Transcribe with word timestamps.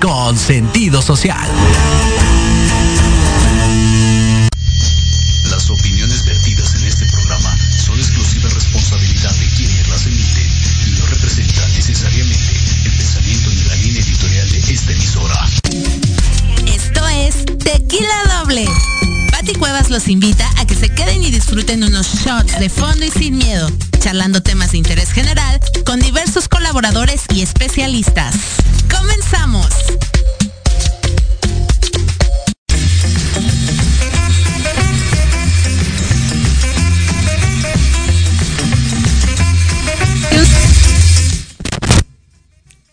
Con 0.00 0.38
sentido 0.38 1.02
social. 1.02 1.50
Las 5.50 5.70
opiniones 5.70 6.24
vertidas 6.24 6.74
en 6.76 6.84
este 6.84 7.04
programa 7.06 7.56
son 7.84 7.98
exclusiva 7.98 8.48
responsabilidad 8.48 9.34
de 9.34 9.46
quienes 9.56 9.88
las 9.88 10.06
emiten 10.06 10.48
y 10.86 11.00
no 11.00 11.06
representan 11.06 11.72
necesariamente 11.72 12.52
el 12.84 12.96
pensamiento 12.96 13.50
ni 13.50 13.62
la 13.64 13.74
línea 13.74 14.02
editorial 14.02 14.50
de 14.50 14.58
esta 14.72 14.92
emisora. 14.92 15.48
Esto 16.66 17.08
es 17.08 17.44
Tequila 17.58 18.38
Doble. 18.38 18.66
Pati 19.32 19.54
Cuevas 19.54 19.90
los 19.90 20.06
invita 20.08 20.48
a 20.58 20.64
que 20.64 20.76
se 20.76 20.90
queden 20.90 21.24
y 21.24 21.30
disfruten 21.32 21.82
unos 21.82 22.06
shots 22.24 22.58
de 22.60 22.68
fondo 22.68 23.04
y 23.04 23.10
sin 23.10 23.36
miedo, 23.36 23.68
charlando 23.98 24.42
temas 24.42 24.72
de 24.72 24.78
interés 24.78 25.12
general 25.12 25.60
con 25.84 25.98
diversos 25.98 26.48
colaboradores 26.48 27.22
y 27.34 27.42
especialistas. 27.42 28.34
¡Comenzamos! 28.90 29.66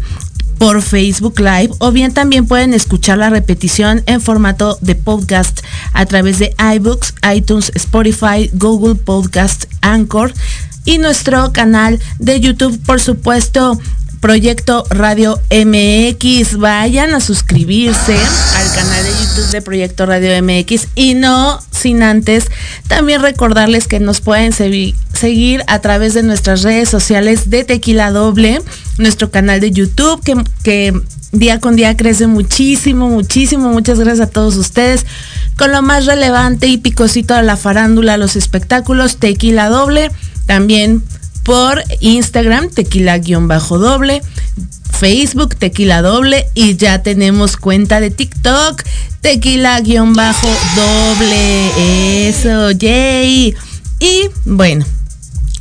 por 0.58 0.82
Facebook 0.82 1.40
Live 1.40 1.70
o 1.80 1.92
bien 1.92 2.14
también 2.14 2.48
pueden 2.48 2.74
escuchar 2.74 3.18
la 3.18 3.30
repetición 3.30 4.04
en 4.06 4.22
formato 4.22 4.78
de 4.82 4.96
podcast 4.96 5.62
a 5.94 6.06
través 6.06 6.40
de 6.40 6.56
iBooks, 6.76 7.14
iTunes, 7.34 7.72
Spotify, 7.76 8.50
Google 8.54 8.96
Podcast, 8.96 9.66
Anchor 9.82 10.34
y 10.86 10.98
nuestro 10.98 11.52
canal 11.52 12.00
de 12.20 12.40
YouTube, 12.40 12.80
por 12.86 13.02
supuesto, 13.02 13.80
Proyecto 14.20 14.84
Radio 14.90 15.40
MX. 15.52 16.58
Vayan 16.58 17.14
a 17.14 17.20
suscribirse 17.20 18.18
al 18.18 18.74
canal 18.74 19.04
de 19.04 19.10
YouTube 19.12 19.52
de 19.52 19.62
Proyecto 19.62 20.06
Radio 20.06 20.44
MX 20.44 20.88
y 20.96 21.14
no 21.14 21.60
sin 21.72 22.02
antes 22.02 22.46
también 22.88 23.22
recordarles 23.22 23.88
que 23.88 24.00
nos 24.00 24.22
pueden 24.22 24.54
seguir 24.54 24.96
a 25.68 25.80
través 25.80 26.14
de 26.14 26.24
nuestras 26.24 26.64
redes 26.64 26.90
sociales 26.90 27.50
de 27.50 27.64
Tequila 27.64 28.12
Doble, 28.12 28.62
nuestro 28.98 29.32
canal 29.32 29.60
de 29.60 29.72
YouTube 29.72 30.22
que, 30.24 30.36
que 30.64 30.94
día 31.32 31.60
con 31.60 31.76
día 31.76 31.98
crece 31.98 32.28
muchísimo, 32.28 33.10
muchísimo. 33.10 33.70
Muchas 33.70 34.00
gracias 34.00 34.28
a 34.28 34.32
todos 34.32 34.56
ustedes. 34.56 35.06
Con 35.58 35.72
lo 35.72 35.82
más 35.82 36.06
relevante 36.06 36.68
y 36.68 36.78
picosito 36.78 37.34
de 37.34 37.44
la 37.44 37.58
farándula, 37.58 38.18
los 38.18 38.36
espectáculos, 38.36 39.18
Tequila 39.18 39.70
Doble. 39.70 40.12
También 40.46 41.04
por 41.44 41.84
Instagram, 42.02 42.70
tequila-doble, 42.70 44.22
Facebook, 45.00 45.56
tequila 45.56 46.02
doble 46.02 46.46
y 46.54 46.76
ya 46.76 47.02
tenemos 47.04 47.56
cuenta 47.56 48.02
de 48.02 48.12
TikTok, 48.12 48.84
tequila-doble. 49.22 49.88
Eso, 52.30 52.72
yay. 52.72 53.56
Y 54.00 54.30
bueno, 54.46 54.86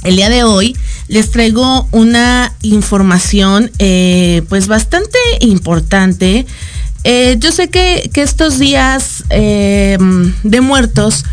el 0.02 0.16
día 0.16 0.28
de 0.28 0.44
hoy 0.44 0.76
les 1.08 1.30
traigo 1.30 1.88
una 1.92 2.52
información 2.62 3.70
eh, 3.78 4.42
pues 4.48 4.66
bastante 4.66 5.18
importante. 5.40 6.46
Eh, 7.04 7.36
yo 7.38 7.52
sé 7.52 7.68
que, 7.68 8.10
que 8.12 8.22
estos 8.22 8.58
días 8.58 9.24
eh, 9.30 9.96
de 10.42 10.60
muertos 10.60 11.24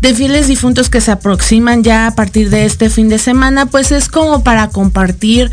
de 0.00 0.14
fieles 0.14 0.46
difuntos 0.46 0.90
que 0.90 1.00
se 1.00 1.10
aproximan 1.10 1.82
ya 1.82 2.06
a 2.08 2.14
partir 2.14 2.50
de 2.50 2.66
este 2.66 2.90
fin 2.90 3.08
de 3.08 3.18
semana, 3.18 3.66
pues 3.66 3.92
es 3.92 4.08
como 4.08 4.44
para 4.44 4.68
compartir 4.68 5.50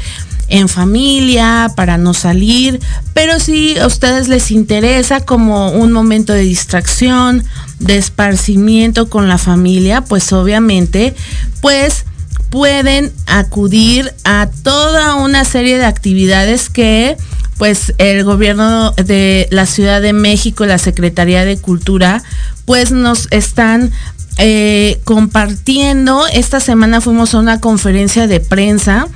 en 0.50 0.68
familia, 0.68 1.72
para 1.76 1.98
no 1.98 2.14
salir, 2.14 2.80
pero 3.14 3.40
si 3.40 3.78
a 3.80 3.88
ustedes 3.88 4.28
les 4.28 4.52
interesa 4.52 5.22
como 5.22 5.72
un 5.72 5.92
momento 5.92 6.34
de 6.34 6.42
distracción, 6.42 7.44
de 7.80 7.98
esparcimiento 7.98 9.10
con 9.10 9.30
la 9.30 9.38
familia, 9.38 10.02
pues 10.02 10.32
obviamente, 10.34 11.16
pues 11.62 12.06
pueden 12.54 13.12
acudir 13.26 14.14
a 14.26 14.48
toda 14.62 15.16
una 15.16 15.44
serie 15.44 15.80
de 15.80 15.86
actividades 15.86 16.70
que 16.70 17.18
pues 17.58 17.96
el 17.98 18.24
gobierno 18.24 18.92
de 18.92 19.48
la 19.50 19.66
Ciudad 19.66 20.04
de 20.04 20.14
México, 20.14 20.64
la 20.68 20.78
Secretaría 20.78 21.46
de 21.46 21.58
Cultura, 21.58 22.22
pues 22.66 22.92
nos 22.92 23.28
están 23.32 23.90
eh, 24.38 25.02
compartiendo. 25.04 26.28
Esta 26.28 26.60
semana 26.60 27.02
fuimos 27.02 27.34
a 27.34 27.40
una 27.40 27.60
conferencia 27.60 28.28
de 28.28 28.40
prensa 28.40 29.08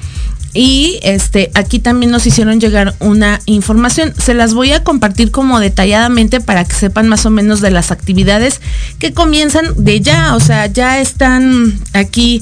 y 0.57 0.99
este 1.03 1.51
aquí 1.53 1.77
también 1.77 2.11
nos 2.11 2.25
hicieron 2.25 2.59
llegar 2.59 2.95
una 2.99 3.39
información. 3.45 4.11
Se 4.17 4.33
las 4.33 4.55
voy 4.55 4.71
a 4.71 4.83
compartir 4.83 5.29
como 5.29 5.59
detalladamente 5.59 6.41
para 6.41 6.65
que 6.65 6.73
sepan 6.73 7.07
más 7.07 7.27
o 7.27 7.29
menos 7.29 7.61
de 7.61 7.69
las 7.69 7.91
actividades 7.91 8.59
que 8.97 9.13
comienzan 9.13 9.67
de 9.77 10.01
ya, 10.01 10.35
o 10.35 10.39
sea, 10.39 10.65
ya 10.65 10.99
están 10.99 11.79
aquí 11.93 12.41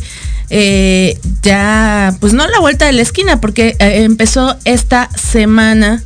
eh, 0.50 1.20
ya, 1.42 2.16
pues 2.22 2.32
no 2.32 2.48
la 2.48 2.60
vuelta 2.60 2.86
de 2.86 2.94
la 2.94 3.02
esquina, 3.02 3.42
porque 3.42 3.76
eh, 3.80 4.04
empezó 4.04 4.56
esta 4.64 5.10
semana 5.16 6.02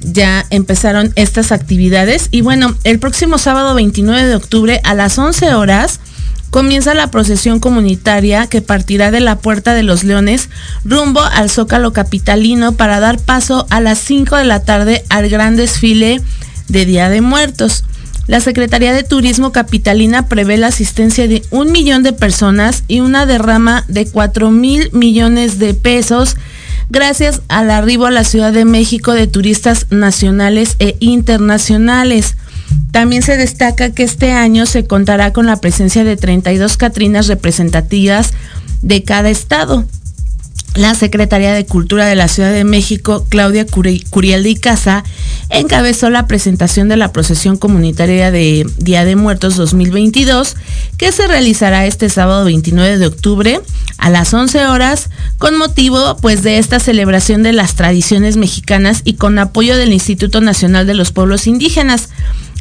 ya 0.00 0.46
empezaron 0.48 1.12
estas 1.14 1.52
actividades. 1.52 2.28
Y 2.30 2.40
bueno, 2.40 2.74
el 2.84 2.98
próximo 2.98 3.36
sábado 3.36 3.74
29 3.74 4.28
de 4.28 4.34
octubre 4.34 4.80
a 4.82 4.94
las 4.94 5.18
11 5.18 5.52
horas 5.52 6.00
comienza 6.50 6.94
la 6.94 7.10
procesión 7.10 7.60
comunitaria 7.60 8.46
que 8.46 8.60
partirá 8.60 9.10
de 9.10 9.20
la 9.20 9.38
Puerta 9.38 9.74
de 9.74 9.82
los 9.82 10.04
Leones 10.04 10.50
rumbo 10.84 11.20
al 11.20 11.50
Zócalo 11.50 11.92
Capitalino 11.92 12.72
para 12.72 13.00
dar 13.00 13.18
paso 13.18 13.66
a 13.70 13.80
las 13.80 13.98
5 13.98 14.36
de 14.36 14.44
la 14.44 14.64
tarde 14.64 15.04
al 15.08 15.28
gran 15.28 15.56
desfile 15.56 16.20
de 16.68 16.84
Día 16.84 17.08
de 17.08 17.20
Muertos. 17.20 17.84
La 18.26 18.40
Secretaría 18.40 18.92
de 18.92 19.02
Turismo 19.02 19.50
Capitalina 19.50 20.28
prevé 20.28 20.56
la 20.56 20.68
asistencia 20.68 21.26
de 21.26 21.42
un 21.50 21.72
millón 21.72 22.02
de 22.02 22.12
personas 22.12 22.84
y 22.86 23.00
una 23.00 23.26
derrama 23.26 23.84
de 23.88 24.06
4 24.06 24.50
mil 24.50 24.90
millones 24.92 25.58
de 25.58 25.74
pesos 25.74 26.36
gracias 26.90 27.42
al 27.48 27.70
arribo 27.70 28.06
a 28.06 28.10
la 28.10 28.24
Ciudad 28.24 28.52
de 28.52 28.64
México 28.64 29.12
de 29.14 29.26
turistas 29.26 29.86
nacionales 29.90 30.76
e 30.78 30.96
internacionales. 31.00 32.36
También 32.90 33.22
se 33.22 33.36
destaca 33.36 33.92
que 33.92 34.02
este 34.02 34.32
año 34.32 34.66
se 34.66 34.84
contará 34.86 35.32
con 35.32 35.46
la 35.46 35.56
presencia 35.56 36.04
de 36.04 36.16
32 36.16 36.76
Catrinas 36.76 37.28
representativas 37.28 38.32
de 38.82 39.04
cada 39.04 39.30
estado. 39.30 39.86
La 40.76 40.94
Secretaría 40.94 41.52
de 41.52 41.66
Cultura 41.66 42.06
de 42.06 42.14
la 42.14 42.28
Ciudad 42.28 42.52
de 42.52 42.62
México, 42.62 43.26
Claudia 43.28 43.66
Curiel 43.66 44.42
de 44.44 44.50
Icaza, 44.50 45.02
encabezó 45.48 46.10
la 46.10 46.28
presentación 46.28 46.88
de 46.88 46.96
la 46.96 47.12
procesión 47.12 47.56
comunitaria 47.56 48.30
de 48.30 48.64
Día 48.78 49.04
de 49.04 49.16
Muertos 49.16 49.56
2022, 49.56 50.56
que 50.96 51.10
se 51.10 51.26
realizará 51.26 51.86
este 51.86 52.08
sábado 52.08 52.44
29 52.44 52.98
de 52.98 53.06
octubre 53.06 53.60
a 53.98 54.10
las 54.10 54.32
11 54.32 54.66
horas, 54.66 55.10
con 55.38 55.58
motivo 55.58 56.16
pues 56.22 56.44
de 56.44 56.58
esta 56.58 56.78
celebración 56.78 57.42
de 57.42 57.52
las 57.52 57.74
tradiciones 57.74 58.36
mexicanas 58.36 59.02
y 59.04 59.14
con 59.14 59.40
apoyo 59.40 59.76
del 59.76 59.92
Instituto 59.92 60.40
Nacional 60.40 60.86
de 60.86 60.94
los 60.94 61.10
Pueblos 61.10 61.48
Indígenas 61.48 62.10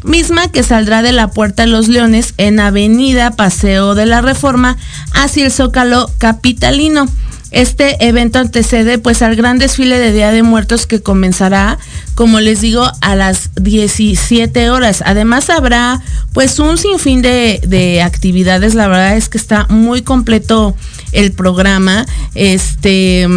misma 0.03 0.49
que 0.51 0.63
saldrá 0.63 1.01
de 1.01 1.11
la 1.11 1.29
Puerta 1.29 1.63
de 1.63 1.69
los 1.69 1.87
Leones 1.87 2.33
en 2.37 2.59
Avenida 2.59 3.31
Paseo 3.31 3.95
de 3.95 4.05
la 4.05 4.21
Reforma 4.21 4.77
hacia 5.13 5.45
el 5.45 5.51
Zócalo 5.51 6.09
Capitalino. 6.17 7.07
Este 7.51 8.05
evento 8.07 8.37
antecede 8.37 8.99
pues 8.99 9.23
al 9.23 9.35
gran 9.35 9.57
desfile 9.57 9.97
de 9.97 10.11
Día 10.11 10.31
de 10.31 10.43
Muertos 10.43 10.85
que 10.85 11.01
comenzará, 11.01 11.79
como 12.13 12.39
les 12.39 12.61
digo, 12.61 12.85
a 13.01 13.15
las 13.15 13.49
17 13.55 14.69
horas. 14.69 15.01
Además 15.03 15.49
habrá 15.49 15.99
pues 16.33 16.59
un 16.59 16.77
sinfín 16.77 17.23
de, 17.23 17.59
de 17.65 18.03
actividades. 18.03 18.75
La 18.75 18.87
verdad 18.87 19.17
es 19.17 19.29
que 19.29 19.39
está 19.39 19.65
muy 19.67 20.03
completo 20.03 20.75
el 21.11 21.31
programa. 21.31 22.05
Este 22.35 23.27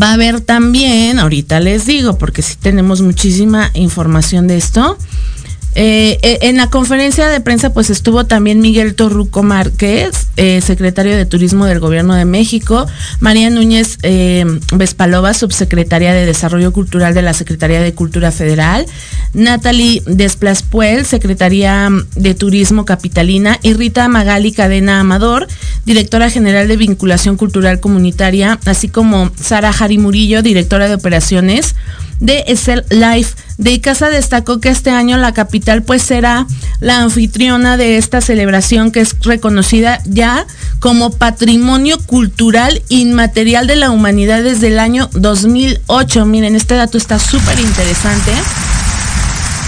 va 0.00 0.10
a 0.10 0.14
haber 0.14 0.40
también, 0.40 1.18
ahorita 1.18 1.60
les 1.60 1.84
digo, 1.84 2.16
porque 2.16 2.40
sí 2.40 2.56
tenemos 2.60 3.02
muchísima 3.02 3.70
información 3.74 4.46
de 4.46 4.56
esto. 4.56 4.96
Eh, 5.76 6.18
eh, 6.22 6.38
en 6.42 6.56
la 6.56 6.68
conferencia 6.68 7.28
de 7.28 7.40
prensa 7.40 7.72
pues 7.72 7.90
estuvo 7.90 8.24
también 8.26 8.60
Miguel 8.60 8.94
Torruco 8.94 9.42
Márquez, 9.42 10.28
eh, 10.36 10.60
secretario 10.60 11.16
de 11.16 11.26
Turismo 11.26 11.66
del 11.66 11.80
Gobierno 11.80 12.14
de 12.14 12.24
México, 12.24 12.86
María 13.18 13.50
Núñez 13.50 13.98
Vespalova, 14.72 15.34
subsecretaria 15.34 16.12
de 16.12 16.26
Desarrollo 16.26 16.72
Cultural 16.72 17.14
de 17.14 17.22
la 17.22 17.34
Secretaría 17.34 17.80
de 17.80 17.92
Cultura 17.92 18.30
Federal, 18.30 18.86
Natalie 19.32 20.02
Desplaspuel, 20.06 21.04
secretaria 21.06 21.90
de 22.14 22.34
Turismo 22.34 22.84
Capitalina, 22.84 23.58
y 23.62 23.72
Rita 23.74 24.06
Magali 24.08 24.52
Cadena 24.52 25.00
Amador, 25.00 25.48
directora 25.84 26.30
general 26.30 26.68
de 26.68 26.76
Vinculación 26.76 27.36
Cultural 27.36 27.80
Comunitaria, 27.80 28.58
así 28.64 28.88
como 28.88 29.30
Sara 29.40 29.72
Jari 29.72 29.98
Murillo, 29.98 30.42
directora 30.42 30.88
de 30.88 30.94
Operaciones 30.94 31.74
de 32.24 32.44
Excel 32.48 32.84
Life. 32.88 33.34
De 33.58 33.80
Casa 33.80 34.08
destacó 34.08 34.58
que 34.58 34.70
este 34.70 34.90
año 34.90 35.16
la 35.18 35.32
capital 35.32 35.82
pues 35.82 36.02
será 36.02 36.46
la 36.80 37.02
anfitriona 37.02 37.76
de 37.76 37.98
esta 37.98 38.20
celebración 38.20 38.90
que 38.90 39.00
es 39.00 39.14
reconocida 39.20 40.00
ya 40.06 40.46
como 40.80 41.10
patrimonio 41.10 41.98
cultural 41.98 42.82
inmaterial 42.88 43.66
de 43.66 43.76
la 43.76 43.90
humanidad 43.90 44.42
desde 44.42 44.68
el 44.68 44.78
año 44.78 45.08
2008. 45.12 46.26
Miren, 46.26 46.56
este 46.56 46.74
dato 46.74 46.98
está 46.98 47.18
súper 47.18 47.60
interesante. 47.60 48.32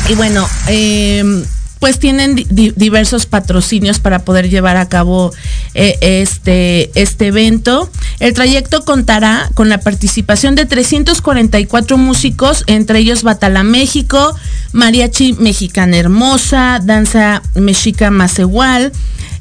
Y 0.09 0.15
bueno, 0.15 0.49
eh, 0.69 1.45
pues 1.79 1.99
tienen 1.99 2.35
diversos 2.35 3.27
patrocinios 3.27 3.99
para 3.99 4.21
poder 4.21 4.49
llevar 4.49 4.77
a 4.77 4.89
cabo 4.89 5.33
eh, 5.75 5.99
este, 6.01 6.91
este 7.01 7.29
evento. 7.29 7.91
El 8.19 8.33
trayecto 8.33 8.85
contará 8.85 9.51
con 9.55 9.69
la 9.69 9.79
participación 9.79 10.55
de 10.55 10.67
344 10.67 11.99
músicos, 11.99 12.65
entre 12.67 13.01
ellos 13.01 13.23
Batala 13.23 13.63
México, 13.63 14.35
Mariachi 14.73 15.35
Mexicana 15.35 15.97
Hermosa, 15.97 16.81
Danza 16.83 17.43
Mexica 17.55 18.11
Macehual, 18.11 18.93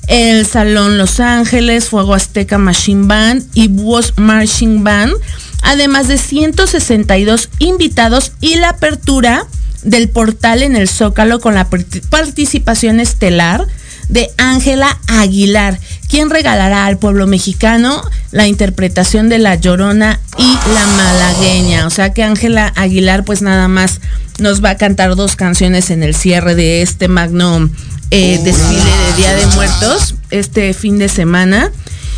el 0.08 0.46
Salón 0.46 0.98
Los 0.98 1.20
Ángeles, 1.20 1.90
Fuego 1.90 2.14
Azteca 2.14 2.58
Machine 2.58 3.08
Band 3.08 3.44
y 3.54 3.68
Búhos 3.68 4.14
Marching 4.18 4.84
Band, 4.84 5.14
además 5.62 6.08
de 6.08 6.18
162 6.18 7.50
invitados 7.60 8.34
y 8.42 8.56
la 8.56 8.70
apertura 8.70 9.48
del 9.84 10.10
portal 10.10 10.64
en 10.64 10.76
el 10.76 10.90
Zócalo 10.90 11.40
con 11.40 11.56
la 11.56 11.70
participación 12.10 13.00
estelar 13.00 13.66
de 14.10 14.30
Ángela 14.38 15.00
Aguilar, 15.08 15.80
quien 16.10 16.30
regalará 16.30 16.86
al 16.86 16.98
pueblo 16.98 17.28
mexicano 17.28 18.02
la 18.32 18.48
interpretación 18.48 19.30
de 19.30 19.40
La 19.40 19.56
Llorona 19.56 20.20
y 20.38 20.54
La 20.74 20.86
Malagueña. 20.98 21.88
O 21.88 21.90
sea 21.90 22.14
que 22.14 22.24
Ángela 22.24 22.72
Aguilar 22.76 23.24
pues 23.24 23.42
nada 23.42 23.68
más 23.68 24.02
nos 24.40 24.64
va 24.64 24.72
a 24.72 24.78
cantar 24.78 25.16
dos 25.16 25.36
canciones 25.36 25.90
en 25.90 26.04
el 26.04 26.16
cierre 26.16 26.56
de 26.56 26.82
este 26.82 27.08
magno 27.08 27.70
eh, 28.12 28.40
desfile 28.44 28.80
de 28.80 29.18
Día 29.18 29.34
de 29.34 29.46
Muertos 29.48 30.16
este 30.30 30.74
fin 30.74 30.98
de 30.98 31.10
semana. 31.10 31.72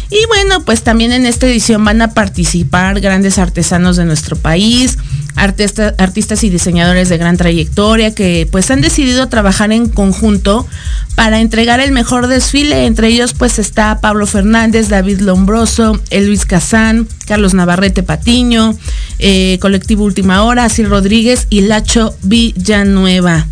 Y 0.09 0.25
bueno, 0.27 0.63
pues 0.63 0.83
también 0.83 1.11
en 1.11 1.25
esta 1.25 1.47
edición 1.47 1.83
van 1.83 2.01
a 2.01 2.13
participar 2.13 3.01
grandes 3.01 3.37
artesanos 3.37 3.97
de 3.97 4.05
nuestro 4.05 4.37
país, 4.37 4.97
artistas 5.35 6.43
y 6.43 6.49
diseñadores 6.49 7.09
de 7.09 7.17
gran 7.17 7.35
trayectoria 7.35 8.15
que 8.15 8.47
pues 8.49 8.71
han 8.71 8.81
decidido 8.81 9.27
trabajar 9.27 9.71
en 9.71 9.89
conjunto 9.89 10.65
para 11.15 11.41
entregar 11.41 11.81
el 11.81 11.91
mejor 11.91 12.27
desfile. 12.27 12.85
Entre 12.85 13.09
ellos 13.09 13.33
pues 13.33 13.59
está 13.59 13.99
Pablo 13.99 14.25
Fernández, 14.27 14.87
David 14.87 15.19
Lombroso, 15.19 15.99
Luis 16.11 16.45
Casán, 16.45 17.07
Carlos 17.25 17.53
Navarrete 17.53 18.01
Patiño, 18.01 18.77
eh, 19.19 19.57
Colectivo 19.59 20.05
Última 20.05 20.43
Hora, 20.43 20.65
Asir 20.65 20.87
Rodríguez 20.87 21.47
y 21.49 21.61
Lacho 21.61 22.15
Villanueva. 22.23 23.45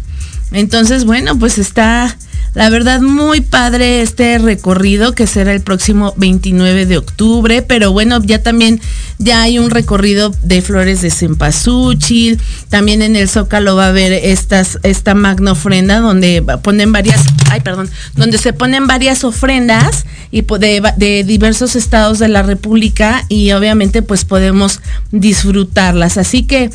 Entonces, 0.51 1.03
bueno, 1.03 1.37
pues 1.37 1.57
está 1.57 2.17
la 2.55 2.69
verdad, 2.69 3.01
muy 3.01 3.41
padre 3.41 4.01
este 4.01 4.37
recorrido 4.37 5.13
que 5.13 5.27
será 5.27 5.51
el 5.51 5.61
próximo 5.61 6.13
29 6.15 6.85
de 6.85 6.97
octubre, 6.97 7.61
pero 7.61 7.91
bueno, 7.91 8.21
ya 8.23 8.41
también 8.41 8.79
ya 9.17 9.41
hay 9.41 9.59
un 9.59 9.69
recorrido 9.69 10.33
de 10.41 10.61
flores 10.61 11.01
de 11.01 11.11
cempasúchil, 11.11 12.39
también 12.69 13.01
en 13.01 13.17
el 13.17 13.27
Zócalo 13.27 13.75
va 13.75 13.87
a 13.87 13.89
haber 13.89 14.13
estas, 14.13 14.79
esta 14.83 15.13
magna 15.15 15.51
ofrenda 15.51 15.99
donde 15.99 16.41
ponen 16.63 16.93
varias, 16.93 17.21
ay 17.51 17.59
perdón, 17.59 17.89
donde 18.15 18.37
se 18.37 18.53
ponen 18.53 18.87
varias 18.87 19.25
ofrendas 19.25 20.05
y 20.31 20.41
de, 20.41 20.81
de 20.95 21.23
diversos 21.25 21.75
estados 21.75 22.19
de 22.19 22.29
la 22.29 22.41
República 22.41 23.25
y 23.27 23.51
obviamente 23.51 24.01
pues 24.01 24.23
podemos 24.23 24.79
disfrutarlas. 25.11 26.17
Así 26.17 26.43
que 26.43 26.71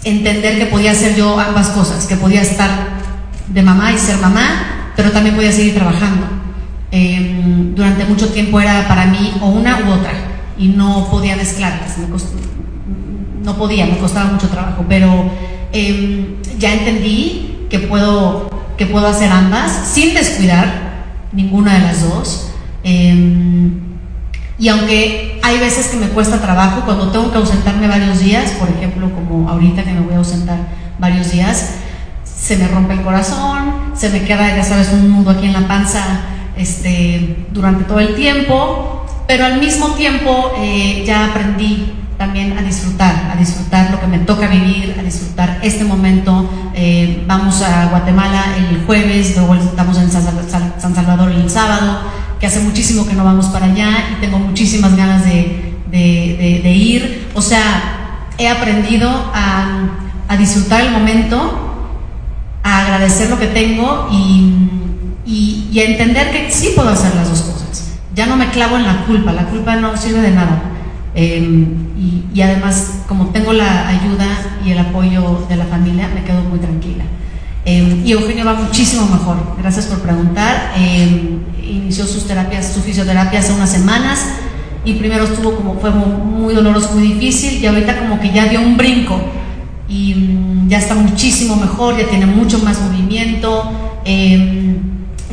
entender 0.03 0.59
que 0.59 0.67
podía 0.67 0.93
hacer 0.93 1.15
yo 1.15 1.39
ambas 1.39 1.69
cosas, 1.69 2.07
que 2.07 2.17
podía 2.17 2.41
estar 2.41 2.71
de 3.49 3.63
mamá 3.63 3.93
y 3.93 3.99
ser 3.99 4.17
mamá 4.17 4.93
pero 4.97 5.11
también 5.11 5.35
voy 5.37 5.47
a 5.47 5.53
seguir 5.53 5.75
trabajando. 5.75 6.27
Em, 6.91 7.75
durante 7.75 8.05
mucho 8.05 8.29
tiempo 8.29 8.61
era 8.61 8.87
para 8.87 9.07
mí 9.07 9.33
o 9.41 9.49
una 9.49 9.81
u 9.81 9.93
otra 9.93 10.13
y 10.57 10.69
no 10.69 11.09
podía 11.11 11.37
mezclarlas, 11.37 11.97
no 13.43 13.57
podía, 13.57 13.87
me 13.87 13.99
costaba 13.99 14.31
mucho 14.31 14.49
trabajo, 14.49 14.85
pero 14.89 15.31
em, 15.73 16.37
ya 16.59 16.73
entendí 16.73 17.67
que 17.69 17.81
puedo, 17.81 18.49
que 18.79 18.87
puedo 18.87 19.09
hacer 19.09 19.31
ambas 19.31 19.91
sin 19.93 20.15
descuidar 20.15 20.84
ninguna 21.35 21.75
de 21.75 21.81
las 21.81 22.09
dos. 22.09 22.51
Em, 22.83 23.81
y 24.59 24.69
aunque 24.69 25.41
hay 25.43 25.59
veces 25.59 25.89
que 25.89 25.97
me 25.97 26.09
cuesta 26.09 26.41
trabajo, 26.41 26.83
cuando 26.85 27.11
tengo 27.11 27.31
que 27.33 27.39
ausentarme 27.39 27.89
varios 27.89 28.21
días, 28.21 28.53
por 28.53 28.69
ejemplo, 28.69 29.11
como 29.13 29.49
ahorita 29.49 29.83
que 29.83 29.93
me 29.93 30.01
voy 30.01 30.15
a 30.15 30.19
ausentar 30.19 30.59
varios 30.99 31.33
días, 31.33 31.77
se 32.25 32.57
me 32.57 32.69
rompe 32.69 32.93
el 32.95 33.03
corazón, 33.03 33.93
se 33.95 34.11
me 34.11 34.23
queda, 34.23 34.57
ya 34.57 34.63
sabes, 34.63 34.91
un 34.93 35.11
nudo 35.11 35.31
aquí 35.31 35.47
en 35.47 35.55
la 35.55 35.67
panza 35.67 36.21
este, 36.57 37.47
durante 37.53 37.85
todo 37.85 38.01
el 38.01 38.15
tiempo, 38.15 39.07
pero 39.27 39.45
al 39.45 39.59
mismo 39.59 39.89
tiempo 39.89 40.53
eh, 40.59 41.03
ya 41.07 41.27
aprendí 41.27 41.93
también 42.19 42.57
a 42.57 42.63
disfrutar, 42.63 43.31
a 43.33 43.37
disfrutar 43.37 43.91
lo 43.91 44.01
que 44.01 44.07
me 44.07 44.19
toca 44.19 44.47
vivir, 44.47 44.95
a 44.99 45.03
disfrutar 45.03 45.59
este 45.63 45.85
momento. 45.85 46.49
Eh, 46.75 47.25
vamos 47.27 47.63
a 47.63 47.87
Guatemala 47.87 48.57
el 48.57 48.85
jueves, 48.85 49.37
luego 49.37 49.55
estamos 49.55 49.99
en 49.99 50.11
San 50.11 50.95
Salvador 50.95 51.33
el 51.33 51.51
sábado, 51.51 52.01
que 52.39 52.47
hace 52.47 52.61
muchísimo 52.61 53.07
que 53.07 53.15
no 53.15 53.25
vamos 53.25 53.47
para 53.47 53.67
allá 53.67 54.11
y 54.13 54.21
tengo 54.21 54.39
muchísimas 54.39 54.97
ganas 54.97 55.25
de, 55.25 55.75
de, 55.91 56.73
ir. 56.73 57.29
O 57.35 57.43
sea, 57.43 58.29
he 58.39 58.49
aprendido 58.49 59.11
a, 59.35 59.89
a, 60.29 60.37
disfrutar 60.37 60.83
el 60.83 60.93
momento, 60.93 61.97
a 62.63 62.83
agradecer 62.83 63.31
lo 63.31 63.39
que 63.39 63.49
tengo 63.49 64.09
y, 64.11 64.69
y, 65.27 65.69
y 65.73 65.81
a 65.81 65.85
entender 65.85 66.31
que 66.31 66.51
sí 66.51 66.73
puedo 66.75 66.91
hacer 66.91 67.15
las 67.15 67.29
dos 67.29 67.43
cosas. 67.43 67.93
Ya 68.15 68.27
no 68.27 68.37
me 68.37 68.49
clavo 68.51 68.77
en 68.77 68.87
la 68.87 69.05
culpa, 69.07 69.33
la 69.33 69.47
culpa 69.47 69.77
no 69.77 69.97
sirve 69.97 70.21
de 70.21 70.31
nada 70.31 70.74
Em, 71.15 72.27
y, 72.35 72.41
además, 72.41 73.03
como 73.07 73.27
tengo 73.27 73.53
la 73.53 73.89
ayuda 73.89 74.27
y 74.65 74.73
el 74.73 74.79
apoyo 74.79 75.47
de 75.49 75.57
la 75.57 75.65
familia, 75.65 76.09
me 76.13 76.25
quedo 76.25 76.43
muy 76.43 76.59
tranquila. 76.59 77.05
Em, 77.65 78.05
y 78.05 78.13
Eugenio 78.13 78.45
va 78.45 78.55
muchísimo 78.55 79.07
mejor. 79.07 79.37
Gracias 79.59 79.87
por 79.87 80.01
preguntar. 80.01 80.73
Em, 80.77 81.39
inició 81.63 82.05
sus 82.07 82.27
terapias, 82.27 82.73
su 82.73 82.81
fisioterapia 82.81 83.39
hace 83.39 83.53
unas 83.53 83.71
semanas 83.71 84.27
y 84.85 84.95
primero 84.95 85.25
estuvo 85.25 85.57
como, 85.57 85.75
fue 85.77 85.91
muy, 85.91 86.53
doloroso, 86.53 86.93
muy 86.95 87.13
difícil 87.13 87.63
y 87.63 87.67
ahorita 87.67 87.99
como 87.99 88.21
que 88.21 88.33
ya 88.33 88.47
dio 88.47 88.61
un 88.61 88.77
brinco 88.77 89.19
y 89.89 90.15
mm, 90.15 90.69
ya 90.69 90.79
está 90.79 90.95
muchísimo 90.95 91.57
mejor, 91.57 91.97
ya 91.97 92.07
tiene 92.07 92.27
mucho 92.27 92.59
más 92.59 92.81
movimiento, 92.81 93.71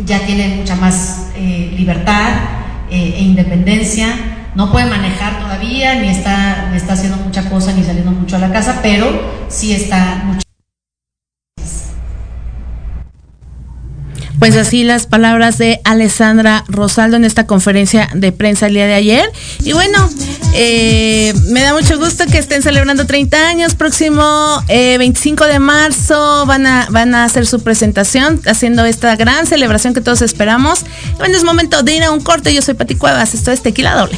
ya 0.06 0.20
tiene 0.26 0.56
mucha 0.56 0.76
más 0.76 1.32
eh, 1.36 1.74
libertad 1.78 2.30
eh, 2.90 3.16
e 3.18 3.22
independencia 3.24 4.31
no 4.56 4.72
puede 4.72 4.86
manejar 4.86 5.40
todavía, 5.40 5.96
ni 5.96 6.10
está, 6.10 6.72
está 6.76 6.94
haciendo 6.94 7.18
mucha 7.18 7.50
cosa, 7.50 7.74
ni 7.74 7.84
saliendo 7.84 8.12
mucho 8.12 8.36
a 8.36 8.40
la 8.40 8.52
casa, 8.52 8.80
pero 8.82 9.08
sí 9.50 9.74
está 9.74 10.22
mucho. 10.26 10.42
Pues 14.42 14.56
así 14.56 14.84
las 14.84 15.06
palabras 15.06 15.60
de 15.60 15.82
Alessandra 15.84 16.64
Rosaldo 16.68 17.16
en 17.16 17.26
esta 17.26 17.46
conferencia 17.46 18.10
de 18.16 18.32
prensa 18.32 18.66
el 18.66 18.74
día 18.74 18.88
de 18.88 18.96
ayer. 18.96 19.32
Y 19.60 19.74
bueno, 19.74 20.10
eh, 20.56 21.32
me 21.50 21.62
da 21.62 21.74
mucho 21.74 22.00
gusto 22.00 22.26
que 22.26 22.40
estén 22.40 22.64
celebrando 22.64 23.06
30 23.06 23.38
años. 23.48 23.76
Próximo 23.76 24.64
25 24.68 25.46
eh, 25.46 25.48
de 25.48 25.60
marzo 25.60 26.48
van 26.48 26.66
a, 26.66 26.88
van 26.90 27.14
a 27.14 27.24
hacer 27.24 27.46
su 27.46 27.62
presentación 27.62 28.42
haciendo 28.48 28.84
esta 28.84 29.16
gran 29.16 29.46
celebración 29.46 29.94
que 29.94 30.02
todos 30.02 30.24
esperamos. 30.24 30.86
bueno, 31.20 31.38
es 31.38 31.44
momento 31.44 31.84
de 31.84 31.98
ir 31.98 32.04
a 32.04 32.10
un 32.10 32.22
corte. 32.22 32.52
Yo 32.52 32.64
soy 32.64 32.74
Pati 32.74 32.96
Cuevas. 32.96 33.36
Esto 33.36 33.52
es 33.52 33.62
Tequila 33.62 33.94
Doble. 33.94 34.18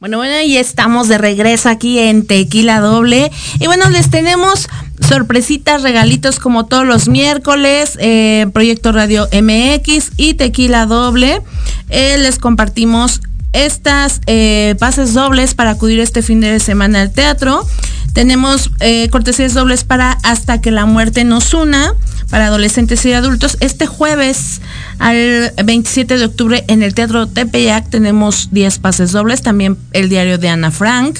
Bueno, 0.00 0.16
bueno, 0.16 0.40
y 0.40 0.56
estamos 0.56 1.08
de 1.08 1.18
regreso 1.18 1.68
aquí 1.68 1.98
en 1.98 2.26
Tequila 2.26 2.80
Doble. 2.80 3.30
Y 3.58 3.66
bueno, 3.66 3.90
les 3.90 4.08
tenemos 4.08 4.66
sorpresitas, 5.06 5.82
regalitos 5.82 6.38
como 6.38 6.64
todos 6.64 6.86
los 6.86 7.06
miércoles, 7.06 7.98
eh, 8.00 8.46
Proyecto 8.54 8.92
Radio 8.92 9.28
MX 9.30 10.12
y 10.16 10.32
Tequila 10.32 10.86
Doble. 10.86 11.42
Eh, 11.90 12.16
les 12.16 12.38
compartimos 12.38 13.20
estas 13.52 14.22
eh, 14.24 14.74
pases 14.78 15.12
dobles 15.12 15.52
para 15.52 15.72
acudir 15.72 16.00
este 16.00 16.22
fin 16.22 16.40
de 16.40 16.60
semana 16.60 17.02
al 17.02 17.12
teatro. 17.12 17.66
Tenemos 18.14 18.70
cortesías 19.10 19.52
dobles 19.52 19.84
para 19.84 20.12
Hasta 20.22 20.62
que 20.62 20.70
la 20.70 20.86
muerte 20.86 21.24
nos 21.24 21.52
una, 21.52 21.92
para 22.30 22.46
adolescentes 22.46 23.04
y 23.04 23.12
adultos. 23.12 23.56
Este 23.60 23.86
jueves 23.86 24.60
al 24.98 25.52
27 25.62 26.16
de 26.16 26.24
octubre 26.24 26.64
en 26.68 26.82
el 26.82 26.94
Teatro 26.94 27.26
Tepeyac 27.26 27.90
tenemos 27.90 28.48
10 28.52 28.78
pases 28.78 29.12
dobles. 29.12 29.42
También 29.42 29.76
el 29.92 30.08
diario 30.08 30.38
de 30.38 30.48
Ana 30.48 30.70
Frank. 30.70 31.18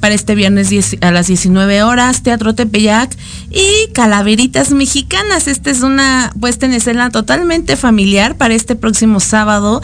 Para 0.00 0.14
este 0.14 0.34
viernes 0.34 0.68
10 0.68 0.96
a 1.02 1.12
las 1.12 1.28
19 1.28 1.84
horas, 1.84 2.24
Teatro 2.24 2.56
Tepeyac 2.56 3.16
y 3.50 3.92
Calaveritas 3.92 4.72
Mexicanas. 4.72 5.46
Esta 5.46 5.70
es 5.70 5.82
una 5.82 6.32
puesta 6.40 6.66
en 6.66 6.72
escena 6.72 7.10
totalmente 7.10 7.76
familiar 7.76 8.36
para 8.36 8.54
este 8.54 8.74
próximo 8.74 9.20
sábado 9.20 9.80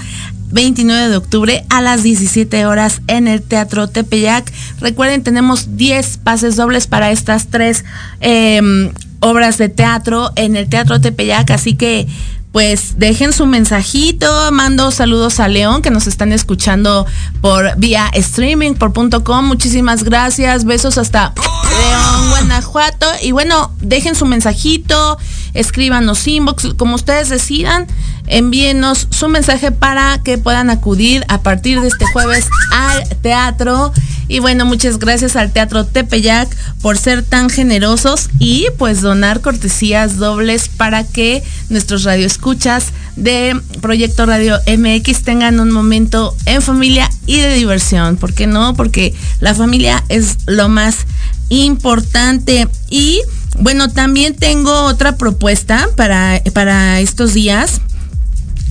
29 0.50 1.09
de 1.09 1.16
octubre 1.16 1.64
a 1.68 1.81
las 1.83 2.02
17 2.02 2.66
horas 2.66 3.00
en 3.07 3.29
el 3.29 3.42
Teatro 3.42 3.87
Tepeyac. 3.88 4.52
Recuerden, 4.81 5.22
tenemos 5.22 5.76
10 5.76 6.18
pases 6.18 6.57
dobles 6.57 6.88
para 6.88 7.12
estas 7.12 7.46
tres 7.46 7.85
eh, 8.20 8.90
obras 9.20 9.59
de 9.59 9.68
teatro 9.68 10.31
en 10.37 10.57
el 10.57 10.68
Teatro 10.68 11.00
Tepeyac, 11.00 11.50
así 11.50 11.74
que 11.74 12.07
pues 12.52 12.98
dejen 12.98 13.35
su 13.35 13.46
mensajito, 13.46 14.50
mando 14.52 14.90
saludos 14.90 15.38
a 15.38 15.48
León 15.48 15.83
que 15.83 15.90
nos 15.90 16.07
están 16.07 16.33
escuchando 16.33 17.07
por 17.42 17.76
vía 17.76 18.11
streaming 18.14 18.72
por 18.74 18.92
punto 18.94 19.22
.com. 19.22 19.44
Muchísimas 19.44 20.02
gracias, 20.02 20.64
besos 20.64 20.96
hasta 20.96 21.35
León, 21.37 22.31
Guanajuato 22.31 23.07
y 23.22 23.33
bueno, 23.33 23.70
dejen 23.81 24.14
su 24.14 24.24
mensajito, 24.24 25.18
escríbanos 25.52 26.26
inbox, 26.26 26.74
como 26.76 26.94
ustedes 26.94 27.28
decidan, 27.28 27.87
envíenos 28.28 29.08
su 29.10 29.28
mensaje 29.28 29.72
para 29.72 30.20
que 30.22 30.38
puedan 30.38 30.70
acudir 30.70 31.24
a 31.28 31.42
partir 31.42 31.80
de 31.80 31.88
este 31.88 32.04
jueves 32.12 32.46
al 32.72 33.08
teatro. 33.20 33.92
Y 34.28 34.40
bueno, 34.40 34.66
muchas 34.66 34.98
gracias 34.98 35.36
al 35.36 35.52
Teatro 35.52 35.86
Tepeyac 35.86 36.54
por 36.82 36.98
ser 36.98 37.22
tan 37.22 37.48
generosos 37.48 38.28
y 38.38 38.66
pues 38.76 39.00
donar 39.00 39.40
cortesías 39.40 40.18
dobles 40.18 40.68
para 40.68 41.02
que 41.02 41.42
nuestros 41.70 42.04
radioescuchas 42.04 42.92
de 43.16 43.58
Proyecto 43.80 44.26
Radio 44.26 44.58
MX 44.66 45.22
tengan 45.22 45.60
un 45.60 45.70
momento 45.70 46.36
en 46.44 46.60
familia 46.60 47.10
y 47.26 47.38
de 47.38 47.54
diversión. 47.54 48.16
¿Por 48.16 48.34
qué 48.34 48.46
no? 48.46 48.74
Porque 48.74 49.14
la 49.40 49.54
familia 49.54 50.04
es 50.10 50.36
lo 50.46 50.68
más 50.68 51.06
importante. 51.48 52.68
Y 52.90 53.22
bueno, 53.58 53.90
también 53.90 54.36
tengo 54.36 54.82
otra 54.82 55.16
propuesta 55.16 55.88
para, 55.96 56.42
para 56.52 57.00
estos 57.00 57.32
días 57.32 57.80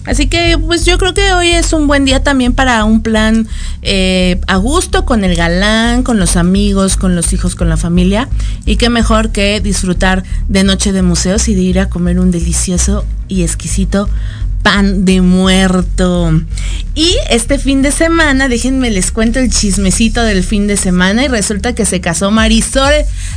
Así 0.05 0.27
que 0.27 0.57
pues 0.57 0.85
yo 0.85 0.97
creo 0.97 1.13
que 1.13 1.31
hoy 1.33 1.49
es 1.49 1.73
un 1.73 1.87
buen 1.87 2.05
día 2.05 2.23
también 2.23 2.53
para 2.53 2.83
un 2.85 3.03
plan 3.03 3.47
eh, 3.83 4.41
a 4.47 4.55
gusto 4.57 5.05
con 5.05 5.23
el 5.23 5.35
galán, 5.35 6.03
con 6.03 6.19
los 6.19 6.37
amigos, 6.37 6.97
con 6.97 7.15
los 7.15 7.33
hijos, 7.33 7.55
con 7.55 7.69
la 7.69 7.77
familia. 7.77 8.27
Y 8.65 8.77
qué 8.77 8.89
mejor 8.89 9.31
que 9.31 9.59
disfrutar 9.61 10.23
de 10.47 10.63
noche 10.63 10.91
de 10.91 11.01
museos 11.01 11.47
y 11.47 11.55
de 11.55 11.61
ir 11.61 11.79
a 11.79 11.89
comer 11.89 12.19
un 12.19 12.31
delicioso 12.31 13.05
y 13.27 13.43
exquisito 13.43 14.09
pan 14.61 15.05
de 15.05 15.21
muerto. 15.21 16.31
Y 16.95 17.15
este 17.29 17.57
fin 17.57 17.81
de 17.81 17.91
semana, 17.91 18.47
déjenme 18.47 18.89
les 18.91 19.11
cuento 19.11 19.39
el 19.39 19.51
chismecito 19.51 20.23
del 20.23 20.43
fin 20.43 20.67
de 20.67 20.77
semana 20.77 21.23
y 21.23 21.27
resulta 21.27 21.73
que 21.73 21.85
se 21.85 22.01
casó 22.01 22.31
Marisol, 22.31 22.93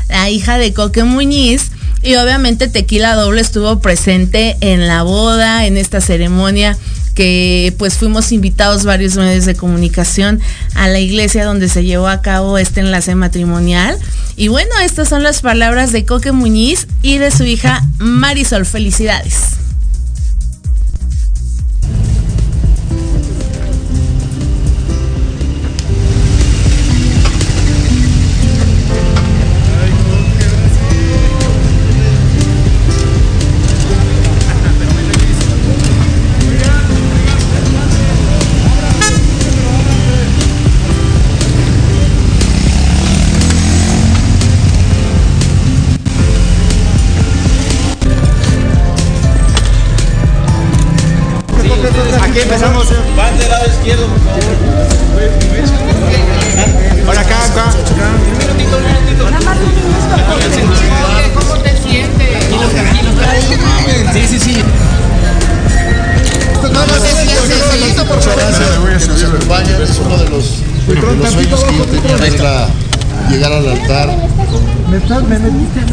la 0.09 0.31
hija 0.31 0.59
de 0.59 0.73
Coque 0.73 1.05
Muñiz. 1.05 1.71
Y 2.05 2.17
obviamente 2.17 2.69
Tequila 2.69 3.15
Doble 3.15 3.41
estuvo 3.41 3.81
presente 3.81 4.59
en 4.61 4.87
la 4.87 5.03
boda, 5.03 5.67
en 5.67 5.79
esta 5.79 6.03
ceremonia 6.03 6.77
que 7.15 7.73
pues 7.79 7.95
fuimos 7.95 8.33
invitados 8.33 8.85
varios 8.85 9.17
medios 9.17 9.47
de 9.47 9.55
comunicación 9.55 10.41
a 10.75 10.89
la 10.89 10.99
iglesia 10.99 11.45
donde 11.45 11.69
se 11.69 11.85
llevó 11.85 12.09
a 12.09 12.21
cabo 12.21 12.59
este 12.59 12.81
enlace 12.81 13.15
matrimonial. 13.15 13.97
Y 14.37 14.49
bueno, 14.49 14.71
estas 14.85 15.09
son 15.09 15.23
las 15.23 15.41
palabras 15.41 15.93
de 15.93 16.05
Coque 16.05 16.33
Muñiz 16.33 16.89
y 17.03 17.19
de 17.19 17.31
su 17.31 17.45
hija 17.45 17.83
Marisol. 17.99 18.67
Felicidades. 18.67 19.64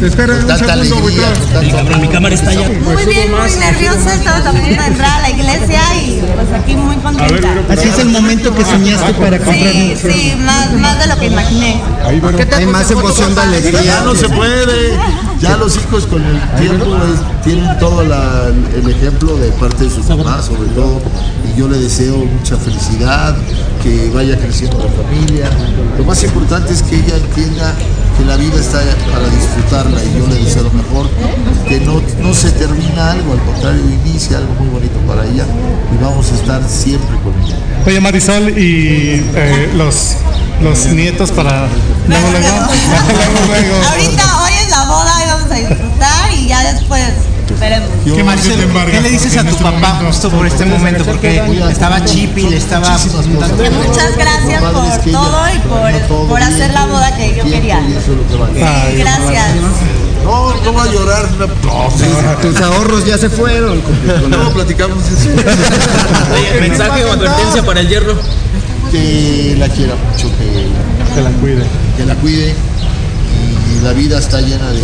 Espera 0.02 0.34
un 0.34 0.86
segundo. 0.86 1.22
Mi 2.00 2.08
cámara 2.08 2.34
está 2.34 2.50
allá. 2.50 2.68
Muy 2.68 3.04
bien, 3.04 3.30
muy 3.30 3.50
nerviosa, 3.58 4.14
estamos 4.14 4.44
también 4.44 4.76
de 4.76 4.86
entrar 4.86 5.10
a 5.18 5.20
la 5.22 5.30
iglesia 5.30 5.80
y 5.96 6.20
pues 6.34 6.60
aquí 6.60 6.74
muy 6.74 6.96
contenta. 6.96 7.54
Así 7.68 7.88
es 7.88 7.98
el 7.98 8.08
momento 8.08 8.54
que 8.54 8.64
soñaste 8.64 9.12
para 9.14 9.38
comprar. 9.38 9.56
Sí, 9.72 9.94
sí, 10.02 10.34
más, 10.38 10.72
más 10.74 10.98
de 10.98 11.06
lo 11.08 11.18
que 11.18 11.26
imaginé. 11.26 11.80
Ahí, 12.04 12.20
bueno. 12.20 12.38
Hay 12.56 12.66
más 12.66 12.90
emoción 12.90 13.34
de 13.34 13.40
alegría. 13.40 13.82
Ya 13.82 14.00
no 14.04 14.14
se 14.14 14.28
puede. 14.28 14.96
Ya 15.40 15.56
los 15.56 15.76
hijos 15.76 16.06
con 16.06 16.22
el 16.24 16.40
tiempo 16.60 16.96
es- 17.12 17.42
tienen 17.44 17.76
todo 17.78 18.04
la- 18.04 18.46
el 18.76 18.88
ejemplo 18.88 19.36
de 19.36 19.50
parte 19.52 19.84
de 19.84 19.90
su 19.90 20.00
mamá, 20.04 20.40
sobre 20.40 20.68
todo, 20.70 21.00
y 21.52 21.58
yo 21.58 21.66
le 21.68 21.78
deseo 21.78 22.16
mucha 22.18 22.56
felicidad, 22.56 23.34
que 23.82 24.08
vaya 24.14 24.36
creciendo 24.38 24.78
la 24.78 25.02
familia. 25.02 25.50
Lo 25.98 26.04
más 26.04 26.22
importante 26.22 26.72
es 26.72 26.82
que 26.84 26.94
ella 26.94 27.16
entienda 27.16 27.74
que 28.16 28.24
la 28.24 28.36
vida 28.36 28.58
está 28.58 28.80
para 29.12 29.28
disfrutarla 29.28 30.02
y 30.04 30.18
yo 30.18 30.26
le 30.26 30.44
deseo 30.44 30.64
lo 30.64 30.70
mejor, 30.70 31.08
que 31.68 31.80
no, 31.80 32.02
no 32.20 32.34
se 32.34 32.50
termina 32.52 33.12
algo, 33.12 33.32
al 33.32 33.40
contrario, 33.40 33.82
inicia 34.04 34.38
algo 34.38 34.54
muy 34.54 34.68
bonito 34.68 34.98
para 35.06 35.24
ella 35.24 35.44
y 35.92 36.02
vamos 36.02 36.30
a 36.30 36.34
estar 36.34 36.62
siempre 36.68 37.16
con 37.22 37.34
ella. 37.42 37.56
Oye 37.86 38.00
Marisol 38.00 38.58
y 38.58 39.22
eh, 39.34 39.72
los, 39.74 40.16
los 40.62 40.86
nietos 40.86 41.30
para 41.32 41.66
luego, 42.06 42.30
luego, 42.30 42.48
luego, 43.08 43.46
luego. 43.48 43.86
Ahorita, 43.90 44.42
hoy 44.44 44.52
es 44.62 44.70
la 44.70 44.84
boda 44.84 45.12
y 45.24 45.28
vamos 45.28 45.50
a 45.50 45.54
disfrutar 45.54 46.32
y 46.34 46.46
ya 46.48 46.72
después 46.72 47.12
veremos. 47.62 47.88
¿Qué, 48.04 48.24
Maricel, 48.24 48.68
¿qué 48.90 49.00
le 49.00 49.10
dices 49.10 49.36
a 49.36 49.44
tu 49.44 49.56
papá 49.56 50.00
justo 50.04 50.30
por 50.30 50.46
este 50.46 50.66
momento? 50.66 51.04
Porque 51.04 51.40
estaba 51.70 52.04
chipi, 52.04 52.42
le 52.48 52.56
estaba 52.56 52.98
Muchas 52.98 54.16
gracias 54.16 54.62
por 54.62 55.12
todo 55.12 55.40
y 55.54 55.58
por, 55.60 56.28
por 56.28 56.42
hacer 56.42 56.72
la 56.72 56.86
boda 56.86 57.16
que 57.16 57.36
yo 57.36 57.44
quería. 57.44 57.80
Sí, 58.04 58.98
gracias. 58.98 59.54
No, 60.24 60.54
no 60.54 60.74
va 60.74 60.84
a 60.84 60.86
llorar. 60.86 61.28
No, 61.38 61.46
Tus 62.42 62.60
ahorros 62.60 63.06
ya 63.06 63.18
se 63.18 63.28
fueron. 63.28 63.80
no 64.28 64.50
platicamos 64.52 65.04
eso. 65.06 65.30
Oye, 66.34 66.60
mensaje 66.60 67.04
o 67.04 67.12
advertencia 67.12 67.62
para 67.64 67.80
el 67.80 67.88
hierro. 67.88 68.14
Que 68.90 69.56
la 69.58 69.68
quiera 69.68 69.94
mucho, 69.94 70.28
que, 70.36 71.14
Que 71.14 71.22
la 71.22 71.30
cuide. 71.30 71.64
que 71.96 72.06
la 72.06 72.14
cuide. 72.16 72.54
Y 73.72 73.84
la 73.84 73.92
vida 73.92 74.18
está 74.18 74.40
llena 74.40 74.70
de 74.70 74.82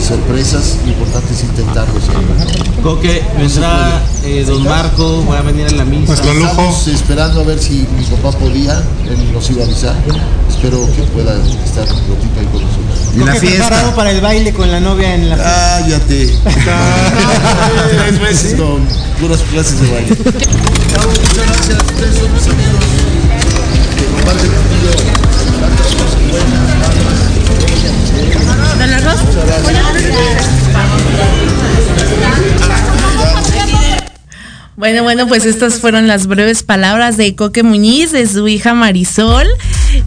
sorpresas. 0.00 0.78
Lo 0.84 0.92
importante 0.92 1.32
es 1.32 1.42
intentarlo 1.42 2.00
siempre. 2.00 2.82
Coque, 2.82 3.22
vendrá 3.36 4.00
eh, 4.24 4.44
Don 4.46 4.64
Marco, 4.64 5.22
voy 5.22 5.36
a 5.36 5.42
venir 5.42 5.66
a 5.66 5.72
la 5.72 5.84
misa. 5.84 6.14
Estamos 6.14 6.88
esperando 6.88 7.40
a 7.40 7.44
ver 7.44 7.58
si 7.58 7.86
mi 7.96 8.04
papá 8.04 8.36
podía, 8.38 8.82
él 9.08 9.32
nos 9.32 9.50
iba 9.50 9.62
a 9.62 9.66
avisar. 9.66 9.94
Espero 10.48 10.86
que 10.94 11.02
pueda 11.02 11.34
estar 11.64 11.84
un 11.84 12.00
ratito 12.14 12.40
ahí 12.40 12.46
con 12.46 12.62
nosotros. 12.62 12.92
¿Y 13.14 13.18
la 13.18 13.34
preparado 13.34 13.94
para 13.94 14.10
el 14.10 14.20
baile 14.20 14.52
con 14.52 14.70
la 14.70 14.80
novia 14.80 15.14
en 15.14 15.28
la 15.28 15.36
fiesta? 15.36 15.80
Cállate. 15.80 16.38
Tres 18.04 18.20
meses 18.22 18.54
con 18.54 18.86
puras 19.20 19.40
clases 19.50 19.80
de 19.80 19.90
baile. 19.92 20.16
Muchas 20.16 21.46
gracias. 21.46 21.78
Ustedes 21.82 22.16
son 22.16 22.32
mis 22.32 22.46
amigos 22.46 22.84
que 23.96 24.04
comparten 24.06 24.50
conmigo 24.50 24.90
tantas 25.60 25.86
cosas 25.86 26.20
buenas. 26.30 27.11
Bueno, 34.82 35.04
bueno, 35.04 35.28
pues 35.28 35.46
estas 35.46 35.78
fueron 35.78 36.08
las 36.08 36.26
breves 36.26 36.64
palabras 36.64 37.16
de 37.16 37.36
Coque 37.36 37.62
Muñiz, 37.62 38.10
de 38.10 38.26
su 38.26 38.48
hija 38.48 38.74
Marisol. 38.74 39.46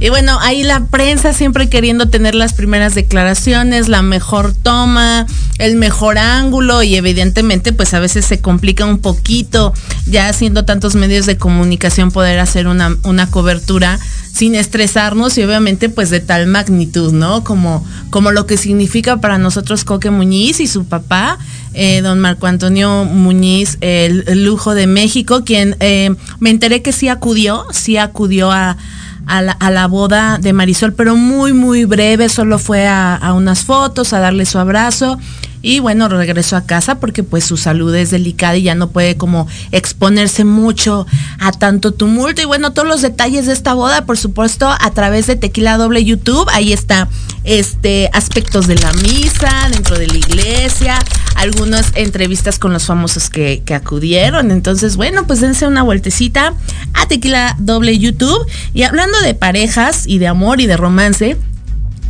Y 0.05 0.09
bueno, 0.09 0.37
ahí 0.39 0.61
la 0.61 0.85
prensa 0.85 1.33
siempre 1.33 1.67
queriendo 1.67 2.09
tener 2.09 2.35
las 2.35 2.53
primeras 2.53 2.93
declaraciones, 2.93 3.87
la 3.87 4.03
mejor 4.03 4.53
toma, 4.53 5.25
el 5.57 5.77
mejor 5.77 6.19
ángulo 6.19 6.83
y 6.83 6.95
evidentemente 6.95 7.73
pues 7.73 7.91
a 7.95 7.99
veces 7.99 8.23
se 8.23 8.39
complica 8.39 8.85
un 8.85 8.99
poquito 8.99 9.73
ya 10.05 10.29
haciendo 10.29 10.63
tantos 10.63 10.93
medios 10.93 11.25
de 11.25 11.37
comunicación 11.37 12.11
poder 12.11 12.37
hacer 12.37 12.67
una, 12.67 12.95
una 13.01 13.31
cobertura 13.31 13.97
sin 14.31 14.53
estresarnos 14.53 15.39
y 15.39 15.43
obviamente 15.43 15.89
pues 15.89 16.11
de 16.11 16.19
tal 16.19 16.45
magnitud, 16.45 17.11
¿no? 17.11 17.43
Como, 17.43 17.83
como 18.11 18.31
lo 18.31 18.45
que 18.45 18.57
significa 18.57 19.19
para 19.19 19.39
nosotros 19.39 19.85
Coque 19.85 20.11
Muñiz 20.11 20.59
y 20.59 20.67
su 20.67 20.85
papá, 20.85 21.39
eh, 21.73 22.01
don 22.01 22.19
Marco 22.19 22.45
Antonio 22.45 23.05
Muñiz, 23.05 23.79
el, 23.81 24.43
lujo 24.43 24.75
de 24.75 24.85
México, 24.85 25.43
quien 25.43 25.75
eh, 25.79 26.13
me 26.39 26.51
enteré 26.51 26.83
que 26.83 26.91
sí 26.91 27.07
acudió, 27.07 27.65
sí 27.71 27.97
acudió 27.97 28.51
a, 28.51 28.77
a 29.25 29.41
la, 29.41 29.51
a 29.53 29.71
la 29.71 29.87
boda 29.87 30.37
de 30.37 30.53
Marisol, 30.53 30.93
pero 30.93 31.15
muy, 31.15 31.53
muy 31.53 31.85
breve, 31.85 32.29
solo 32.29 32.59
fue 32.59 32.87
a, 32.87 33.15
a 33.15 33.33
unas 33.33 33.63
fotos, 33.63 34.13
a 34.13 34.19
darle 34.19 34.45
su 34.45 34.59
abrazo 34.59 35.17
y 35.65 35.79
bueno, 35.79 36.07
regresó 36.07 36.57
a 36.57 36.67
casa 36.67 36.99
porque 36.99 37.23
pues 37.23 37.43
su 37.43 37.57
salud 37.57 37.93
es 37.95 38.11
delicada 38.11 38.55
y 38.55 38.61
ya 38.61 38.75
no 38.75 38.91
puede 38.91 39.17
como 39.17 39.47
exponerse 39.71 40.43
mucho 40.43 41.07
a 41.39 41.51
tanto 41.51 41.91
tumulto. 41.91 42.39
Y 42.43 42.45
bueno, 42.45 42.71
todos 42.71 42.87
los 42.87 43.01
detalles 43.01 43.47
de 43.47 43.53
esta 43.53 43.73
boda, 43.73 44.05
por 44.05 44.15
supuesto, 44.15 44.69
a 44.69 44.91
través 44.91 45.25
de 45.25 45.37
Tequila 45.37 45.77
Doble 45.77 46.05
YouTube. 46.05 46.47
Ahí 46.53 46.71
está 46.71 47.09
este 47.45 48.11
aspectos 48.13 48.67
de 48.67 48.75
la 48.75 48.93
misa, 48.93 49.67
dentro 49.71 49.97
de 49.97 50.05
la 50.05 50.17
iglesia, 50.17 50.99
algunas 51.33 51.93
entrevistas 51.95 52.59
con 52.59 52.71
los 52.71 52.85
famosos 52.85 53.31
que, 53.31 53.63
que 53.65 53.73
acudieron. 53.73 54.51
Entonces, 54.51 54.97
bueno, 54.97 55.25
pues 55.25 55.41
dense 55.41 55.65
una 55.65 55.81
vueltecita 55.81 56.53
a 56.93 57.07
Tequila 57.07 57.55
Doble 57.57 57.97
YouTube. 57.97 58.45
Y 58.75 58.83
hablando 58.83 59.19
de 59.21 59.33
parejas 59.33 60.03
y 60.05 60.19
de 60.19 60.27
amor 60.27 60.61
y 60.61 60.67
de 60.67 60.77
romance, 60.77 61.37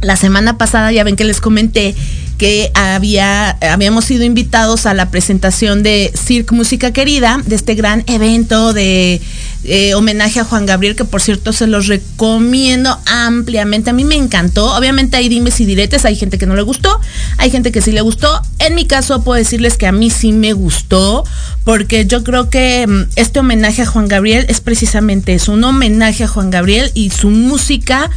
la 0.01 0.15
semana 0.15 0.57
pasada 0.57 0.91
ya 0.91 1.03
ven 1.03 1.15
que 1.15 1.25
les 1.25 1.41
comenté 1.41 1.95
que 2.37 2.71
había, 2.73 3.51
habíamos 3.61 4.05
sido 4.05 4.23
invitados 4.23 4.85
a 4.85 4.93
la 4.93 5.09
presentación 5.09 5.83
de 5.83 6.11
Cirque 6.15 6.53
Música 6.53 6.91
Querida, 6.91 7.41
de 7.45 7.55
este 7.55 7.75
gran 7.75 8.03
evento 8.07 8.73
de 8.73 9.21
eh, 9.63 9.93
homenaje 9.93 10.39
a 10.39 10.43
Juan 10.43 10.65
Gabriel, 10.65 10.95
que 10.95 11.05
por 11.05 11.21
cierto 11.21 11.53
se 11.53 11.65
los 11.67 11.87
recomiendo 11.87 12.99
ampliamente. 13.05 13.89
A 13.89 13.93
mí 13.93 14.03
me 14.03 14.15
encantó. 14.15 14.75
Obviamente 14.75 15.17
hay 15.17 15.29
dimes 15.29 15.59
y 15.61 15.65
diretes, 15.65 16.05
hay 16.05 16.15
gente 16.15 16.37
que 16.37 16.45
no 16.45 16.55
le 16.55 16.61
gustó, 16.61 16.99
hay 17.37 17.51
gente 17.51 17.71
que 17.71 17.81
sí 17.81 17.91
le 17.91 18.01
gustó. 18.01 18.41
En 18.59 18.75
mi 18.75 18.85
caso 18.85 19.23
puedo 19.23 19.37
decirles 19.37 19.77
que 19.77 19.87
a 19.87 19.91
mí 19.91 20.09
sí 20.09 20.33
me 20.33 20.53
gustó, 20.53 21.23
porque 21.63 22.05
yo 22.05 22.23
creo 22.23 22.49
que 22.49 22.85
mm, 22.85 23.03
este 23.15 23.39
homenaje 23.39 23.83
a 23.83 23.85
Juan 23.85 24.07
Gabriel 24.07 24.45
es 24.49 24.59
precisamente 24.59 25.33
eso, 25.33 25.53
un 25.53 25.63
homenaje 25.63 26.25
a 26.25 26.27
Juan 26.27 26.51
Gabriel 26.51 26.91
y 26.93 27.11
su 27.11 27.29
música 27.29 28.11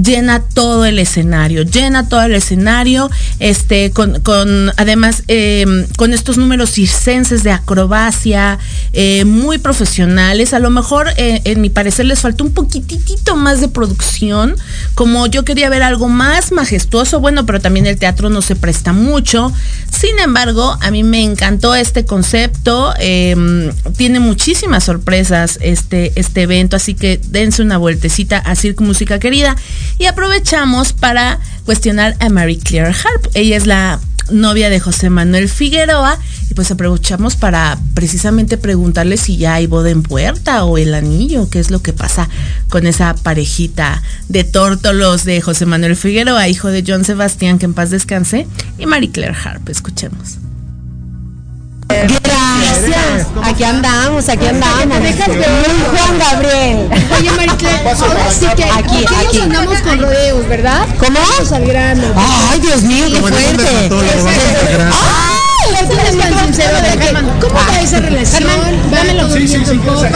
llena 0.00 0.40
todo 0.40 0.84
el 0.84 0.98
escenario, 0.98 1.62
llena 1.62 2.08
todo 2.08 2.22
el 2.22 2.34
escenario, 2.34 3.10
este, 3.38 3.90
con, 3.90 4.20
con 4.20 4.72
además 4.76 5.22
eh, 5.28 5.86
con 5.96 6.12
estos 6.12 6.36
números 6.36 6.70
circenses 6.70 7.42
de 7.42 7.52
acrobacia, 7.52 8.58
eh, 8.92 9.24
muy 9.24 9.58
profesionales. 9.58 10.54
A 10.54 10.58
lo 10.58 10.70
mejor, 10.70 11.08
eh, 11.16 11.40
en 11.44 11.60
mi 11.60 11.70
parecer, 11.70 12.06
les 12.06 12.20
faltó 12.20 12.44
un 12.44 12.52
poquitito 12.52 13.36
más 13.36 13.60
de 13.60 13.68
producción. 13.68 14.56
Como 14.94 15.26
yo 15.26 15.44
quería 15.44 15.68
ver 15.68 15.82
algo 15.82 16.08
más 16.08 16.52
majestuoso, 16.52 17.20
bueno, 17.20 17.46
pero 17.46 17.60
también 17.60 17.86
el 17.86 17.98
teatro 17.98 18.30
no 18.30 18.42
se 18.42 18.56
presta 18.56 18.92
mucho. 18.92 19.52
Sin 19.90 20.18
embargo, 20.18 20.76
a 20.80 20.90
mí 20.90 21.02
me 21.02 21.22
encantó 21.22 21.74
este 21.74 22.04
concepto. 22.04 22.94
eh, 22.98 23.34
tiene 23.96 24.20
muchísimas 24.20 24.84
sorpresas 24.84 25.58
este, 25.60 26.12
este 26.16 26.42
evento, 26.42 26.76
así 26.76 26.94
que 26.94 27.20
dense 27.28 27.62
una 27.62 27.78
vueltecita 27.78 28.38
a 28.38 28.54
Circo 28.54 28.84
Música 28.84 29.18
Querida. 29.18 29.56
Y 29.98 30.06
aprovechamos 30.06 30.92
para 30.92 31.38
cuestionar 31.64 32.16
a 32.20 32.28
Mary 32.28 32.56
Claire 32.56 32.88
Harp. 32.88 33.26
Ella 33.34 33.56
es 33.56 33.66
la 33.66 34.00
novia 34.30 34.70
de 34.70 34.80
José 34.80 35.10
Manuel 35.10 35.48
Figueroa 35.48 36.18
y 36.50 36.54
pues 36.54 36.70
aprovechamos 36.70 37.36
para 37.36 37.78
precisamente 37.94 38.56
preguntarle 38.56 39.16
si 39.16 39.36
ya 39.36 39.54
hay 39.54 39.66
boda 39.66 39.90
en 39.90 40.02
puerta 40.02 40.64
o 40.64 40.78
el 40.78 40.94
anillo, 40.94 41.48
qué 41.50 41.58
es 41.58 41.70
lo 41.70 41.82
que 41.82 41.92
pasa 41.92 42.28
con 42.68 42.86
esa 42.86 43.14
parejita 43.14 44.02
de 44.28 44.44
tórtolos 44.44 45.24
de 45.24 45.40
José 45.40 45.66
Manuel 45.66 45.96
Figueroa, 45.96 46.48
hijo 46.48 46.68
de 46.68 46.84
John 46.86 47.04
Sebastián, 47.04 47.58
que 47.58 47.66
en 47.66 47.74
paz 47.74 47.90
descanse, 47.90 48.46
y 48.78 48.86
Mary 48.86 49.08
Claire 49.08 49.36
Harp. 49.44 49.68
Escuchemos. 49.68 50.38
Gracias. 52.02 53.26
Aquí 53.42 53.64
andamos, 53.64 54.28
aquí 54.28 54.46
andamos. 54.46 54.86
Muy 54.86 54.98
Juan 55.90 56.18
Gabriel. 56.18 56.88
Oye, 57.18 57.30
Maricler, 57.32 57.86
ahora 57.86 58.30
sí 58.30 58.46
que 58.56 58.64
Aquí, 58.64 59.04
aquí, 59.04 59.14
aquí. 59.14 59.36
nos 59.38 59.42
andamos 59.42 59.80
con 59.80 60.00
rodeos, 60.00 60.48
¿verdad? 60.48 60.86
¿Cómo? 60.98 61.18
Vamos 61.18 61.52
al 61.52 61.66
grano. 61.66 62.02
Ay, 62.50 62.60
Dios 62.60 62.82
mío, 62.82 63.06
qué 63.10 63.20
fuerte. 63.20 63.90
Ay, 63.90 65.33
Tú 65.64 65.98
eres 65.98 66.18
tan 66.18 66.38
sincero 66.44 66.76
de 66.80 66.98
que, 66.98 67.12
¿cómo 67.40 67.54
va 67.54 67.80
esa 67.80 68.00
relación? 68.00 68.44
Dámelo 68.90 69.28
Sí, 69.32 69.48
sí, 69.48 69.62
sí, 69.64 69.78
popa. 69.78 70.08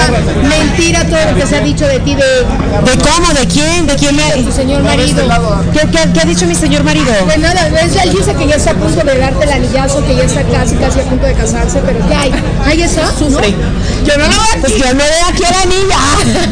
Mentira 0.48 1.04
todo 1.04 1.18
lo 1.32 1.36
que 1.36 1.46
se 1.46 1.56
ha 1.56 1.60
dicho 1.60 1.86
de 1.86 1.98
ti 2.00 2.14
de... 2.14 2.22
¿De 2.22 2.98
cómo? 2.98 3.32
¿De 3.32 3.46
quién? 3.46 3.86
¿De 3.86 3.94
quién 3.96 4.16
me...? 4.16 4.22
Tu 4.42 4.52
señor 4.52 4.82
marido. 4.82 5.22
¿Qué, 5.72 5.80
qué, 5.90 6.12
qué 6.12 6.20
ha 6.20 6.24
dicho 6.24 6.46
mi 6.46 6.54
señor 6.54 6.84
marido? 6.84 7.12
Pues 7.24 7.38
nada, 7.38 7.68
es- 7.82 7.96
él 7.96 8.12
dice 8.16 8.34
que 8.34 8.46
ya 8.46 8.56
está 8.56 8.70
a 8.72 8.74
punto 8.74 9.04
de 9.04 9.18
darte 9.18 9.44
el 9.44 9.52
anillazo, 9.52 10.04
que 10.06 10.16
ya 10.16 10.24
está 10.24 10.42
casi, 10.44 10.76
casi 10.76 11.00
a 11.00 11.04
punto 11.04 11.26
de 11.26 11.34
casarse, 11.34 11.80
pero 11.84 12.06
¿qué 12.08 12.14
hay? 12.14 12.32
¿Hay 12.64 12.82
eso? 12.82 13.00
Sufre. 13.18 13.54
Yo 14.06 14.16
no 14.16 14.24
lo 14.28 14.36
voy 14.36 14.46
a 14.56 14.60
Pues 14.60 14.72
yo 14.76 14.84
veo 14.84 15.24
aquí 15.28 15.44
a 15.44 15.50
la 15.50 15.64
niña. 15.64 15.96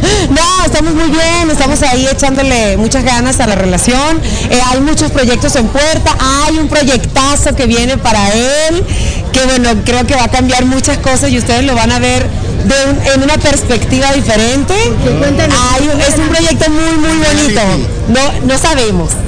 No, 0.30 0.64
estamos 0.64 0.94
muy 0.94 1.08
bien, 1.10 1.50
estamos 1.50 1.80
ahí 1.82 2.06
echándole 2.10 2.76
muchas 2.76 3.04
ganas 3.04 3.38
a 3.40 3.46
la 3.46 3.54
relación. 3.54 4.20
Eh, 4.50 4.60
hay 4.72 4.80
muchos 4.80 5.10
proyectos 5.10 5.54
en 5.56 5.66
puerta, 5.68 6.16
hay 6.20 6.58
un 6.58 6.68
proyectazo 6.68 7.54
que 7.54 7.66
viene 7.66 7.96
para 7.96 8.28
él, 8.32 8.84
que 9.32 9.44
bueno, 9.44 9.70
creo 9.84 10.06
que 10.06 10.14
va 10.14 10.24
a 10.24 10.28
cambiar 10.28 10.64
muchas 10.64 10.98
cosas 10.98 11.30
y 11.30 11.38
ustedes 11.38 11.64
lo 11.64 11.74
van 11.74 11.92
a 11.92 11.98
ver 11.98 12.26
de 12.64 12.74
un- 12.90 13.14
en 13.14 13.22
una 13.22 13.36
perspectiva 13.38 14.12
diferente. 14.12 14.74
Es 16.08 16.18
un 16.18 16.28
proyecto 16.28 16.70
muy, 16.70 16.96
muy 16.98 17.16
bonito. 17.18 17.60
No, 18.08 18.46
no 18.46 18.58
sabemos. 18.58 19.10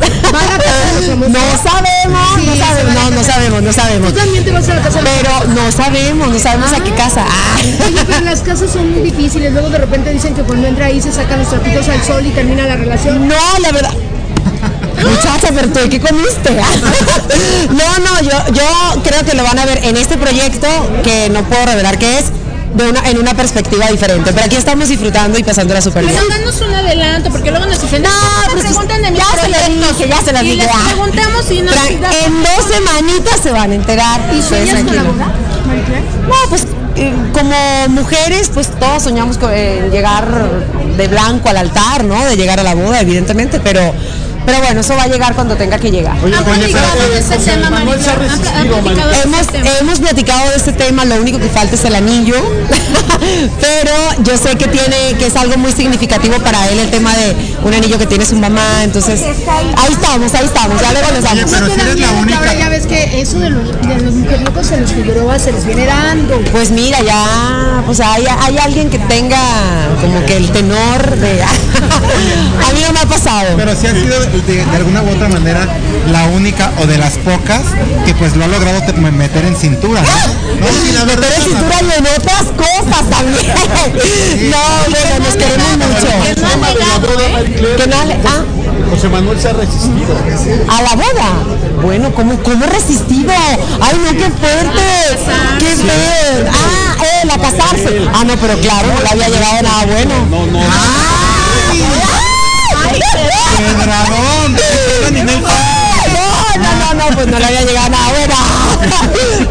No 1.28 1.40
sabemos, 1.62 2.44
no 2.44 2.56
sabemos, 2.56 2.94
no, 2.94 3.10
no 3.10 3.22
sabemos, 3.24 3.62
no 3.62 3.72
sabemos. 3.72 4.12
Casa. 4.12 5.00
Pero 5.02 5.54
no 5.54 5.72
sabemos, 5.72 6.28
no 6.30 6.38
sabemos 6.38 6.72
a 6.72 6.82
qué 6.82 6.90
casa. 6.92 7.24
Ah. 7.28 7.56
Oye, 7.86 8.00
pero 8.06 8.20
las 8.24 8.40
casas 8.40 8.70
son 8.72 8.90
muy 8.92 9.02
difíciles. 9.10 9.52
Luego 9.52 9.70
de 9.70 9.78
repente 9.78 10.10
dicen 10.12 10.34
que 10.34 10.42
cuando 10.42 10.66
entra 10.68 10.86
ahí 10.86 11.00
se 11.00 11.12
sacan 11.12 11.38
los 11.40 11.48
trapitos 11.50 11.88
al 11.88 12.02
sol 12.04 12.26
y 12.26 12.30
termina 12.30 12.64
la 12.66 12.76
relación. 12.76 13.26
No, 13.28 13.34
la 13.60 13.72
verdad. 13.72 13.94
Muchacha, 15.04 15.48
pero 15.54 15.68
tú, 15.68 15.88
¿qué 15.88 16.00
comiste? 16.00 16.50
no, 17.70 17.98
no, 17.98 18.20
yo, 18.22 18.52
yo 18.52 19.02
creo 19.02 19.24
que 19.24 19.34
lo 19.34 19.44
van 19.44 19.58
a 19.58 19.66
ver 19.66 19.80
en 19.84 19.96
este 19.96 20.16
proyecto, 20.16 20.68
que 21.02 21.30
no 21.30 21.42
puedo 21.44 21.66
revelar 21.66 21.98
qué 21.98 22.18
es, 22.18 22.26
de 22.74 22.90
una, 22.90 23.08
en 23.08 23.18
una 23.18 23.34
perspectiva 23.34 23.86
diferente. 23.86 24.32
Pero 24.32 24.46
aquí 24.46 24.56
estamos 24.56 24.88
disfrutando 24.88 25.38
y 25.38 25.42
pasándola 25.42 25.80
súper 25.80 26.04
bien. 26.04 26.16
Pero 26.16 26.28
danos 26.28 26.60
un 26.60 26.74
adelanto, 26.74 27.30
porque 27.30 27.50
luego 27.50 27.66
nos 27.66 27.80
dicen, 27.80 28.02
no, 28.02 28.10
pues, 28.52 28.64
preguntan 28.64 29.02
de 29.02 29.10
mis 29.10 29.20
ya 29.20 29.26
se 29.26 29.48
las 29.48 29.60
proyectos". 29.62 29.98
dije, 29.98 30.08
ya 30.08 30.22
se 30.22 30.32
las 30.32 30.42
y 30.42 30.54
les 30.56 30.68
preguntamos 30.68 31.44
nos 31.44 31.54
En 31.54 32.42
dos 32.42 32.64
semanitas 32.70 33.40
se 33.42 33.50
van 33.50 33.72
a 33.72 33.74
enterar. 33.74 34.20
¿Y 34.36 34.42
sueñas 34.42 34.84
con 34.84 34.96
la 34.96 35.02
boda? 35.02 35.32
No, 36.28 36.50
pues 36.50 36.66
eh, 36.96 37.12
como 37.32 37.54
mujeres, 37.88 38.50
pues 38.52 38.68
todos 38.78 39.02
soñamos 39.02 39.38
con 39.38 39.50
eh, 39.52 39.88
llegar 39.92 40.26
de 40.96 41.08
blanco 41.08 41.48
al 41.48 41.56
altar, 41.56 42.04
¿no? 42.04 42.24
De 42.24 42.36
llegar 42.36 42.58
a 42.58 42.64
la 42.64 42.74
boda, 42.74 43.00
evidentemente, 43.00 43.60
pero, 43.60 43.94
pero 44.48 44.60
bueno, 44.60 44.80
eso 44.80 44.96
va 44.96 45.02
a 45.02 45.08
llegar 45.08 45.34
cuando 45.34 45.56
tenga 45.56 45.78
que 45.78 45.90
llegar. 45.90 46.16
¿Han 46.16 46.42
platicado 46.42 47.10
de 47.12 47.18
ese 47.18 47.36
tema, 47.36 47.68
María 47.68 47.96
Clara? 47.96 48.32
¿Han 48.32 48.40
pla- 48.40 48.60
han 48.60 48.68
platicado 48.68 49.10
de 49.10 49.16
ese 49.18 49.78
Hemos, 49.80 49.98
platicado 50.00 50.48
de 50.48 50.56
este 50.56 50.72
tema, 50.72 51.04
lo 51.04 51.16
único 51.16 51.38
que 51.38 51.50
falta 51.50 51.74
es 51.74 51.84
el 51.84 51.94
anillo, 51.94 52.34
pero 53.60 53.92
yo 54.20 54.38
sé 54.38 54.56
que 54.56 54.66
tiene, 54.68 55.18
que 55.18 55.26
es 55.26 55.36
algo 55.36 55.58
muy 55.58 55.70
significativo 55.72 56.38
para 56.38 56.66
él 56.70 56.78
el 56.78 56.88
tema 56.90 57.14
de 57.14 57.36
un 57.62 57.74
anillo 57.74 57.98
que 57.98 58.06
tiene 58.06 58.24
su 58.24 58.36
mamá, 58.36 58.84
entonces 58.84 59.20
ahí 59.22 59.92
estamos, 59.92 60.32
ahí 60.32 60.46
estamos, 60.46 60.80
ya 60.80 60.92
luego 60.92 61.08
les 61.12 61.24
damos. 61.24 61.50
¿No 61.50 61.66
te 61.68 61.76
da 61.76 61.94
miedo 61.94 62.26
que 62.26 62.34
ahora 62.34 62.54
ya 62.54 62.68
ves 62.70 62.86
que 62.86 63.20
eso 63.20 63.38
de 63.40 63.50
los, 63.50 63.68
de 63.82 64.00
los 64.00 64.14
mujeriegos 64.14 64.66
se 64.66 64.80
los 64.80 64.92
Figueroa 64.92 65.38
se 65.38 65.52
les 65.52 65.66
viene 65.66 65.84
dando? 65.84 66.40
Pues 66.52 66.70
mira, 66.70 67.02
ya, 67.02 67.82
pues 67.84 68.00
hay, 68.00 68.24
hay 68.26 68.56
alguien 68.56 68.88
que 68.88 68.98
tenga 68.98 69.38
como 70.00 70.24
que 70.24 70.38
el 70.38 70.50
tenor 70.52 71.16
de... 71.16 71.42
a 71.42 72.72
mí 72.72 72.80
no 72.86 72.92
me 72.94 73.00
ha 73.00 73.06
pasado. 73.06 73.56
Pero 73.56 73.74
sí 73.76 73.86
ha 73.86 73.92
sido 73.92 74.16
de, 74.46 74.64
de 74.64 74.76
alguna 74.76 75.02
u 75.02 75.10
otra 75.10 75.28
manera 75.28 75.66
la 76.10 76.24
única 76.26 76.72
o 76.82 76.86
de 76.86 76.98
las 76.98 77.14
pocas 77.18 77.62
que 78.06 78.14
pues 78.14 78.36
lo 78.36 78.44
ha 78.44 78.48
logrado 78.48 78.80
te- 78.82 78.92
meter 78.92 79.44
en 79.44 79.56
cintura, 79.56 80.00
¿no? 80.00 80.08
No, 80.60 80.66
sí, 80.84 80.92
la 80.92 81.04
verdad, 81.04 81.28
Meter 81.28 81.38
en 81.38 81.44
cintura 81.44 81.76
y 81.82 81.98
en 81.98 82.06
otras 82.06 82.44
cosas 82.56 83.10
también. 83.10 84.50
No, 84.50 84.58
bueno, 84.90 85.24
nos 85.24 85.36
queremos 85.36 85.76
mucho. 85.78 86.08
¿eh? 86.26 87.76
Que 87.76 87.86
no 87.86 87.96
ah, 87.96 88.44
José 88.90 89.08
Manuel 89.08 89.38
se 89.40 89.48
ha 89.48 89.52
resistido. 89.52 90.16
a 90.68 90.82
la 90.82 90.94
boda. 90.94 91.32
Bueno, 91.82 92.12
¿cómo, 92.14 92.38
cómo 92.42 92.64
he 92.64 92.68
resistido? 92.68 93.30
Ay, 93.80 94.00
no, 94.04 94.10
qué 94.12 94.30
fuerte. 94.30 94.82
Qué 95.58 95.76
feo. 95.76 96.50
Ah, 96.50 96.96
él, 97.22 97.30
a 97.30 97.38
casarse. 97.38 98.00
Ah, 98.14 98.24
no, 98.24 98.34
pero 98.36 98.58
claro, 98.60 98.88
no 98.94 99.00
le 99.00 99.08
había 99.10 99.28
llegado 99.28 99.62
nada 99.62 99.84
bueno. 99.86 100.14
No, 100.30 100.46
no. 100.46 100.58
No, 103.58 103.60
no, 103.60 103.86
no, 103.86 103.86
no, 103.86 104.27
pues 107.18 107.26
no 107.26 107.38
le 107.40 107.46
había 107.46 107.62
llegado 107.62 107.88
nada 107.88 108.08
bueno. 108.10 108.34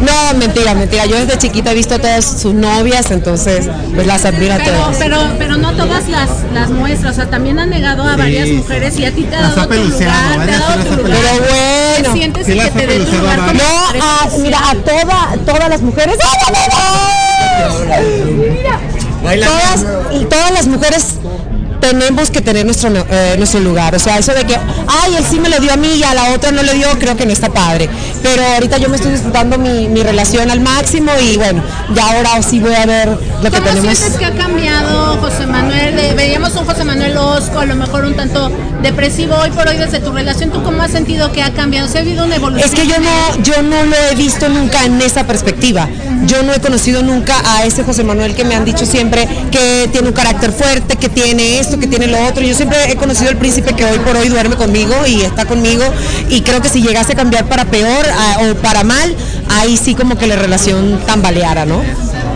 No, 0.00 0.38
mentira, 0.38 0.74
mentira. 0.74 1.04
Yo 1.04 1.16
desde 1.16 1.36
chiquita 1.36 1.72
he 1.72 1.74
visto 1.74 1.96
a 1.96 1.98
todas 1.98 2.24
sus 2.40 2.54
novias, 2.54 3.10
entonces 3.10 3.68
pues 3.94 4.06
las 4.06 4.24
admiro 4.24 4.54
a 4.54 4.56
Pero, 4.56 4.72
todas. 4.72 4.96
pero, 4.96 5.20
pero 5.38 5.56
no 5.58 5.72
todas 5.74 6.08
las, 6.08 6.30
las 6.54 6.70
muestras, 6.70 7.12
o 7.12 7.16
sea, 7.16 7.28
también 7.28 7.58
han 7.58 7.68
negado 7.68 8.04
a 8.04 8.16
varias 8.16 8.48
mujeres 8.48 8.98
y 8.98 9.04
a 9.04 9.12
ti 9.12 9.24
te 9.24 9.36
ha 9.36 9.42
dado 9.42 9.60
ha 9.60 9.66
tu 9.66 9.74
lugar, 9.74 10.46
te 10.46 10.52
ha 10.54 10.58
dado 10.58 10.82
tu 10.84 10.96
lugar. 10.96 11.18
Pero 11.20 11.44
bueno. 11.44 12.12
¿Te 12.12 12.18
sientes 12.18 12.46
Sí 12.46 12.52
que 12.58 12.70
te 12.70 12.86
den 12.86 13.04
tu 13.04 13.16
lugar 13.16 13.36
como 13.38 13.52
No, 13.52 13.60
a, 13.60 14.24
especial? 14.24 14.42
mira, 14.42 14.70
a 14.70 14.74
toda, 14.76 15.36
todas 15.44 15.68
las 15.68 15.82
mujeres. 15.82 16.16
Todas, 19.22 19.84
y 20.12 20.24
todas 20.24 20.50
las 20.52 20.66
mujeres 20.68 21.06
tenemos 21.80 22.30
que 22.30 22.40
tener 22.40 22.64
nuestro, 22.64 22.90
eh, 23.10 23.34
nuestro 23.38 23.60
lugar. 23.60 23.94
O 23.94 23.98
sea, 23.98 24.18
eso 24.18 24.32
de 24.32 24.44
que, 24.44 24.54
ay, 24.56 25.14
él 25.16 25.24
sí 25.28 25.38
me 25.40 25.48
lo 25.48 25.58
dio 25.60 25.72
a 25.72 25.76
mí 25.76 25.94
y 25.96 26.02
a 26.02 26.14
la 26.14 26.32
otra 26.32 26.50
no 26.52 26.62
le 26.62 26.74
dio, 26.74 26.88
creo 26.98 27.16
que 27.16 27.26
no 27.26 27.32
está 27.32 27.48
padre. 27.48 27.88
Pero 28.22 28.44
ahorita 28.44 28.78
yo 28.78 28.88
me 28.88 28.96
estoy 28.96 29.12
disfrutando 29.12 29.58
mi, 29.58 29.88
mi 29.88 30.02
relación 30.02 30.50
al 30.50 30.60
máximo 30.60 31.12
y 31.20 31.36
bueno, 31.36 31.62
ya 31.94 32.10
ahora 32.10 32.42
sí 32.42 32.60
voy 32.60 32.74
a 32.74 32.86
ver 32.86 33.08
lo 33.08 33.50
que 33.50 33.58
¿Cómo 33.58 33.62
tenemos. 33.62 33.98
sientes 33.98 34.18
que 34.18 34.24
ha 34.24 34.34
cambiado 34.34 35.16
José 35.18 35.46
Manuel? 35.46 36.14
Veíamos 36.16 36.54
un 36.56 36.64
José 36.64 36.84
Manuel 36.84 37.16
Osco, 37.16 37.60
a 37.60 37.66
lo 37.66 37.76
mejor 37.76 38.04
un 38.04 38.14
tanto 38.16 38.50
depresivo 38.82 39.34
hoy 39.36 39.50
por 39.50 39.68
hoy 39.68 39.76
desde 39.76 40.00
tu 40.00 40.12
relación. 40.12 40.50
¿Tú 40.50 40.62
cómo 40.62 40.82
has 40.82 40.90
sentido 40.90 41.32
que 41.32 41.42
ha 41.42 41.52
cambiado? 41.52 41.88
¿Se 41.88 41.98
ha 41.98 42.00
habido 42.00 42.24
una 42.24 42.36
evolución? 42.36 42.68
Es 42.68 42.74
que 42.74 42.86
yo 42.86 42.98
no, 42.98 43.42
yo 43.42 43.62
no 43.62 43.84
lo 43.84 43.96
he 44.10 44.14
visto 44.14 44.48
nunca 44.48 44.84
en 44.84 45.00
esa 45.00 45.26
perspectiva. 45.26 45.88
Yo 46.26 46.42
no 46.42 46.52
he 46.52 46.60
conocido 46.60 47.02
nunca 47.02 47.34
a 47.44 47.64
ese 47.64 47.84
José 47.84 48.04
Manuel 48.04 48.34
que 48.34 48.44
me 48.44 48.54
han 48.54 48.64
dicho 48.64 48.84
siempre 48.84 49.28
que 49.50 49.88
tiene 49.92 50.08
un 50.08 50.14
carácter 50.14 50.52
fuerte, 50.52 50.96
que 50.96 51.08
tiene 51.08 51.60
esto, 51.68 51.78
que 51.78 51.86
tiene 51.86 52.06
lo 52.06 52.18
otro. 52.26 52.42
Yo 52.42 52.54
siempre 52.54 52.90
he 52.90 52.96
conocido 52.96 53.30
al 53.30 53.36
príncipe 53.36 53.74
que 53.74 53.84
hoy 53.84 53.98
por 53.98 54.16
hoy 54.16 54.28
duerme 54.28 54.56
conmigo 54.56 54.94
y 55.06 55.22
está 55.22 55.44
conmigo. 55.44 55.84
Y 56.28 56.40
creo 56.42 56.60
que 56.62 56.68
si 56.68 56.80
llegase 56.82 57.12
a 57.12 57.16
cambiar 57.16 57.44
para 57.46 57.64
peor 57.66 58.06
o 58.40 58.54
para 58.56 58.84
mal, 58.84 59.14
ahí 59.50 59.76
sí 59.76 59.94
como 59.94 60.16
que 60.16 60.26
la 60.26 60.36
relación 60.36 61.00
tambaleara, 61.06 61.64
¿no? 61.66 61.82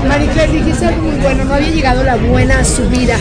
Marie 0.06 0.28
Claire, 0.30 0.52
dijiste 0.52 0.86
algo 0.86 1.02
muy 1.02 1.16
bueno. 1.20 1.44
No 1.44 1.54
había 1.54 1.68
llegado 1.70 2.02
la 2.02 2.16
buena 2.16 2.58
a 2.58 2.64
su 2.64 2.88
vida. 2.88 3.16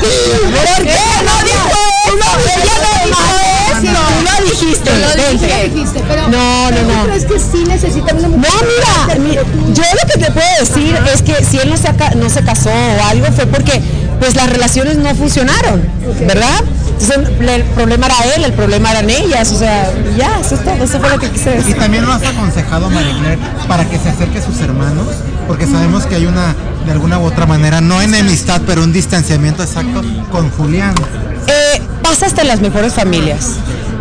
¿Por 0.00 0.84
qué 0.84 0.98
no 1.24 1.34
dijo 1.44 1.68
eso? 3.72 3.92
No 4.12 4.36
lo 4.36 4.50
dijiste. 4.50 6.02
Pero 6.08 6.28
No, 6.28 6.70
no, 6.70 6.76
¿tú 6.76 6.82
no. 6.92 7.04
crees 7.04 7.24
que 7.24 7.38
sí 7.38 7.64
necesita 7.66 8.14
una 8.14 8.28
No, 8.28 8.36
mujer? 8.36 8.52
mira, 9.08 9.18
mi- 9.18 9.34
yo 9.74 9.82
lo 9.82 10.08
que 10.12 10.18
te 10.24 10.30
puedo 10.30 10.46
decir 10.60 10.96
es 11.12 11.22
que 11.22 11.44
si 11.44 11.58
él 11.58 11.70
no 11.70 11.76
se, 11.76 11.88
no 12.16 12.28
se 12.30 12.42
casó 12.44 12.70
o 12.70 13.04
algo 13.08 13.26
fue 13.32 13.46
porque 13.46 13.80
pues 14.22 14.36
las 14.36 14.48
relaciones 14.48 14.98
no 14.98 15.12
funcionaron, 15.16 15.82
¿verdad? 16.28 16.62
Entonces 17.00 17.28
el 17.40 17.64
problema 17.64 18.06
era 18.06 18.34
él, 18.36 18.44
el 18.44 18.52
problema 18.52 18.92
eran 18.92 19.10
ellas, 19.10 19.50
o 19.50 19.58
sea, 19.58 19.92
ya, 20.16 20.38
eso 20.38 20.54
es 20.54 20.62
todo, 20.62 20.84
eso 20.84 21.00
fue 21.00 21.10
lo 21.10 21.18
que 21.18 21.28
quise 21.28 21.50
Y 21.50 21.56
decir. 21.56 21.76
también 21.76 22.06
lo 22.06 22.12
has 22.12 22.22
aconsejado, 22.22 22.88
Marie 22.88 23.18
Claire, 23.18 23.38
para 23.66 23.84
que 23.84 23.98
se 23.98 24.10
acerque 24.10 24.38
a 24.38 24.42
sus 24.46 24.60
hermanos, 24.60 25.08
porque 25.48 25.66
sabemos 25.66 26.06
que 26.06 26.14
hay 26.14 26.26
una, 26.26 26.54
de 26.86 26.92
alguna 26.92 27.18
u 27.18 27.24
otra 27.24 27.46
manera, 27.46 27.80
no 27.80 28.00
enemistad, 28.00 28.62
pero 28.64 28.84
un 28.84 28.92
distanciamiento 28.92 29.64
exacto 29.64 30.02
con 30.30 30.48
Julián. 30.50 30.94
Eh, 31.48 31.82
pasa 32.00 32.26
hasta 32.26 32.42
en 32.42 32.48
las 32.48 32.60
mejores 32.60 32.94
familias. 32.94 33.56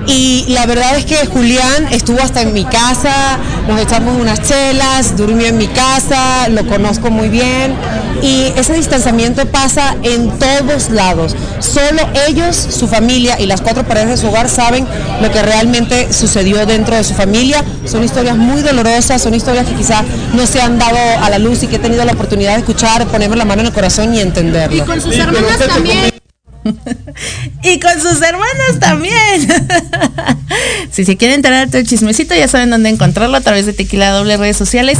Y 0.08 0.46
la 0.50 0.66
verdad 0.66 0.98
es 0.98 1.06
que 1.06 1.26
Julián 1.28 1.88
estuvo 1.92 2.22
hasta 2.22 2.42
en 2.42 2.54
mi 2.54 2.66
casa, 2.66 3.38
nos 3.68 3.80
echamos 3.80 4.20
unas 4.20 4.42
chelas, 4.42 5.16
durmió 5.16 5.48
en 5.48 5.58
mi 5.58 5.68
casa, 5.68 6.50
lo 6.50 6.66
conozco 6.68 7.12
muy 7.12 7.30
bien. 7.30 7.76
Y 8.22 8.54
ese 8.56 8.74
distanciamiento 8.74 9.46
pasa 9.48 9.96
en 10.04 10.30
todos 10.38 10.90
lados. 10.90 11.36
Solo 11.60 12.08
ellos, 12.28 12.56
su 12.56 12.88
familia 12.88 13.40
y 13.40 13.46
las 13.46 13.62
cuatro 13.62 13.84
paredes 13.84 14.10
de 14.10 14.18
su 14.18 14.28
hogar 14.28 14.50
saben 14.50 14.86
lo 15.22 15.32
que 15.32 15.42
realmente 15.42 16.12
sucedió 16.14 16.66
dentro 16.66 16.96
de 16.96 17.04
su 17.04 17.14
familia. 17.14 17.64
Son 17.86 18.04
historias 18.04 18.38
muy 18.38 18.62
dolorosas, 18.62 19.22
son 19.22 19.34
historias 19.34 19.68
que 19.68 19.76
quizá 19.76 20.04
no 20.34 20.46
se 20.46 20.62
han 20.62 20.78
dado 20.78 20.98
a 21.22 21.30
la 21.30 21.40
luz 21.40 21.64
y 21.64 21.68
que 21.68 21.78
he 21.78 21.80
tenido 21.80 22.06
la 22.06 22.14
oportunidad 22.14 22.54
de 22.54 22.60
escuchar, 22.60 23.08
ponerme 23.08 23.38
la 23.38 23.46
mano 23.46 23.62
en 23.62 23.68
el 23.68 23.74
corazón 23.74 24.14
y 24.14 24.20
entenderlo. 24.20 24.84
Y 24.84 24.86
con 24.86 25.02
sus 25.02 25.16
hermanas 25.16 25.58
también. 25.68 26.11
Y 27.64 27.80
con 27.80 27.94
sus 28.02 28.22
hermanas 28.22 28.80
también. 28.80 29.48
si 30.92 31.06
se 31.06 31.18
quieren 31.18 31.36
enterar 31.36 31.70
todo 31.70 31.84
chismecito, 31.84 32.34
ya 32.36 32.48
saben 32.48 32.70
dónde 32.70 32.90
encontrarlo 32.90 33.38
a 33.38 33.42
través 33.42 33.66
de 33.66 33.74
Tequila 33.74 34.12
Doble 34.12 34.38
redes 34.38 34.58
sociales. 34.58 35.00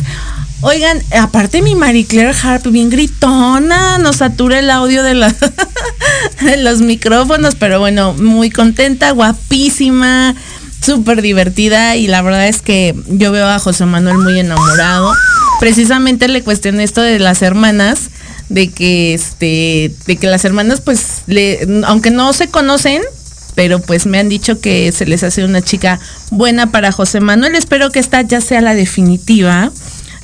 Oigan, 0.62 1.02
aparte 1.20 1.64
mi 1.64 1.74
Marie 1.74 2.06
Claire 2.06 2.36
Harp, 2.44 2.68
bien 2.68 2.92
gritona, 2.92 3.98
nos 3.98 4.18
satura 4.18 4.60
el 4.60 4.70
audio 4.70 5.02
de, 5.02 5.16
de 6.42 6.58
los 6.58 6.82
micrófonos, 6.82 7.56
pero 7.56 7.80
bueno, 7.80 8.14
muy 8.14 8.52
contenta, 8.52 9.10
guapísima, 9.10 10.36
súper 10.80 11.24
divertida 11.24 11.96
y 11.96 12.06
la 12.08 12.22
verdad 12.22 12.48
es 12.48 12.62
que 12.62 12.96
yo 13.08 13.32
veo 13.32 13.48
a 13.48 13.58
José 13.58 13.88
Manuel 13.88 14.20
muy 14.20 14.40
enamorado. 14.40 15.12
Precisamente 15.60 16.28
le 16.28 16.44
cuestioné 16.44 16.84
esto 16.84 17.02
de 17.02 17.18
las 17.18 17.42
hermanas, 17.42 18.12
de 18.52 18.70
que 18.70 19.14
este, 19.14 19.94
de 20.06 20.16
que 20.18 20.28
las 20.28 20.44
hermanas 20.46 20.82
pues, 20.82 21.24
aunque 21.86 22.12
no 22.12 22.34
se 22.34 22.50
conocen, 22.50 23.02
pero 23.56 23.80
pues 23.80 24.06
me 24.06 24.20
han 24.20 24.30
dicho 24.30 24.60
que 24.60 24.92
se 24.92 25.06
les 25.06 25.24
hace 25.24 25.44
una 25.46 25.62
chica 25.62 26.00
buena 26.30 26.72
para 26.72 26.92
José 26.92 27.22
Manuel. 27.22 27.56
Espero 27.56 27.90
que 27.92 28.00
esta 28.00 28.22
ya 28.22 28.42
sea 28.42 28.62
la 28.62 28.76
definitiva 28.76 29.72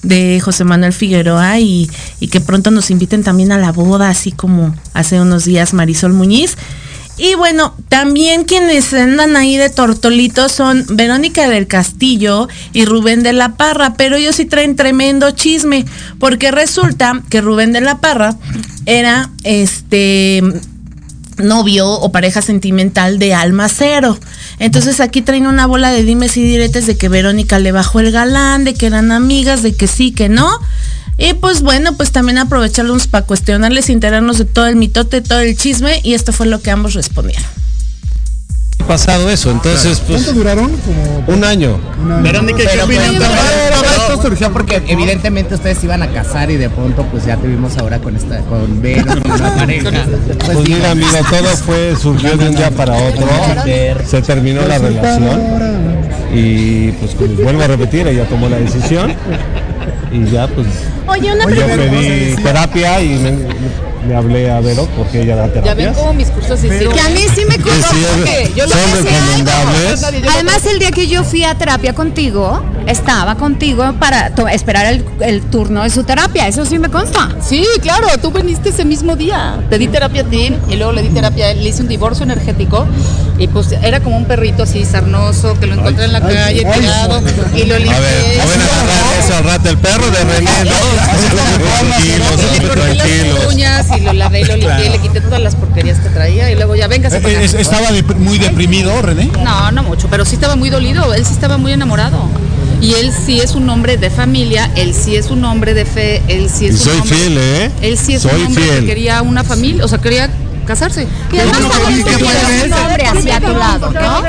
de 0.03 0.39
José 0.43 0.63
Manuel 0.63 0.93
Figueroa 0.93 1.59
y, 1.59 1.89
y 2.19 2.27
que 2.27 2.41
pronto 2.41 2.69
nos 2.69 2.91
inviten 2.91 3.23
también 3.23 3.51
a 3.51 3.57
la 3.57 3.71
boda, 3.71 4.09
así 4.09 4.31
como 4.31 4.75
hace 4.93 5.19
unos 5.19 5.45
días 5.45 5.73
Marisol 5.73 6.13
Muñiz. 6.13 6.57
Y 7.17 7.33
bueno, 7.33 7.73
también 7.89 8.43
quienes 8.43 8.93
andan 8.93 9.35
ahí 9.35 9.57
de 9.57 9.71
tortolitos 9.71 10.51
son 10.51 10.85
Verónica 10.89 11.49
del 11.49 11.65
Castillo 11.65 12.47
y 12.73 12.85
Rubén 12.85 13.23
de 13.23 13.33
la 13.33 13.55
Parra, 13.55 13.95
pero 13.95 14.17
ellos 14.17 14.35
sí 14.35 14.45
traen 14.45 14.75
tremendo 14.75 15.31
chisme, 15.31 15.85
porque 16.19 16.51
resulta 16.51 17.21
que 17.29 17.41
Rubén 17.41 17.73
de 17.73 17.81
la 17.81 17.97
Parra 17.97 18.35
era 18.85 19.31
este 19.43 20.43
novio 21.37 21.89
o 21.89 22.11
pareja 22.11 22.41
sentimental 22.41 23.17
de 23.17 23.33
Alma 23.33 23.67
Cero. 23.67 24.17
Entonces 24.59 24.99
aquí 24.99 25.21
traen 25.21 25.47
una 25.47 25.67
bola 25.67 25.91
de 25.91 26.03
dimes 26.03 26.35
y 26.37 26.43
diretes 26.43 26.87
de 26.87 26.97
que 26.97 27.09
Verónica 27.09 27.59
le 27.59 27.71
bajó 27.71 27.99
el 27.99 28.11
galán, 28.11 28.63
de 28.63 28.73
que 28.73 28.87
eran 28.87 29.11
amigas, 29.11 29.61
de 29.61 29.75
que 29.75 29.87
sí, 29.87 30.11
que 30.11 30.29
no. 30.29 30.49
Y 31.17 31.33
pues 31.33 31.61
bueno, 31.61 31.95
pues 31.95 32.11
también 32.11 32.37
aprovecharlos 32.37 33.07
para 33.07 33.25
cuestionarles 33.25 33.89
enterarnos 33.89 34.37
de 34.37 34.45
todo 34.45 34.67
el 34.67 34.75
mitote, 34.75 35.21
todo 35.21 35.39
el 35.39 35.57
chisme, 35.57 35.99
y 36.03 36.13
esto 36.13 36.31
fue 36.31 36.45
lo 36.47 36.61
que 36.61 36.71
ambos 36.71 36.93
respondieron. 36.93 37.45
Pasado 38.87 39.29
eso, 39.29 39.51
entonces 39.51 39.99
pues 40.07 40.23
¿Cuánto 40.23 40.33
duraron? 40.39 40.71
Como 40.77 41.23
un 41.35 41.43
año. 41.43 41.77
Verónica, 42.21 42.59
¿qué 42.59 42.69
Pero, 42.71 42.85
opinas? 42.85 43.05
pero, 43.11 43.25
Pero- 43.69 43.81
todo 43.81 44.13
esto 44.13 44.21
surgió 44.21 44.53
porque 44.53 44.81
evidentemente 44.87 45.55
ustedes 45.55 45.83
iban 45.83 46.03
a 46.03 46.07
casar 46.07 46.49
y 46.51 46.57
de 46.57 46.69
pronto 46.69 47.03
pues 47.11 47.25
ya 47.25 47.35
te 47.37 47.47
vimos 47.47 47.77
ahora 47.77 47.99
con 47.99 48.15
esta 48.15 48.39
con 48.41 48.81
Vero 48.81 49.05
con 49.21 49.31
una 49.31 49.55
pareja. 49.55 49.91
Pues 50.45 50.57
mira, 50.69 50.91
amigo, 50.91 51.17
todo 51.29 51.49
fue, 51.65 51.95
surgió 52.01 52.37
de 52.37 52.49
un 52.49 52.55
día 52.55 52.71
para 52.71 52.93
otro, 52.95 53.27
se 54.05 54.21
terminó 54.21 54.61
la 54.65 54.77
relación 54.77 55.41
y 56.33 56.91
pues 56.93 57.15
como 57.15 57.33
vuelvo 57.43 57.63
a 57.63 57.67
repetir, 57.67 58.07
ella 58.07 58.25
tomó 58.25 58.47
la 58.47 58.57
decisión 58.57 59.13
y 60.11 60.25
ya 60.31 60.47
pues 60.47 60.67
Oye, 61.07 61.31
una 61.33 61.43
yo 61.49 61.65
pedí 61.67 62.35
terapia 62.43 63.01
y 63.01 63.09
me, 63.17 63.31
le 64.07 64.15
hablé 64.15 64.51
a 64.51 64.59
Vero 64.59 64.87
porque 64.97 65.21
ella 65.21 65.35
da 65.35 65.61
Ya 65.63 65.73
ven 65.73 65.93
cómo 65.93 66.13
mis 66.13 66.29
cursos 66.29 66.63
hicieron. 66.63 66.93
Que 66.93 66.99
a 66.99 67.09
mí 67.09 67.21
sí 67.33 67.43
me 67.47 67.56
Sí, 67.91 68.05
es- 68.27 68.55
yo 68.55 68.65
lo 68.65 68.71
son 68.71 68.79
recomendables. 69.03 70.03
algo. 70.03 70.29
Además, 70.33 70.65
el 70.65 70.79
día 70.79 70.91
que 70.91 71.07
yo 71.07 71.23
fui 71.23 71.43
a 71.43 71.55
terapia 71.55 71.93
contigo, 71.93 72.63
estaba 72.87 73.35
contigo 73.35 73.93
para 73.99 74.31
esperar 74.51 74.85
el, 74.87 75.05
el 75.21 75.41
turno 75.41 75.83
de 75.83 75.89
su 75.89 76.03
terapia. 76.03 76.47
Eso 76.47 76.65
sí 76.65 76.79
me 76.79 76.89
consta. 76.89 77.29
Sí, 77.41 77.65
claro, 77.81 78.07
tú 78.21 78.31
viniste 78.31 78.69
ese 78.69 78.85
mismo 78.85 79.15
día. 79.15 79.57
Te 79.69 79.77
di 79.77 79.87
terapia 79.87 80.21
a 80.21 80.25
ti 80.25 80.53
y 80.69 80.75
luego 80.75 80.91
le 80.93 81.01
di 81.03 81.09
terapia 81.09 81.45
a 81.47 81.51
él. 81.51 81.63
Le 81.63 81.69
hice 81.69 81.81
un 81.81 81.87
divorcio 81.87 82.23
energético 82.23 82.85
y 83.37 83.47
pues 83.47 83.71
era 83.71 83.99
como 83.99 84.17
un 84.17 84.25
perrito 84.25 84.63
así 84.63 84.83
sarnoso 84.85 85.59
que 85.59 85.67
lo 85.67 85.75
encontré 85.75 86.05
en 86.05 86.13
la 86.13 86.19
ay, 86.19 86.23
calle 86.35 86.65
ay, 86.65 86.79
tirado 86.79 87.21
y 87.55 87.63
lo 87.65 87.75
A 87.75 87.79
limpié. 87.79 87.99
ver, 87.99 88.37
no 88.37 88.45
van 88.47 88.61
a 88.61 88.65
agarrar 88.65 89.23
eso 89.23 89.35
al 89.35 89.43
rato, 89.43 89.69
el 89.69 89.77
perro 89.77 90.09
de 90.09 90.23
René, 90.23 90.49
¿no? 90.65 91.37
Tranquilos, 91.47 92.27
Le 92.61 92.67
corté 92.67 92.95
las 92.95 92.97
tranquilos. 92.97 93.45
uñas 93.53 93.85
y 93.97 94.01
lo 94.01 94.13
lavé 94.13 94.41
y 94.41 94.45
lo 94.45 94.55
limpié, 94.55 94.89
le 94.89 94.99
quité 94.99 95.21
todas 95.21 95.41
las 95.41 95.55
porquerías 95.55 95.99
que 95.99 96.09
traía 96.09 96.49
y 96.51 96.55
luego 96.55 96.75
ya 96.75 96.87
véngase 96.87 97.19
para 97.19 97.37
acá. 97.37 97.56
Es- 97.59 97.67
¿Estaba 97.67 97.89
dep- 97.91 98.15
muy 98.15 98.37
deprimido, 98.37 99.01
René? 99.01 99.29
No, 99.43 99.71
no 99.71 99.83
mucho, 99.83 100.07
pero 100.09 100.25
sí 100.25 100.35
estaba 100.35 100.55
muy 100.55 100.69
dolido, 100.69 101.13
él 101.13 101.25
sí 101.25 101.33
estaba 101.33 101.57
muy 101.57 101.71
enamorado. 101.73 102.17
Y 102.79 102.93
él 102.93 103.11
sí 103.25 103.39
es 103.39 103.55
un 103.55 103.67
hombre 103.69 103.97
de 103.97 104.09
familia, 104.11 104.69
él 104.75 104.93
sí 104.93 105.15
es 105.15 105.31
un 105.31 105.43
hombre 105.45 105.73
de 105.73 105.83
fe, 105.85 106.21
él 106.27 106.47
sí 106.49 106.65
Y 106.65 106.67
es 106.69 106.73
un 106.75 106.79
soy 106.79 106.99
hombre. 106.99 107.15
fiel, 107.17 107.37
¿eh? 107.39 107.71
Él 107.81 107.97
sí 107.97 108.13
es 108.13 108.21
Soy 108.21 108.39
un 108.41 108.47
hombre 108.47 108.63
fiel. 108.63 108.79
que 108.81 108.85
quería 108.85 109.21
una 109.23 109.43
familia, 109.43 109.83
o 109.83 109.87
sea, 109.87 109.97
quería 109.97 110.29
casarse. 110.67 111.07
Y 111.31 111.37
además 111.39 111.61
también 111.71 112.03
tienes 112.05 112.65
un 112.65 112.73
hombre 112.73 113.05
hacia 113.07 113.39
tu 113.39 113.53
lado, 113.55 113.91
¿no? 113.91 114.21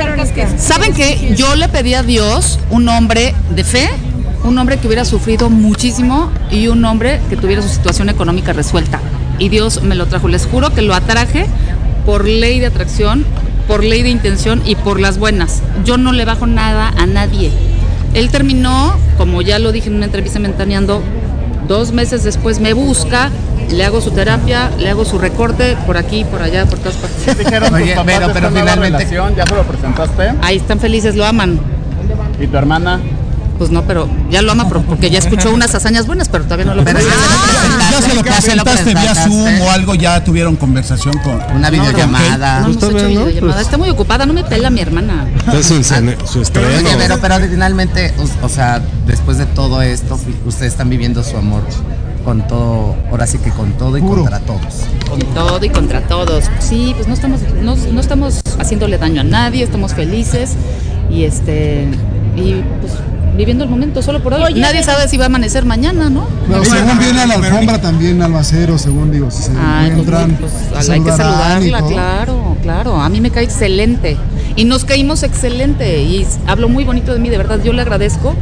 ¿Saben 0.58 0.94
qué? 0.94 1.34
Yo 1.36 1.56
le 1.56 1.68
pedí 1.68 1.94
a 1.94 2.02
Dios 2.02 2.58
un 2.70 2.88
hombre 2.88 3.34
de 3.50 3.64
fe, 3.64 3.90
un 4.44 4.56
hombre 4.56 4.78
que 4.78 4.86
hubiera 4.86 5.04
sufrido 5.04 5.50
muchísimo 5.50 6.30
y 6.50 6.68
un 6.68 6.82
hombre 6.86 7.20
que 7.28 7.36
tuviera 7.36 7.60
su 7.60 7.68
situación 7.68 8.08
económica 8.08 8.52
resuelta. 8.54 9.00
Y 9.40 9.50
Dios 9.50 9.82
me 9.82 9.94
lo 9.94 10.06
trajo. 10.06 10.26
Les 10.28 10.46
juro 10.46 10.72
que 10.72 10.80
lo 10.82 10.94
atraje 10.94 11.46
por 12.06 12.26
ley 12.26 12.60
de 12.60 12.66
atracción, 12.66 13.24
por 13.66 13.84
ley 13.84 14.02
de 14.02 14.08
intención 14.08 14.62
y 14.64 14.74
por 14.76 15.00
las 15.00 15.18
buenas. 15.18 15.62
Yo 15.84 15.98
no 15.98 16.12
le 16.12 16.24
bajo 16.24 16.46
nada 16.46 16.92
a 16.96 17.06
nadie. 17.06 17.50
Él 18.14 18.30
terminó, 18.30 18.96
como 19.18 19.42
ya 19.42 19.58
lo 19.58 19.72
dije 19.72 19.88
en 19.88 19.96
una 19.96 20.06
entrevista 20.06 20.38
mentaneando, 20.38 21.02
dos 21.66 21.92
meses 21.92 22.24
después 22.24 22.60
me 22.60 22.72
busca, 22.72 23.30
le 23.70 23.84
hago 23.84 24.00
su 24.00 24.10
terapia, 24.12 24.70
le 24.78 24.88
hago 24.88 25.04
su 25.04 25.18
recorte 25.18 25.76
por 25.86 25.98
aquí, 25.98 26.24
por 26.24 26.40
allá, 26.40 26.64
por 26.64 26.78
todas 26.78 26.96
partes. 26.96 27.38
dijeron 27.38 27.74
Oye, 27.74 27.94
pero- 28.06 28.32
pero 28.32 28.50
nueva 28.50 28.66
finalmente- 28.72 28.98
relación? 29.04 29.34
¿Ya 29.36 29.46
se 29.46 29.54
lo 29.54 29.62
presentaste? 29.64 30.32
Ahí 30.40 30.56
están 30.56 30.80
felices, 30.80 31.14
lo 31.16 31.26
aman. 31.26 31.60
¿Y 32.40 32.46
tu 32.46 32.56
hermana? 32.56 33.00
Pues 33.58 33.70
no, 33.70 33.82
pero 33.82 34.08
ya 34.30 34.40
lo 34.40 34.52
ama 34.52 34.68
por- 34.68 34.82
porque 34.84 35.10
ya 35.10 35.18
escuchó 35.18 35.50
unas 35.52 35.74
hazañas 35.74 36.06
buenas, 36.06 36.28
pero 36.28 36.44
todavía 36.44 36.66
no 36.66 36.74
lo 36.76 36.84
conoce. 36.84 37.04
¿Ya 37.90 38.00
se 38.02 38.14
lo 38.14 38.22
presentaste 38.22 38.94
vía 38.94 39.14
Zoom 39.14 39.60
o 39.62 39.70
algo? 39.70 39.94
¿Ya 39.96 40.22
tuvieron 40.22 40.54
conversación 40.56 41.14
con 41.24 41.40
Una 41.56 41.68
videollamada. 41.70 42.60
No 42.60 42.66
hemos 42.70 42.76
hecho 42.82 43.08
videollamada. 43.08 43.60
Está 43.60 43.76
muy 43.78 43.90
ocupada, 43.90 44.26
no 44.26 44.32
me 44.32 44.44
pela 44.44 44.70
mi 44.70 44.80
hermana. 44.80 45.26
Es 45.52 45.66
su, 45.66 45.74
cene- 45.82 46.16
su 46.26 46.42
estreno. 46.42 46.68
Oye, 46.68 46.96
pero, 46.98 47.18
pero 47.20 47.36
finalmente, 47.40 48.14
o, 48.42 48.46
o 48.46 48.48
sea, 48.48 48.80
después 49.06 49.38
de 49.38 49.46
todo 49.46 49.82
esto, 49.82 50.16
fi- 50.16 50.36
ustedes 50.46 50.72
están 50.72 50.88
viviendo 50.88 51.24
su 51.24 51.36
amor 51.36 51.62
con 52.24 52.46
todo, 52.46 52.94
ahora 53.10 53.26
sí 53.26 53.38
que 53.38 53.50
con 53.50 53.72
todo 53.72 53.96
y 53.98 54.02
contra 54.02 54.38
todos. 54.40 54.84
Con 55.08 55.18
todo 55.34 55.64
y 55.64 55.70
contra 55.70 56.00
todos. 56.02 56.44
Sí, 56.60 56.92
pues 56.94 57.08
no 57.08 57.14
estamos, 57.14 57.40
no, 57.62 57.74
no 57.74 58.00
estamos 58.00 58.40
haciéndole 58.60 58.98
daño 58.98 59.22
a 59.22 59.24
nadie, 59.24 59.64
estamos 59.64 59.94
felices 59.94 60.52
y 61.10 61.24
este 61.24 61.88
y 62.36 62.62
pues 62.80 62.92
viviendo 63.36 63.64
el 63.64 63.70
momento 63.70 64.02
solo 64.02 64.22
por 64.22 64.34
hoy. 64.34 64.42
Oye, 64.42 64.60
nadie 64.60 64.82
sabe 64.82 65.08
si 65.08 65.16
va 65.16 65.24
a 65.24 65.26
amanecer 65.26 65.64
mañana, 65.64 66.10
¿no? 66.10 66.26
Pero 66.48 66.64
según 66.64 66.98
viene 66.98 67.20
a 67.22 67.26
la 67.26 67.34
alfombra 67.34 67.80
también 67.80 68.20
Albacero, 68.22 68.78
según 68.78 69.10
digo, 69.12 69.30
si 69.30 69.44
se 69.44 69.50
Ay, 69.52 69.90
pues, 69.90 70.06
encuentran. 70.06 70.36
pues, 70.72 70.88
hay 70.88 71.00
que 71.00 71.10
saludarla, 71.12 71.82
claro, 71.82 72.56
claro. 72.62 73.00
A 73.00 73.08
mí 73.08 73.20
me 73.20 73.30
cae 73.30 73.44
excelente. 73.44 74.16
Y 74.56 74.64
nos 74.64 74.84
caímos 74.84 75.22
excelente. 75.22 76.02
Y 76.02 76.26
habló 76.46 76.68
muy 76.68 76.84
bonito 76.84 77.12
de 77.12 77.20
mí, 77.20 77.28
de 77.28 77.38
verdad, 77.38 77.60
yo 77.62 77.72
le 77.72 77.82
agradezco. 77.82 78.34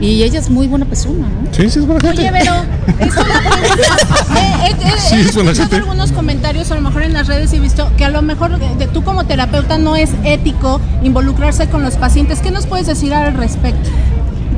Y 0.00 0.24
ella 0.24 0.40
es 0.40 0.50
muy 0.50 0.66
buena 0.66 0.84
persona, 0.84 1.28
¿no? 1.28 1.54
Sí, 1.54 1.70
sí, 1.70 1.78
es 1.78 1.86
buena 1.86 2.00
gente. 2.00 2.22
Oye, 2.22 2.32
pero 2.32 2.54
es 2.98 3.14
una 3.16 3.40
pregunta. 3.40 3.96
Eh, 4.36 4.66
eh, 4.66 4.76
eh, 4.84 4.92
Sí, 4.98 5.14
he 5.14 5.20
es 5.20 5.34
buena 5.34 5.50
escuchado 5.52 5.70
gente. 5.70 5.76
algunos 5.76 6.10
comentarios, 6.10 6.72
a 6.72 6.74
lo 6.74 6.80
mejor 6.80 7.04
en 7.04 7.12
las 7.12 7.28
redes 7.28 7.52
he 7.52 7.60
visto 7.60 7.88
que 7.96 8.04
a 8.04 8.10
lo 8.10 8.20
mejor 8.20 8.58
de, 8.58 8.74
de- 8.74 8.88
tú 8.88 9.04
como 9.04 9.26
terapeuta 9.26 9.78
no 9.78 9.94
es 9.94 10.10
ético 10.24 10.80
involucrarse 11.04 11.68
con 11.68 11.84
los 11.84 11.94
pacientes. 11.94 12.40
¿Qué 12.40 12.50
nos 12.50 12.66
puedes 12.66 12.88
decir 12.88 13.14
al 13.14 13.34
respecto? 13.34 13.90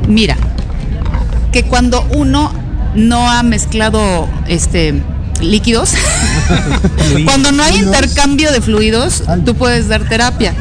Mira, 0.07 0.37
que 1.51 1.63
cuando 1.63 2.05
uno 2.15 2.51
no 2.95 3.29
ha 3.29 3.43
mezclado 3.43 4.27
este 4.47 5.01
líquidos, 5.41 5.93
cuando 7.25 7.51
no 7.51 7.63
hay 7.63 7.77
intercambio 7.77 8.51
de 8.51 8.61
fluidos, 8.61 9.23
tú 9.45 9.55
puedes 9.55 9.87
dar 9.87 10.07
terapia. 10.07 10.53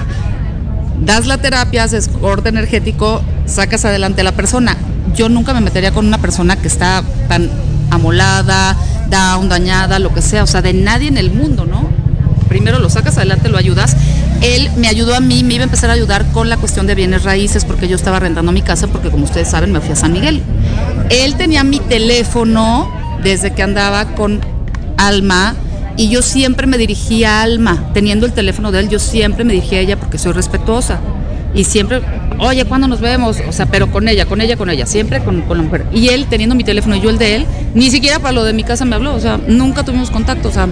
Das 1.01 1.27
la 1.27 1.39
terapia, 1.39 1.85
haces 1.85 2.09
corte 2.09 2.49
energético, 2.49 3.23
sacas 3.47 3.85
adelante 3.85 4.23
a 4.23 4.25
la 4.25 4.33
persona. 4.33 4.77
Yo 5.15 5.29
nunca 5.29 5.53
me 5.53 5.61
metería 5.61 5.93
con 5.93 6.07
una 6.07 6.19
persona 6.19 6.57
que 6.57 6.69
está 6.69 7.03
tan 7.29 7.51
amolada, 7.91 8.77
down, 9.11 9.49
dañada, 9.49 9.99
lo 9.99 10.13
que 10.15 10.23
sea, 10.23 10.43
o 10.43 10.47
sea, 10.47 10.63
de 10.63 10.73
nadie 10.73 11.09
en 11.09 11.19
el 11.19 11.31
mundo, 11.31 11.67
¿no? 11.67 11.89
Primero 12.49 12.79
lo 12.79 12.89
sacas 12.91 13.17
adelante, 13.17 13.49
lo 13.49 13.59
ayudas. 13.59 13.97
Él 14.45 14.71
me 14.77 14.89
ayudó 14.89 15.15
a 15.15 15.21
mí, 15.21 15.43
me 15.43 15.55
iba 15.55 15.63
a 15.63 15.65
empezar 15.65 15.89
a 15.89 15.95
ayudar 15.95 16.31
con 16.33 16.51
la 16.51 16.59
cuestión 16.59 16.87
de 16.87 16.95
bienes 16.95 17.25
raíces 17.25 17.65
porque 17.65 17.89
yo 17.89 17.97
estaba 17.97 18.21
rentando 18.21 18.53
mi 18.53 18.61
casa 18.61 18.87
porque 18.89 19.09
como 19.09 19.25
ustedes 19.25 19.49
saben 19.49 19.73
me 19.73 19.81
fui 19.81 19.93
a 19.93 19.97
San 19.97 20.13
Miguel. 20.13 20.43
Él 21.09 21.37
tenía 21.37 21.65
mi 21.65 21.81
teléfono 21.81 22.93
desde 23.23 23.55
que 23.55 23.63
andaba 23.63 24.05
con 24.15 24.43
Alma 24.99 25.55
y 25.97 26.11
yo 26.11 26.21
siempre 26.21 26.67
me 26.67 26.77
dirigía 26.77 27.41
a 27.41 27.43
Alma, 27.43 27.89
teniendo 27.95 28.27
el 28.27 28.35
teléfono 28.35 28.71
de 28.71 28.81
él, 28.81 28.91
yo 28.91 28.99
siempre 28.99 29.45
me 29.45 29.55
dirigía 29.55 29.79
a 29.79 29.81
ella 29.81 29.99
porque 29.99 30.19
soy 30.19 30.33
respetuosa 30.33 31.01
y 31.55 31.65
siempre, 31.65 32.03
oye, 32.39 32.67
¿cuándo 32.67 32.87
nos 32.87 33.01
vemos? 33.01 33.39
O 33.49 33.53
sea, 33.53 33.65
pero 33.65 33.91
con 33.91 34.09
ella, 34.09 34.27
con 34.27 34.43
ella, 34.43 34.59
con 34.59 34.69
ella, 34.69 34.85
siempre 34.85 35.25
con, 35.25 35.41
con 35.43 35.57
la 35.57 35.63
mujer. 35.63 35.87
Y 35.91 36.09
él 36.09 36.27
teniendo 36.29 36.55
mi 36.55 36.65
teléfono 36.65 36.97
y 36.97 37.01
yo 37.01 37.09
el 37.09 37.17
de 37.17 37.37
él, 37.37 37.47
ni 37.73 37.91
siquiera 37.91 38.19
para 38.19 38.33
lo 38.33 38.45
de 38.45 38.53
mi 38.53 38.63
casa 38.63 38.85
me 38.85 38.95
habló, 38.95 39.15
o 39.15 39.21
sea, 39.21 39.41
nunca 39.49 39.85
tuvimos 39.85 40.11
contacto, 40.11 40.51
o 40.51 40.53
sea, 40.53 40.69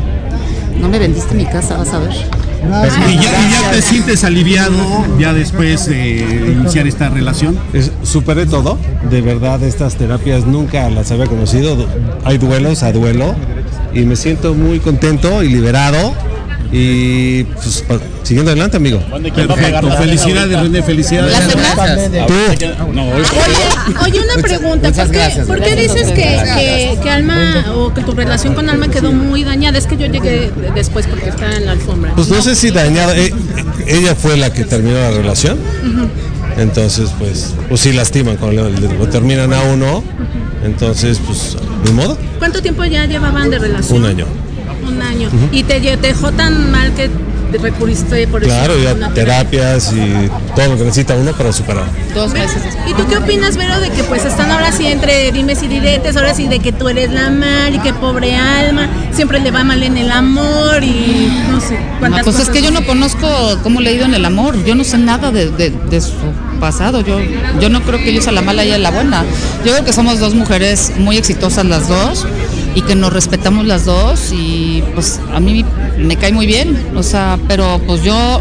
no 0.78 0.90
me 0.90 0.98
vendiste 0.98 1.34
mi 1.34 1.46
casa, 1.46 1.78
vas 1.78 1.94
a 1.94 2.00
ver. 2.00 2.41
¿Y 2.64 3.14
ya, 3.16 3.20
y 3.22 3.50
ya 3.50 3.70
te 3.72 3.82
sientes 3.82 4.24
aliviado 4.24 4.76
ya 5.18 5.32
después 5.32 5.86
de 5.86 6.52
iniciar 6.56 6.86
esta 6.86 7.08
relación? 7.08 7.58
Es- 7.72 7.90
superé 8.02 8.46
todo. 8.46 8.78
De 9.10 9.20
verdad, 9.20 9.62
estas 9.62 9.96
terapias 9.96 10.46
nunca 10.46 10.88
las 10.90 11.10
había 11.10 11.26
conocido. 11.26 11.86
Hay 12.24 12.38
duelos 12.38 12.82
a 12.82 12.92
duelo. 12.92 13.34
Y 13.94 14.00
me 14.00 14.16
siento 14.16 14.54
muy 14.54 14.78
contento 14.80 15.42
y 15.42 15.48
liberado. 15.50 16.14
Y 16.74 17.44
pues, 17.44 17.84
pa- 17.86 17.98
siguiendo 18.22 18.50
adelante, 18.50 18.78
amigo. 18.78 18.98
Perfecto, 19.10 19.90
felicidades 19.98 20.58
René, 20.58 20.82
felicidades. 20.82 21.36
Tú. 22.26 22.34
No, 22.92 23.08
Oye, 23.08 23.22
oye, 24.06 24.20
una 24.20 24.42
pregunta, 24.42 24.88
muchas 24.88 25.06
¿por 25.06 25.10
qué, 25.12 25.18
gracias, 25.18 25.46
por 25.46 25.60
qué 25.60 25.70
gracias, 25.74 25.94
dices 25.94 26.12
que, 26.12 26.94
que, 26.94 26.98
que 27.02 27.10
Alma 27.10 27.66
o 27.74 27.92
que 27.92 28.00
tu 28.02 28.12
relación 28.12 28.54
con 28.54 28.70
Alma 28.70 28.88
quedó 28.88 29.12
muy 29.12 29.44
dañada? 29.44 29.76
Es 29.76 29.86
que 29.86 29.98
yo 29.98 30.06
llegué 30.06 30.50
después 30.74 31.06
porque 31.06 31.28
estaba 31.28 31.52
en 31.54 31.66
la 31.66 31.72
alfombra. 31.72 32.14
Pues 32.14 32.28
no 32.28 32.40
sé 32.40 32.54
si 32.54 32.70
dañado. 32.70 33.12
eh, 33.14 33.34
ella 33.86 34.14
fue 34.14 34.38
la 34.38 34.50
que 34.52 34.64
terminó 34.64 34.94
la 34.98 35.10
relación. 35.10 35.58
Entonces, 36.56 37.10
pues, 37.18 37.54
pues 37.68 37.80
sí 37.82 37.92
lastiman 37.92 38.36
cuando 38.36 38.68
lo 38.70 39.06
terminan 39.08 39.52
a 39.52 39.60
uno. 39.62 40.02
Entonces, 40.64 41.18
pues, 41.26 41.56
de 41.84 41.90
modo, 41.92 42.16
¿Cuánto 42.38 42.62
tiempo 42.62 42.84
ya 42.84 43.04
llevaban 43.04 43.50
de 43.50 43.58
relación? 43.58 43.98
un 43.98 44.06
año. 44.06 44.26
Un 44.86 45.02
año. 45.02 45.28
¿Y 45.52 45.62
te 45.64 45.80
te 45.80 45.96
dejó 45.96 46.32
tan 46.32 46.70
mal 46.70 46.92
que 46.94 47.10
recurriste 47.58 48.26
por 48.28 48.40
Claro, 48.42 48.74
ya 48.78 49.10
terapias 49.10 49.92
y 49.92 50.30
todo 50.56 50.68
lo 50.68 50.78
que 50.78 50.84
necesita 50.84 51.14
uno 51.14 51.32
para 51.32 51.52
superar. 51.52 51.84
Dos 52.14 52.32
meses 52.32 52.62
¿Y 52.88 52.94
tú 52.94 53.06
qué 53.08 53.18
opinas, 53.18 53.56
Vero, 53.58 53.78
de 53.80 53.90
que 53.90 54.02
pues 54.04 54.24
están 54.24 54.50
ahora 54.50 54.72
sí 54.72 54.86
entre 54.86 55.30
dimes 55.32 55.62
y 55.62 55.68
diretes, 55.68 56.16
ahora 56.16 56.34
sí 56.34 56.48
de 56.48 56.60
que 56.60 56.72
tú 56.72 56.88
eres 56.88 57.10
la 57.10 57.30
mal 57.30 57.74
y 57.74 57.78
que 57.80 57.92
pobre 57.92 58.34
alma, 58.36 58.88
siempre 59.12 59.38
le 59.40 59.50
va 59.50 59.64
mal 59.64 59.82
en 59.82 59.98
el 59.98 60.10
amor 60.10 60.82
y 60.82 61.30
no 61.50 61.60
sé 61.60 61.78
cuántas 62.00 62.24
No, 62.26 62.32
pues 62.32 62.38
es 62.42 62.48
que 62.48 62.62
yo 62.62 62.70
no 62.70 62.84
conozco 62.86 63.28
cómo 63.62 63.80
le 63.82 63.90
ha 63.90 63.92
ido 63.92 64.04
en 64.06 64.14
el 64.14 64.24
amor, 64.24 64.62
yo 64.64 64.74
no 64.74 64.82
sé 64.84 64.96
nada 64.98 65.30
de, 65.30 65.50
de- 65.50 65.70
de 65.90 66.00
su 66.00 66.12
pasado, 66.58 67.00
yo, 67.02 67.18
yo 67.60 67.68
no 67.68 67.82
creo 67.82 67.98
que 67.98 68.14
yo 68.14 68.22
sea 68.22 68.32
la 68.32 68.40
mala 68.40 68.64
y 68.64 68.68
ella 68.68 68.78
la 68.78 68.90
buena. 68.92 69.24
Yo 69.64 69.72
creo 69.72 69.84
que 69.84 69.92
somos 69.92 70.20
dos 70.20 70.34
mujeres 70.34 70.92
muy 70.96 71.16
exitosas 71.16 71.64
las 71.66 71.88
dos 71.88 72.24
y 72.74 72.82
que 72.82 72.94
nos 72.94 73.12
respetamos 73.12 73.66
las 73.66 73.84
dos 73.84 74.32
y 74.32 74.82
pues 74.94 75.20
a 75.34 75.40
mí 75.40 75.64
me 75.98 76.16
cae 76.16 76.32
muy 76.32 76.46
bien, 76.46 76.76
o 76.96 77.02
sea, 77.02 77.38
pero 77.48 77.80
pues 77.86 78.02
yo 78.02 78.40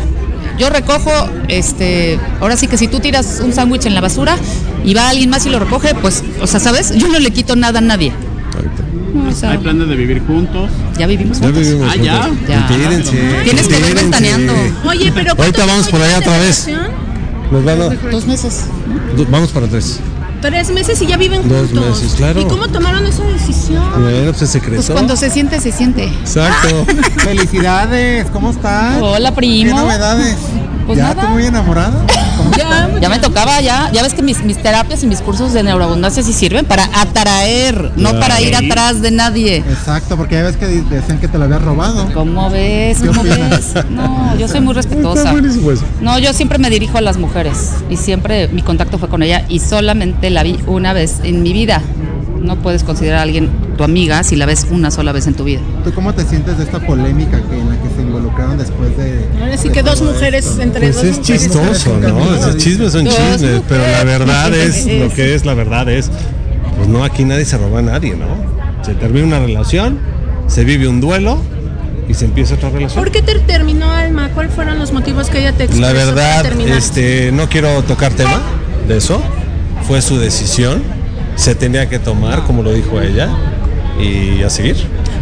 yo 0.57 0.69
recojo, 0.69 1.11
este, 1.47 2.19
ahora 2.39 2.55
sí 2.55 2.67
que 2.67 2.77
si 2.77 2.87
tú 2.87 2.99
tiras 2.99 3.41
un 3.43 3.51
sándwich 3.53 3.85
en 3.87 3.95
la 3.95 4.01
basura 4.01 4.37
y 4.85 4.93
va 4.93 5.09
alguien 5.09 5.29
más 5.29 5.45
y 5.45 5.49
lo 5.49 5.57
recoge, 5.59 5.95
pues, 5.95 6.23
o 6.41 6.45
sea, 6.45 6.59
¿sabes? 6.59 6.93
Yo 6.95 7.07
no 7.07 7.17
le 7.19 7.31
quito 7.31 7.55
nada 7.55 7.79
a 7.79 7.81
nadie. 7.81 8.11
No, 9.13 9.29
o 9.29 9.31
sea, 9.33 9.51
¿Hay 9.51 9.57
planes 9.57 9.87
de 9.87 9.95
vivir 9.95 10.21
juntos? 10.25 10.69
ya 10.97 11.07
vivimos 11.07 11.39
Ya 11.39 11.47
juntos. 11.47 11.63
vivimos 11.67 11.91
Ah, 11.91 11.95
ya. 11.95 12.29
Ya. 12.47 12.57
Entírense, 12.67 13.11
Tienes 13.43 13.67
que 13.67 13.75
entírense. 13.75 13.93
ventaneando. 14.03 14.53
Oye, 14.87 15.11
pero 15.13 15.35
¿cuánto 15.35 15.41
Ahorita 15.43 15.65
vamos 15.65 15.87
por 15.89 16.01
allá 16.01 16.19
otra 16.19 16.37
vez. 16.37 16.67
Nos 17.51 17.65
van 17.65 17.81
a- 17.81 17.89
Dos 18.11 18.25
meses. 18.27 18.65
vamos 19.29 19.49
para 19.51 19.67
tres. 19.67 19.99
Tres 20.41 20.71
meses 20.71 20.99
y 21.01 21.05
ya 21.05 21.17
viven 21.17 21.47
Dos 21.47 21.69
juntos. 21.69 22.01
meses, 22.01 22.15
claro. 22.17 22.41
¿Y 22.41 22.45
cómo 22.45 22.67
tomaron 22.67 23.05
esa 23.05 23.23
decisión? 23.23 23.83
Bueno, 24.01 24.31
pues 24.31 24.41
es 24.41 24.49
secreto. 24.49 24.77
Pues 24.77 24.89
cuando 24.89 25.15
se 25.15 25.29
siente, 25.29 25.59
se 25.59 25.71
siente. 25.71 26.05
Exacto. 26.05 26.85
Felicidades, 27.17 28.27
¿cómo 28.31 28.49
estás? 28.49 28.99
Hola, 29.01 29.33
primo. 29.35 29.75
¿Qué 29.75 29.81
novedades? 29.81 30.37
Pues 30.87 30.97
¿Ya 30.97 31.09
nada. 31.09 31.21
tú 31.23 31.27
muy 31.29 31.45
enamorada? 31.45 32.05
Ya, 32.61 32.99
ya 33.01 33.09
me 33.09 33.19
tocaba, 33.19 33.59
ya. 33.61 33.89
Ya 33.91 34.03
ves 34.03 34.13
que 34.13 34.21
mis, 34.21 34.43
mis 34.43 34.61
terapias 34.61 35.03
y 35.03 35.07
mis 35.07 35.21
cursos 35.21 35.53
de 35.53 35.63
neuroabundancia 35.63 36.23
sí 36.23 36.33
sirven 36.33 36.65
para 36.65 36.89
atraer, 36.93 37.91
no 37.95 38.19
para 38.19 38.41
ir 38.41 38.55
atrás 38.55 39.01
de 39.01 39.11
nadie. 39.11 39.57
Exacto, 39.57 40.17
porque 40.17 40.35
ya 40.35 40.43
ves 40.43 40.57
que 40.57 40.67
decían 40.67 41.19
que 41.19 41.27
te 41.27 41.37
lo 41.37 41.45
habías 41.45 41.61
robado. 41.61 42.11
¿Cómo 42.13 42.49
ves? 42.49 42.99
¿Qué 42.99 43.07
¿Cómo 43.07 43.21
opinas? 43.21 43.73
ves? 43.73 43.85
No, 43.89 44.37
yo 44.37 44.47
soy 44.47 44.61
muy 44.61 44.73
respetuosa. 44.73 45.33
No, 46.01 46.19
yo 46.19 46.33
siempre 46.33 46.57
me 46.57 46.69
dirijo 46.69 46.97
a 46.97 47.01
las 47.01 47.17
mujeres 47.17 47.71
y 47.89 47.97
siempre 47.97 48.47
mi 48.49 48.61
contacto 48.61 48.97
fue 48.97 49.09
con 49.09 49.23
ella 49.23 49.45
y 49.49 49.59
solamente 49.59 50.29
la 50.29 50.43
vi 50.43 50.59
una 50.67 50.93
vez 50.93 51.19
en 51.23 51.43
mi 51.43 51.53
vida. 51.53 51.81
No 52.41 52.55
puedes 52.57 52.83
considerar 52.83 53.19
a 53.19 53.21
alguien 53.23 53.49
tu 53.77 53.83
amiga 53.83 54.23
si 54.23 54.35
la 54.35 54.45
ves 54.45 54.67
una 54.71 54.89
sola 54.91 55.11
vez 55.11 55.27
en 55.27 55.35
tu 55.35 55.43
vida. 55.43 55.61
¿Tú 55.83 55.93
cómo 55.93 56.13
te 56.13 56.23
sientes 56.25 56.57
de 56.57 56.63
esta 56.63 56.79
polémica 56.79 57.39
que 57.49 57.59
en 57.59 57.69
la 57.69 57.75
que 57.81 57.89
se 57.95 58.01
involucraron 58.01 58.57
después 58.57 58.97
de... 58.97 59.25
Ahora 59.41 59.57
sí 59.57 59.69
que 59.69 59.83
dos 59.83 60.01
mujeres 60.01 60.57
entre 60.59 60.81
Pues 60.91 60.95
dos 60.95 61.03
es 61.05 61.17
mujeres. 61.19 61.41
chistoso, 61.43 61.97
¿no? 61.99 62.35
Esos 62.35 62.57
chismes 62.57 62.91
son 62.93 63.05
chismes, 63.07 63.61
pero 63.67 63.83
la 63.83 64.03
verdad 64.03 64.53
es, 64.53 64.85
lo 64.99 65.09
que 65.13 65.35
es 65.35 65.45
la 65.45 65.53
verdad 65.53 65.87
es, 65.89 66.09
pues 66.77 66.87
no, 66.87 67.03
aquí 67.03 67.23
nadie 67.25 67.45
se 67.45 67.57
roba 67.57 67.79
a 67.79 67.83
nadie, 67.83 68.15
¿no? 68.15 68.25
Se 68.83 68.95
termina 68.95 69.25
una 69.27 69.39
relación, 69.39 69.99
se 70.47 70.63
vive 70.63 70.87
un 70.87 70.99
duelo 70.99 71.37
y 72.09 72.13
se 72.15 72.25
empieza 72.25 72.55
otra 72.55 72.69
relación. 72.71 73.03
¿Por 73.03 73.11
qué 73.11 73.21
te 73.21 73.37
terminó 73.39 73.89
Alma? 73.91 74.29
¿Cuáles 74.33 74.53
fueron 74.53 74.79
los 74.79 74.91
motivos 74.91 75.29
que 75.29 75.39
ella 75.39 75.53
te 75.53 75.65
expresó 75.65 75.81
La 75.87 75.93
verdad, 75.93 76.45
este, 76.67 77.31
no 77.31 77.47
quiero 77.47 77.83
tocar 77.83 78.11
tema 78.13 78.41
de 78.87 78.97
eso. 78.97 79.21
Fue 79.87 80.01
su 80.01 80.17
decisión. 80.17 80.81
Se 81.41 81.55
tenía 81.55 81.89
que 81.89 81.97
tomar, 81.97 82.43
como 82.43 82.61
lo 82.61 82.71
dijo 82.71 83.01
ella, 83.01 83.27
y 83.99 84.43
a 84.43 84.49
seguir. 84.51 84.75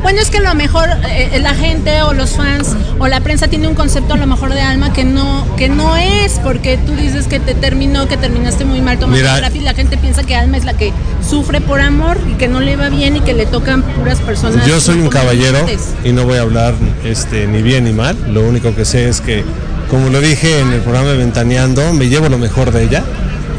Bueno, 0.04 0.20
es 0.20 0.30
que 0.30 0.40
a 0.40 0.42
lo 0.42 0.54
mejor 0.54 0.90
eh, 1.10 1.40
la 1.42 1.54
gente 1.54 2.02
o 2.02 2.12
los 2.12 2.32
fans 2.32 2.76
o 3.00 3.08
la 3.08 3.22
prensa 3.22 3.48
tiene 3.48 3.70
un 3.70 3.74
concepto 3.74 4.16
a 4.16 4.18
lo 4.18 4.28
mejor 4.28 4.54
de 4.54 4.60
Alma 4.60 4.92
que 4.92 5.06
no 5.06 5.48
que 5.56 5.70
no 5.70 5.96
es, 5.96 6.42
porque 6.44 6.78
tú 6.78 6.94
dices 6.94 7.28
que 7.28 7.40
te 7.40 7.54
terminó, 7.54 8.10
que 8.10 8.18
terminaste 8.18 8.66
muy 8.66 8.82
mal 8.82 9.00
tomando 9.00 9.18
Mira. 9.18 9.36
terapia 9.36 9.62
y 9.62 9.64
la 9.64 9.74
gente 9.74 9.96
piensa 9.96 10.24
que 10.24 10.36
Alma 10.36 10.58
es 10.58 10.66
la 10.66 10.74
que 10.74 10.92
sufre 11.26 11.62
por 11.62 11.80
amor 11.80 12.18
y 12.30 12.34
que 12.34 12.50
no 12.50 12.60
le 12.60 12.76
va 12.76 12.90
bien 12.90 13.16
y 13.16 13.22
que 13.22 13.34
le 13.34 13.46
tocan 13.46 13.82
puras 13.82 14.20
personas. 14.20 14.68
Yo 14.68 14.82
soy 14.82 15.00
un 15.00 15.08
caballero 15.08 15.66
y 16.04 16.12
no 16.12 16.26
voy 16.26 16.38
a 16.38 16.42
hablar 16.42 16.74
este, 17.06 17.48
ni 17.48 17.62
bien 17.62 17.86
ni 17.86 17.94
mal. 17.94 18.18
Lo 18.34 18.42
único 18.42 18.76
que 18.76 18.84
sé 18.84 19.08
es 19.08 19.22
que, 19.22 19.46
como 19.90 20.10
lo 20.10 20.20
dije 20.20 20.60
en 20.60 20.74
el 20.74 20.82
programa 20.82 21.12
de 21.12 21.18
Ventaneando, 21.18 21.94
me 21.94 22.10
llevo 22.10 22.28
lo 22.28 22.38
mejor 22.38 22.74
de 22.74 22.84
ella. 22.84 23.06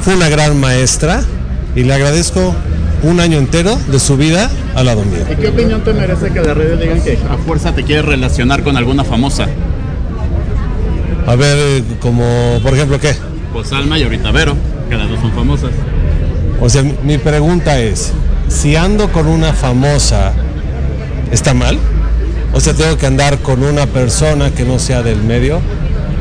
Fue 0.03 0.15
una 0.15 0.29
gran 0.29 0.61
maestra 0.61 1.25
y 1.77 1.83
le 1.85 1.95
agradezco 1.95 2.55
un 3.03 3.21
año 3.21 3.39
entero 3.39 3.79
de 3.91 3.99
su 3.99 4.16
vida 4.16 4.51
al 4.75 4.87
lado 4.87 5.03
mío. 5.05 5.25
¿Y 5.31 5.37
qué 5.37 5.49
opinión 5.49 5.83
te 5.83 5.93
merece 5.93 6.31
que 6.31 6.41
las 6.41 6.57
redes 6.57 6.81
digan 6.81 7.01
que 7.03 7.18
a 7.31 7.37
fuerza 7.39 7.75
te 7.75 7.83
quieres 7.85 8.05
relacionar 8.05 8.62
con 8.62 8.77
alguna 8.77 9.05
famosa? 9.05 9.47
A 11.27 11.35
ver, 11.37 11.83
como 12.01 12.25
por 12.62 12.75
ejemplo, 12.75 12.99
¿qué? 12.99 13.14
Pues 13.53 13.73
Alma 13.73 13.99
y 13.99 14.03
ahorita 14.03 14.31
Vero, 14.33 14.55
que 14.89 14.97
las 14.97 15.09
dos 15.09 15.21
son 15.21 15.33
famosas. 15.33 15.71
O 16.61 16.68
sea, 16.68 16.83
mi- 16.83 16.95
mi 17.05 17.18
pregunta 17.18 17.79
es, 17.81 18.12
si 18.49 18.77
ando 18.77 19.11
con 19.12 19.27
una 19.27 19.53
famosa, 19.53 20.33
¿está 21.31 21.55
mal? 21.55 21.79
O 22.53 22.61
sea, 22.61 22.75
tengo 22.75 22.97
que 22.97 23.07
andar 23.07 23.39
con 23.39 23.62
una 23.62 23.87
persona 23.87 24.51
que 24.51 24.64
no 24.64 24.79
sea 24.79 25.03
del 25.03 25.23
medio. 25.23 25.61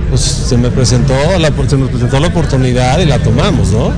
Pues 0.10 0.22
se 0.22 0.58
me 0.58 0.70
presentó 0.70 1.14
la, 1.40 1.52
se 1.68 1.78
nos 1.78 1.90
presentó 1.90 2.20
la 2.20 2.28
oportunidad 2.28 3.00
y 3.00 3.06
la 3.06 3.20
tomamos, 3.20 3.72
¿no? 3.72 3.92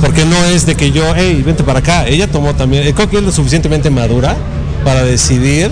Porque 0.00 0.24
no 0.24 0.36
es 0.44 0.64
de 0.66 0.74
que 0.74 0.90
yo, 0.92 1.02
hey, 1.16 1.42
vente 1.44 1.62
para 1.64 1.80
acá. 1.80 2.06
Ella 2.06 2.26
tomó 2.28 2.54
también, 2.54 2.86
eh, 2.86 2.92
creo 2.94 3.08
que 3.10 3.18
es 3.18 3.22
lo 3.22 3.32
suficientemente 3.32 3.90
madura 3.90 4.36
para 4.84 5.02
decidir 5.04 5.70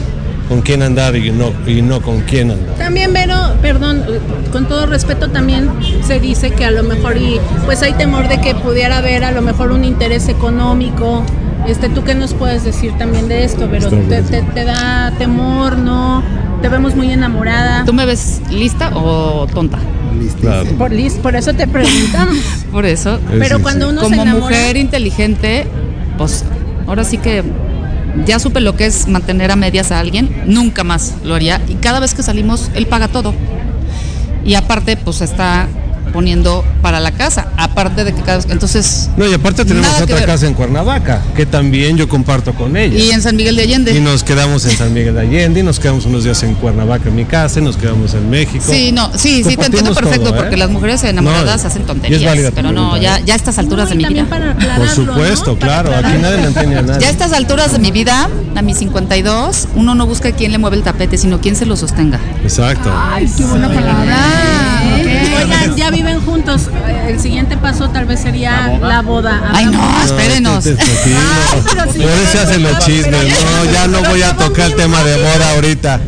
con 0.48 0.62
quién 0.62 0.82
andar 0.82 1.16
y 1.16 1.30
no, 1.30 1.52
y 1.66 1.82
no 1.82 2.00
con 2.00 2.20
quién 2.22 2.50
andar. 2.50 2.74
También, 2.76 3.12
Vero, 3.12 3.36
perdón, 3.62 4.04
con 4.52 4.66
todo 4.66 4.86
respeto 4.86 5.28
también 5.30 5.68
se 6.06 6.20
dice 6.20 6.50
que 6.52 6.64
a 6.64 6.70
lo 6.70 6.82
mejor 6.82 7.16
y 7.16 7.40
pues 7.64 7.82
hay 7.82 7.92
temor 7.94 8.28
de 8.28 8.40
que 8.40 8.54
pudiera 8.54 8.98
haber 8.98 9.24
a 9.24 9.32
lo 9.32 9.42
mejor 9.42 9.72
un 9.72 9.84
interés 9.84 10.28
económico. 10.28 11.24
Este, 11.66 11.88
¿tú 11.88 12.04
qué 12.04 12.14
nos 12.14 12.32
puedes 12.34 12.62
decir 12.64 12.92
también 12.96 13.26
de 13.26 13.44
esto, 13.44 13.68
Vero? 13.68 13.86
Está 13.88 13.96
¿Te, 13.96 14.04
bien. 14.22 14.24
te- 14.26 14.42
te 14.52 14.64
da 14.64 15.12
temor, 15.18 15.76
no? 15.78 16.22
Te 16.62 16.68
vemos 16.68 16.94
muy 16.94 17.10
enamorada. 17.10 17.84
¿Tú 17.84 17.92
me 17.92 18.06
ves 18.06 18.40
lista 18.50 18.90
o 18.94 19.46
tonta? 19.52 19.78
Claro. 20.40 20.70
Por, 20.72 20.92
Liz, 20.92 21.14
por 21.14 21.36
eso 21.36 21.54
te 21.54 21.66
preguntamos. 21.66 22.36
Por 22.70 22.84
eso. 22.84 23.18
Pero 23.38 23.62
cuando 23.62 23.88
uno 23.88 24.00
se 24.00 24.04
Como 24.04 24.22
enamora, 24.22 24.44
mujer 24.44 24.76
inteligente, 24.76 25.66
pues 26.18 26.44
ahora 26.86 27.04
sí 27.04 27.18
que 27.18 27.42
ya 28.26 28.38
supe 28.38 28.60
lo 28.60 28.76
que 28.76 28.86
es 28.86 29.08
mantener 29.08 29.50
a 29.50 29.56
medias 29.56 29.92
a 29.92 29.98
alguien, 29.98 30.44
nunca 30.46 30.84
más 30.84 31.14
lo 31.24 31.34
haría. 31.34 31.60
Y 31.68 31.74
cada 31.74 32.00
vez 32.00 32.14
que 32.14 32.22
salimos, 32.22 32.70
él 32.74 32.86
paga 32.86 33.08
todo. 33.08 33.34
Y 34.44 34.54
aparte, 34.54 34.96
pues 34.96 35.20
está 35.22 35.68
poniendo 36.16 36.64
para 36.80 36.98
la 36.98 37.12
casa. 37.12 37.48
Aparte 37.58 38.02
de 38.02 38.14
que 38.14 38.22
cada 38.22 38.38
vez. 38.38 38.46
Entonces. 38.48 39.10
No, 39.18 39.28
y 39.28 39.34
aparte 39.34 39.66
tenemos 39.66 39.86
nada 39.86 40.04
otra 40.04 40.24
casa 40.24 40.46
en 40.46 40.54
Cuernavaca, 40.54 41.20
que 41.36 41.44
también 41.44 41.98
yo 41.98 42.08
comparto 42.08 42.54
con 42.54 42.74
ella. 42.74 42.96
Y 42.96 43.10
en 43.10 43.20
San 43.20 43.36
Miguel 43.36 43.54
de 43.54 43.64
Allende. 43.64 43.94
Y 43.94 44.00
nos 44.00 44.24
quedamos 44.24 44.64
en 44.64 44.78
San 44.78 44.94
Miguel 44.94 45.14
de 45.14 45.20
Allende, 45.20 45.60
y 45.60 45.62
nos 45.62 45.78
quedamos 45.78 46.06
unos 46.06 46.24
días 46.24 46.42
en 46.42 46.54
Cuernavaca 46.54 47.10
en 47.10 47.16
mi 47.16 47.26
casa, 47.26 47.60
y 47.60 47.62
nos 47.62 47.76
quedamos 47.76 48.14
en 48.14 48.30
México. 48.30 48.64
Sí, 48.66 48.92
no, 48.92 49.10
sí, 49.14 49.44
sí, 49.44 49.58
te 49.58 49.66
entiendo 49.66 49.92
perfecto, 49.92 50.30
todo, 50.30 50.36
¿eh? 50.36 50.40
porque 50.40 50.56
las 50.56 50.70
mujeres 50.70 51.04
enamoradas 51.04 51.62
No, 51.62 51.68
hacen 51.68 51.82
y 51.82 51.84
es 51.84 51.86
tonterías. 51.86 52.52
pero 52.54 52.72
no, 52.72 52.96
ya, 52.96 53.18
¿eh? 53.18 53.22
ya 53.26 53.34
a 53.34 53.36
estas 53.36 53.58
alturas 53.58 53.90
de 53.90 53.96
mi 53.96 54.06
vida. 54.06 54.24
Por 54.24 54.88
supuesto, 54.88 55.58
claro, 55.58 55.94
aquí 55.94 56.16
nadie 56.18 56.38
le 56.38 56.46
entiende 56.46 56.78
a 56.78 56.82
nadie. 56.82 57.00
Ya 57.02 57.08
a 57.08 57.10
estas 57.10 57.34
alturas 57.34 57.72
de 57.72 57.78
mi 57.78 57.90
vida, 57.90 58.30
a 58.54 58.62
mis 58.62 58.78
52, 58.78 59.68
uno 59.74 59.94
no 59.94 60.06
busca 60.06 60.32
quién 60.32 60.50
le 60.50 60.56
mueve 60.56 60.78
el 60.78 60.82
tapete, 60.82 61.18
sino 61.18 61.42
quién 61.42 61.56
se 61.56 61.66
lo 61.66 61.76
sostenga. 61.76 62.18
Exacto. 62.42 62.90
Ay, 62.90 63.30
qué 63.36 63.44
buena 63.44 63.68
palabra. 63.68 64.95
Oigan, 65.44 65.76
ya 65.76 65.90
viven 65.90 66.20
juntos. 66.20 66.62
Eh, 66.88 67.06
El 67.10 67.20
siguiente 67.20 67.56
paso 67.56 67.88
tal 67.90 68.04
vez 68.06 68.20
sería 68.20 68.78
la 68.80 69.02
boda. 69.02 69.50
Ay, 69.52 69.66
no, 69.66 70.02
espérenos. 70.04 70.64
te- 70.64 70.74
te- 70.74 70.84
tranquilo. 70.84 71.16
Ay, 71.54 71.60
pero 71.64 71.92
sí. 71.92 71.98
Por 72.00 72.10
eso 72.10 72.40
hacen 72.42 72.62
los 72.62 72.78
chismes. 72.80 73.24
No, 73.44 73.72
ya 73.72 73.86
no 73.86 74.02
voy 74.02 74.22
a 74.22 74.36
tocar 74.36 74.66
el 74.66 74.74
tema 74.76 75.02
de 75.04 75.16
boda 75.16 75.50
ahorita. 75.54 76.00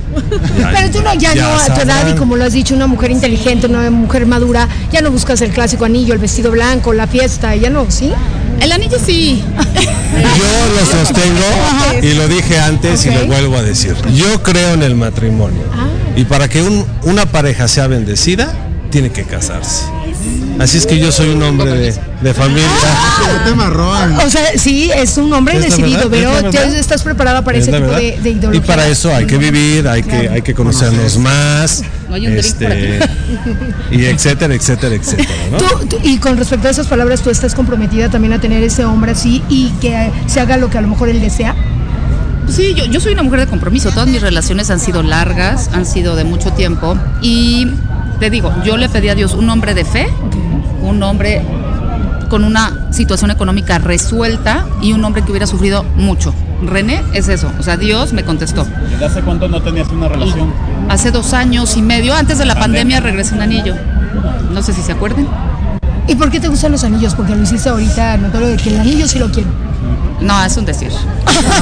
Pero 0.73 0.91
tú 0.91 1.03
no, 1.03 1.15
ya, 1.15 1.35
Ya 1.35 1.43
no, 1.43 1.49
a 1.59 1.65
tu 1.75 1.81
edad 1.81 2.09
y 2.09 2.15
como 2.19 2.37
lo 2.37 2.45
has 2.45 2.53
dicho, 2.53 2.75
una 2.75 2.87
mujer 2.87 3.11
inteligente, 3.13 3.67
una 3.69 3.91
mujer 3.91 4.27
madura, 4.27 4.69
ya 4.93 5.01
no 5.01 5.11
buscas 5.11 5.41
el 5.43 5.51
clásico 5.51 5.85
anillo, 5.85 6.13
el 6.15 6.19
vestido 6.19 6.51
blanco, 6.51 6.93
la 6.93 7.07
fiesta, 7.07 7.55
ya 7.55 7.71
no, 7.71 7.87
¿sí? 7.91 8.11
El 8.61 8.73
anillo 8.73 8.99
sí. 9.05 9.43
Yo 9.57 10.75
lo 10.81 10.87
sostengo 10.87 12.03
y 12.03 12.15
lo 12.15 12.27
dije 12.27 12.59
antes 12.59 13.07
y 13.07 13.11
lo 13.11 13.27
vuelvo 13.27 13.57
a 13.57 13.63
decir. 13.63 13.95
Yo 14.15 14.43
creo 14.43 14.75
en 14.75 14.83
el 14.83 14.97
matrimonio. 14.97 15.63
Y 16.17 16.25
para 16.25 16.49
que 16.49 16.63
un- 16.63 16.85
una 17.05 17.27
pareja 17.27 17.69
sea 17.69 17.87
bendecida, 17.87 18.53
tiene 18.91 19.11
que 19.11 19.25
casarse. 19.25 19.85
Así 20.59 20.79
es 20.79 20.87
que 20.87 20.99
yo 20.99 21.13
soy 21.13 21.29
un 21.29 21.43
hombre 21.43 21.71
de, 21.71 21.95
de 22.21 22.35
familia. 22.35 22.67
O 24.25 24.31
sea, 24.31 24.43
sí, 24.57 24.91
es 24.95 25.17
un 25.17 25.33
hombre 25.33 25.57
Es 25.57 25.63
decidido, 25.63 26.01
es 26.03 26.07
pero 26.09 26.33
ya 26.51 26.61
verdad. 26.63 26.75
estás 26.75 27.03
preparada 27.03 27.43
para 27.45 27.59
Es 27.59 27.63
ese 27.69 27.73
tipo 27.73 27.85
verdad. 27.87 27.99
de, 27.99 28.19
de 28.21 28.31
ideología. 28.31 28.65
Y 28.65 28.67
para 28.67 28.87
eso 28.89 29.15
hay 29.15 29.27
que 29.27 29.39
vivir, 29.39 29.87
hay 29.89 30.03
que, 30.03 30.29
hay 30.29 30.43
que 30.43 30.55
conocernos 30.55 31.17
más. 31.19 31.83
No 32.09 32.15
hay 32.15 32.27
un 32.27 32.37
este, 32.37 32.99
y 33.91 34.05
etcétera, 34.07 34.55
etcétera, 34.55 34.95
etcétera. 34.95 35.29
¿no? 35.53 35.59
Tú- 35.59 35.87
tú- 35.87 35.99
y 36.03 36.19
con 36.19 36.37
respecto 36.37 36.69
a 36.69 36.71
esas 36.71 36.87
palabras, 36.87 37.21
¿tú 37.23 37.31
estás 37.31 37.55
comprometida 37.55 38.09
también 38.11 38.33
a 38.33 38.41
tener 38.41 38.63
ese 38.63 38.85
hombre 38.85 39.13
así 39.13 39.43
y 39.49 39.71
que 39.81 40.11
se 40.27 40.41
haga 40.41 40.57
lo 40.57 40.71
que 40.71 40.79
a 40.79 40.81
lo 40.81 40.89
mejor 40.89 41.09
él 41.09 41.21
desea? 41.21 41.55
Sí, 42.49 42.73
yo, 42.75 42.87
yo 42.87 42.99
soy 42.99 43.13
una 43.13 43.23
mujer 43.23 43.41
de 43.41 43.47
compromiso. 43.47 43.91
Todas 43.91 44.09
mis 44.09 44.23
relaciones 44.23 44.71
han 44.71 44.81
sido 44.81 45.03
largas, 45.03 45.69
han 45.75 45.85
sido 45.85 46.17
de 46.17 46.25
mucho 46.25 46.51
tiempo. 46.55 46.97
Y 47.21 47.67
te 48.19 48.31
digo, 48.31 48.53
yo 48.65 48.77
le 48.77 48.89
pedí 48.89 49.09
a 49.09 49.15
Dios 49.15 49.35
un 49.35 49.49
hombre 49.51 49.75
de 49.75 49.85
fe, 49.85 50.09
un 50.83 51.03
hombre 51.03 51.43
con 52.29 52.45
una 52.45 52.89
situación 52.91 53.31
económica 53.31 53.79
resuelta 53.79 54.67
y 54.83 54.93
un 54.93 55.05
hombre 55.05 55.23
que 55.23 55.31
hubiera 55.31 55.47
sufrido 55.47 55.85
mucho. 55.97 56.35
René 56.63 57.03
es 57.15 57.29
eso, 57.29 57.51
o 57.59 57.63
sea, 57.63 57.77
Dios 57.77 58.13
me 58.13 58.25
contestó. 58.25 58.67
¿Desde 58.91 59.05
hace 59.05 59.23
cuánto 59.23 59.49
no 59.49 59.63
tenías 59.63 59.89
una 59.89 60.09
relación? 60.09 60.53
Hace 60.89 61.11
dos 61.11 61.33
años 61.33 61.77
y 61.77 61.83
medio, 61.83 62.15
antes 62.15 62.39
de 62.39 62.45
la 62.45 62.57
pandemia, 62.57 63.01
regresé 63.01 63.35
un 63.35 63.43
anillo. 63.43 63.75
No 64.53 64.63
sé 64.63 64.73
si 64.73 64.83
se 64.83 64.93
acuerdan. 64.93 65.29
¿Y 66.09 66.15
por 66.15 66.31
qué 66.31 66.41
te 66.41 66.49
gustan 66.49 66.73
los 66.73 66.85
anillos? 66.85 67.15
Porque 67.15 67.37
lo 67.37 67.43
hiciste 67.43 67.69
ahorita, 67.69 68.17
notorio 68.17 68.49
de 68.49 68.57
que 68.57 68.71
el 68.71 68.81
anillo 68.81 69.07
sí 69.07 69.19
lo 69.19 69.31
quiero. 69.31 69.51
No, 70.21 70.45
es 70.45 70.57
un 70.57 70.65
decir. 70.65 70.91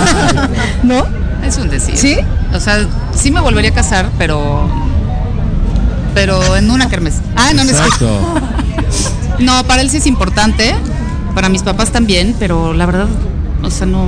¿No? 0.82 1.04
Es 1.44 1.58
un 1.58 1.68
decir. 1.68 1.96
¿Sí? 1.96 2.16
O 2.54 2.60
sea, 2.60 2.86
sí 3.14 3.30
me 3.30 3.40
volvería 3.40 3.70
a 3.70 3.74
casar, 3.74 4.08
pero. 4.18 4.85
Pero 6.16 6.56
en 6.56 6.70
una 6.70 6.88
kermés. 6.88 7.20
Ah, 7.36 7.50
no, 7.54 7.62
no 7.62 7.70
es 7.70 7.76
No, 9.38 9.62
para 9.64 9.82
él 9.82 9.90
sí 9.90 9.98
es 9.98 10.06
importante. 10.06 10.74
Para 11.34 11.50
mis 11.50 11.62
papás 11.62 11.92
también, 11.92 12.34
pero 12.38 12.72
la 12.72 12.86
verdad, 12.86 13.06
o 13.62 13.70
sea, 13.70 13.86
no. 13.86 14.06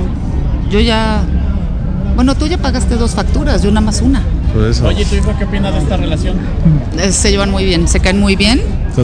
Yo 0.71 0.79
ya. 0.79 1.21
Bueno, 2.15 2.33
tú 2.33 2.47
ya 2.47 2.57
pagaste 2.57 2.95
dos 2.95 3.11
facturas, 3.11 3.61
yo 3.61 3.69
nada 3.69 3.81
más 3.85 4.01
una. 4.01 4.23
Oye, 4.83 5.05
¿tu 5.05 5.15
hijo 5.15 5.33
qué 5.37 5.45
opina 5.45 5.71
de 5.71 5.79
esta 5.79 5.97
relación? 5.97 6.37
Eh, 6.97 7.11
Se 7.11 7.31
llevan 7.31 7.51
muy 7.51 7.65
bien, 7.65 7.87
se 7.87 7.99
caen 7.99 8.19
muy 8.19 8.35
bien. 8.35 8.61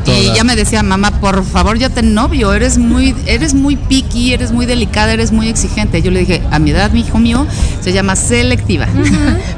Y 0.08 0.36
ya 0.36 0.44
me 0.44 0.56
decía, 0.56 0.84
mamá, 0.84 1.22
por 1.22 1.46
favor, 1.46 1.78
ya 1.78 1.90
ten 1.90 2.14
novio, 2.14 2.54
eres 2.54 2.78
muy, 2.78 3.16
eres 3.28 3.54
muy 3.54 3.76
picky, 3.76 4.34
eres 4.34 4.52
muy 4.52 4.66
delicada, 4.66 5.14
eres 5.14 5.32
muy 5.32 5.48
exigente. 5.48 6.02
Yo 6.02 6.12
le 6.12 6.22
dije, 6.22 6.42
a 6.52 6.60
mi 6.60 6.72
edad, 6.72 6.92
mi 6.92 7.02
hijo 7.02 7.18
mío, 7.20 7.48
se 7.82 7.94
llama 7.94 8.16
selectiva. 8.16 8.88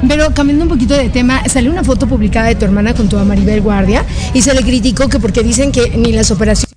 Pero 0.06 0.32
cambiando 0.34 0.64
un 0.64 0.70
poquito 0.70 0.94
de 0.94 1.08
tema, 1.08 1.42
salió 1.48 1.70
una 1.72 1.82
foto 1.82 2.06
publicada 2.06 2.48
de 2.48 2.54
tu 2.54 2.64
hermana 2.64 2.94
con 2.94 3.08
tu 3.08 3.16
Maribel 3.18 3.60
Guardia 3.62 4.04
y 4.34 4.42
se 4.42 4.54
le 4.54 4.62
criticó 4.62 5.08
que 5.08 5.18
porque 5.18 5.42
dicen 5.42 5.72
que 5.72 5.96
ni 5.96 6.12
las 6.12 6.30
operaciones 6.30 6.68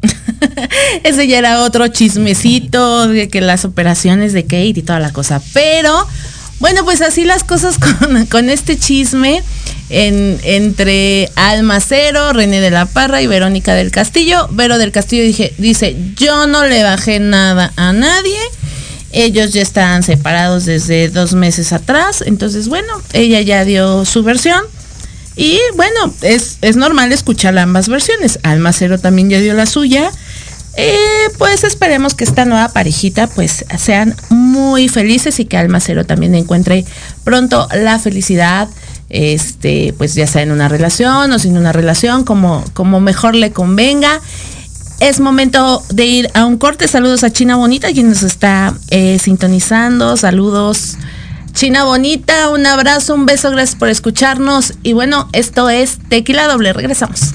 Ese 1.02 1.26
ya 1.26 1.38
era 1.38 1.62
otro 1.62 1.88
chismecito 1.88 3.08
de 3.08 3.28
que 3.28 3.40
las 3.40 3.64
operaciones 3.64 4.32
de 4.32 4.44
Kate 4.44 4.66
y 4.76 4.82
toda 4.82 5.00
la 5.00 5.12
cosa. 5.12 5.40
Pero, 5.52 6.06
bueno, 6.60 6.84
pues 6.84 7.00
así 7.02 7.24
las 7.24 7.44
cosas 7.44 7.76
con, 8.30 8.50
este 8.50 8.78
chisme 8.78 9.42
en- 9.90 10.38
entre 10.42 11.30
Almacero, 11.36 12.32
René 12.32 12.60
de 12.60 12.70
la 12.70 12.86
Parra 12.86 13.22
y 13.22 13.26
Verónica 13.26 13.74
del 13.74 13.90
Castillo. 13.90 14.48
Vero 14.50 14.78
del 14.78 14.92
Castillo 14.92 15.22
dije, 15.22 15.54
dice, 15.58 15.96
yo 16.16 16.46
no 16.46 16.66
le 16.66 16.82
bajé 16.82 17.20
nada 17.20 17.72
a 17.76 17.92
nadie. 17.92 18.38
Ellos 19.10 19.52
ya 19.54 19.62
estaban 19.62 20.02
separados 20.02 20.66
desde 20.66 21.08
dos 21.08 21.32
meses 21.32 21.72
atrás. 21.72 22.22
Entonces, 22.26 22.68
bueno, 22.68 22.92
ella 23.14 23.40
ya 23.40 23.64
dio 23.64 24.04
su 24.04 24.22
versión. 24.22 24.60
Y 25.34 25.58
bueno, 25.76 26.12
es, 26.22 26.58
es 26.62 26.76
normal 26.76 27.12
escuchar 27.12 27.56
ambas 27.58 27.88
versiones. 27.88 28.38
Almacero 28.42 28.98
también 28.98 29.30
ya 29.30 29.38
dio 29.38 29.54
la 29.54 29.66
suya. 29.66 30.10
Eh, 30.80 31.28
pues 31.38 31.64
esperemos 31.64 32.14
que 32.14 32.22
esta 32.22 32.44
nueva 32.44 32.68
parejita 32.68 33.26
pues 33.26 33.64
sean 33.76 34.14
muy 34.30 34.88
felices 34.88 35.40
y 35.40 35.44
que 35.44 35.56
Almacero 35.56 36.06
también 36.06 36.36
encuentre 36.36 36.84
pronto 37.24 37.66
la 37.74 37.98
felicidad. 37.98 38.68
Este, 39.10 39.92
pues 39.98 40.14
ya 40.14 40.26
sea 40.28 40.42
en 40.42 40.52
una 40.52 40.68
relación 40.68 41.32
o 41.32 41.38
sin 41.40 41.56
una 41.56 41.72
relación, 41.72 42.24
como, 42.24 42.64
como 42.74 43.00
mejor 43.00 43.34
le 43.34 43.50
convenga. 43.50 44.20
Es 45.00 45.18
momento 45.18 45.82
de 45.88 46.06
ir 46.06 46.30
a 46.34 46.46
un 46.46 46.58
corte. 46.58 46.86
Saludos 46.86 47.24
a 47.24 47.30
China 47.30 47.56
Bonita, 47.56 47.92
quien 47.92 48.08
nos 48.08 48.22
está 48.22 48.72
eh, 48.90 49.18
sintonizando. 49.18 50.16
Saludos. 50.16 50.96
China 51.54 51.84
Bonita, 51.84 52.50
un 52.50 52.66
abrazo, 52.66 53.14
un 53.14 53.26
beso, 53.26 53.50
gracias 53.50 53.74
por 53.74 53.88
escucharnos. 53.88 54.74
Y 54.84 54.92
bueno, 54.92 55.28
esto 55.32 55.70
es 55.70 55.98
Tequila 56.08 56.46
Doble. 56.46 56.72
Regresamos. 56.72 57.34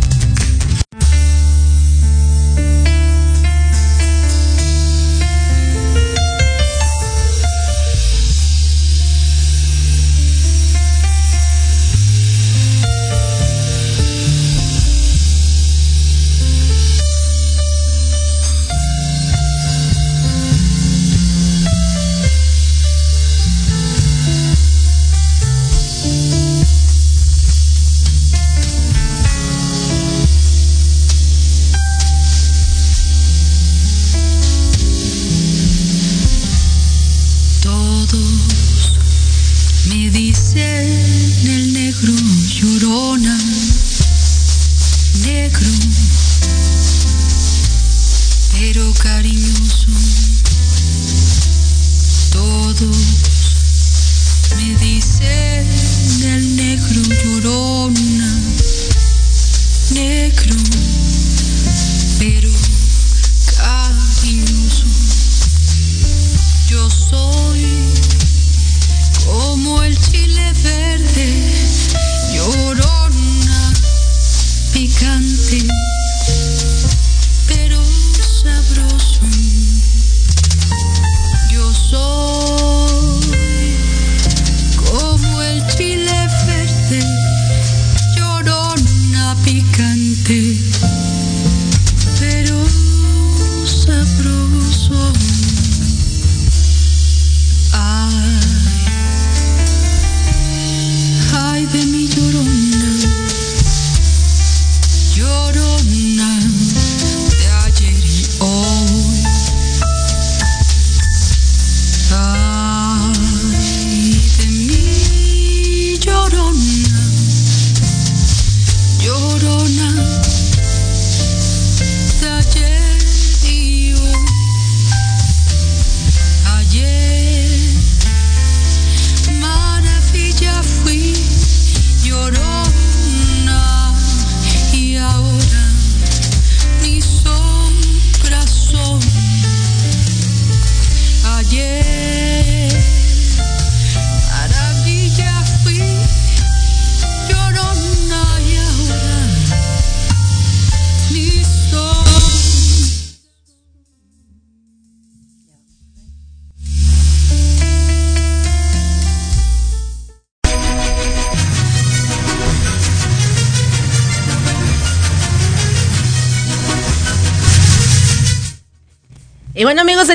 Picante, 90.23 90.70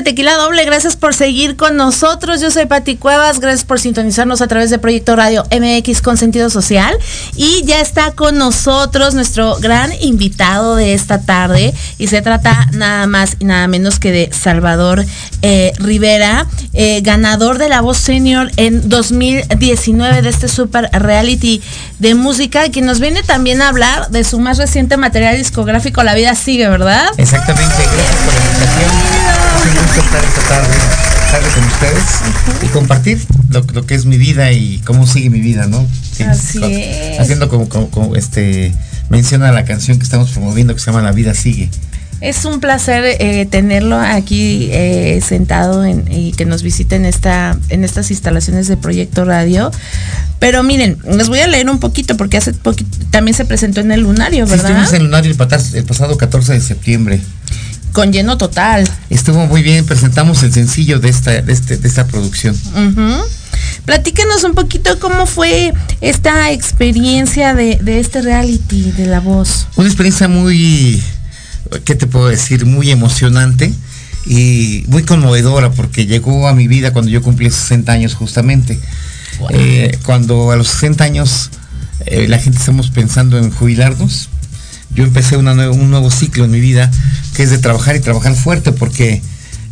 Tequila 0.03 0.35
Doble, 0.35 0.63
gracias 0.65 0.95
por 0.95 1.13
seguir 1.15 1.55
con 1.55 1.75
nosotros. 1.75 2.39
Yo 2.41 2.51
soy 2.51 2.65
Pati 2.65 2.97
Cuevas, 2.97 3.39
gracias 3.39 3.65
por 3.65 3.79
sintonizarnos 3.79 4.41
a 4.41 4.47
través 4.47 4.69
de 4.69 4.79
Proyecto 4.79 5.15
Radio 5.15 5.43
MX 5.51 6.01
con 6.01 6.17
sentido 6.17 6.49
social. 6.49 6.95
Y 7.35 7.63
ya 7.65 7.81
está 7.81 8.11
con 8.11 8.37
nosotros 8.37 9.15
nuestro 9.15 9.55
gran 9.57 9.91
invitado 10.01 10.75
de 10.75 10.93
esta 10.93 11.21
tarde. 11.21 11.73
Y 11.97 12.07
se 12.07 12.21
trata 12.21 12.67
nada 12.73 13.07
más 13.07 13.37
y 13.39 13.45
nada 13.45 13.67
menos 13.67 13.99
que 13.99 14.11
de 14.11 14.29
Salvador 14.31 15.05
eh, 15.41 15.73
Rivera, 15.79 16.47
eh, 16.73 17.01
ganador 17.01 17.57
de 17.57 17.69
la 17.69 17.81
voz 17.81 17.97
senior 17.97 18.51
en 18.57 18.89
2019 18.89 20.21
de 20.21 20.29
este 20.29 20.47
super 20.47 20.89
reality 20.91 21.61
de 21.99 22.13
música, 22.13 22.69
que 22.69 22.81
nos 22.81 22.99
viene 22.99 23.23
también 23.23 23.61
a 23.61 23.69
hablar 23.69 24.09
de 24.09 24.23
su 24.23 24.39
más 24.39 24.57
reciente 24.57 24.97
material 24.97 25.37
discográfico, 25.37 26.03
La 26.03 26.13
vida 26.13 26.35
sigue, 26.35 26.67
¿verdad? 26.69 27.07
Exactamente, 27.17 27.75
gracias 27.75 28.15
por 28.23 28.33
la 28.33 28.39
invitación. 28.45 29.86
Gusto 29.87 30.01
estar 30.01 30.23
esta 30.23 30.41
tarde, 30.47 30.75
tarde 31.31 31.47
con 31.55 31.63
ustedes 31.65 32.63
y 32.63 32.67
compartir 32.67 33.19
lo, 33.49 33.61
lo 33.73 33.85
que 33.85 33.95
es 33.95 34.05
mi 34.05 34.17
vida 34.17 34.51
y 34.51 34.79
cómo 34.85 35.07
sigue 35.07 35.29
mi 35.29 35.39
vida, 35.41 35.67
¿no? 35.67 35.85
Que- 36.17 36.23
Así 36.25 36.59
es. 36.63 37.19
Haciendo 37.19 37.49
como, 37.49 37.67
como- 37.69 37.89
como, 37.89 38.15
este 38.15 38.73
menciona 39.09 39.51
la 39.51 39.63
canción 39.65 39.97
que 39.97 40.03
estamos 40.03 40.31
promoviendo 40.31 40.73
que 40.73 40.79
se 40.81 40.87
llama 40.87 41.01
La 41.01 41.11
vida 41.11 41.33
sigue. 41.33 41.69
Es 42.19 42.45
un 42.45 42.59
placer 42.59 43.03
eh, 43.19 43.45
tenerlo 43.45 43.97
aquí 43.99 44.69
eh, 44.71 45.21
sentado 45.25 45.85
en- 45.85 46.11
y 46.11 46.31
que 46.33 46.45
nos 46.45 46.63
visite 46.63 46.95
en, 46.95 47.05
esta, 47.05 47.57
en 47.69 47.83
estas 47.83 48.09
instalaciones 48.11 48.67
de 48.67 48.75
Proyecto 48.75 49.23
Radio. 49.23 49.71
Pero 50.39 50.63
miren, 50.63 50.97
les 51.07 51.29
voy 51.29 51.39
a 51.39 51.47
leer 51.47 51.69
un 51.69 51.79
poquito 51.79 52.17
porque 52.17 52.37
hace 52.37 52.53
poquito 52.53 52.89
también 53.11 53.35
se 53.37 53.45
presentó 53.45 53.81
en 53.81 53.91
el 53.91 54.01
Lunario, 54.01 54.45
Sí, 54.45 54.51
¿verdad? 54.51 54.65
estuvimos 54.71 54.89
en 54.93 54.95
el 54.97 55.03
Lunario 55.03 55.31
el, 55.31 55.37
patas- 55.37 55.73
el 55.75 55.83
pasado 55.83 56.17
14 56.17 56.53
de 56.53 56.61
septiembre. 56.61 57.19
Con 57.97 58.13
lleno 58.13 58.37
total. 58.37 58.87
Estuvo 59.09 59.47
muy 59.47 59.63
bien, 59.63 59.83
presentamos 59.83 60.43
el 60.43 60.53
sencillo 60.53 60.99
de 60.99 61.09
esta, 61.09 61.41
de 61.41 61.51
este, 61.51 61.77
de 61.77 61.87
esta 61.87 62.05
producción. 62.05 62.53
Ujú. 62.53 63.25
Platícanos 63.85 64.43
un 64.43 64.53
poquito 64.53 64.99
cómo 64.99 65.25
fue 65.25 65.73
esta 65.99 66.51
experiencia 66.51 67.55
de, 67.55 67.79
de 67.81 67.99
este 67.99 68.21
reality 68.21 68.91
de 68.91 69.07
la 69.07 69.19
voz. 69.19 69.65
Una 69.77 69.87
experiencia 69.87 70.27
muy, 70.27 71.01
¿qué 71.85 71.95
te 71.95 72.05
puedo 72.05 72.27
decir? 72.27 72.67
Muy 72.67 72.91
emocionante 72.91 73.73
y 74.27 74.83
muy 74.89 75.01
conmovedora 75.01 75.71
porque 75.71 76.05
llegó 76.05 76.47
a 76.47 76.53
mi 76.53 76.67
vida 76.67 76.93
cuando 76.93 77.09
yo 77.09 77.23
cumplí 77.23 77.49
60 77.49 77.91
años 77.91 78.13
justamente. 78.13 78.79
Eh, 79.49 79.97
cuando 80.05 80.51
a 80.51 80.55
los 80.55 80.67
60 80.67 81.03
años 81.03 81.49
eh, 82.05 82.27
la 82.27 82.37
gente 82.37 82.59
estamos 82.59 82.91
pensando 82.91 83.39
en 83.39 83.49
jubilarnos, 83.49 84.29
yo 84.97 85.03
empecé 85.03 85.37
una 85.37 85.53
un 85.69 85.91
nuevo 85.91 86.09
ciclo 86.09 86.45
en 86.45 86.51
mi 86.51 86.59
vida 86.59 86.89
que 87.35 87.43
es 87.43 87.51
de 87.51 87.59
trabajar 87.59 87.95
y 87.95 87.99
trabajar 87.99 88.33
fuerte 88.33 88.71
porque 88.71 89.21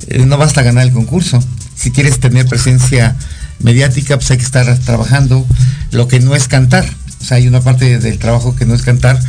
eh, 0.07 0.23
no 0.23 0.37
basta 0.37 0.61
ganar 0.61 0.85
el 0.85 0.93
concurso. 0.93 1.43
Si 1.75 1.89
quieres 1.89 2.19
tener 2.19 2.45
presencia 2.45 3.15
mediática, 3.59 4.17
pues 4.17 4.29
hay 4.29 4.37
que 4.37 4.43
estar 4.43 4.77
trabajando. 4.79 5.43
Lo 5.89 6.07
que 6.07 6.19
no 6.19 6.35
es 6.35 6.47
cantar. 6.47 6.85
O 7.19 7.25
sea, 7.25 7.37
hay 7.37 7.47
una 7.47 7.59
parte 7.61 7.97
del 7.97 8.19
trabajo 8.19 8.55
que 8.55 8.67
no 8.67 8.75
es 8.75 8.83
cantar, 8.83 9.19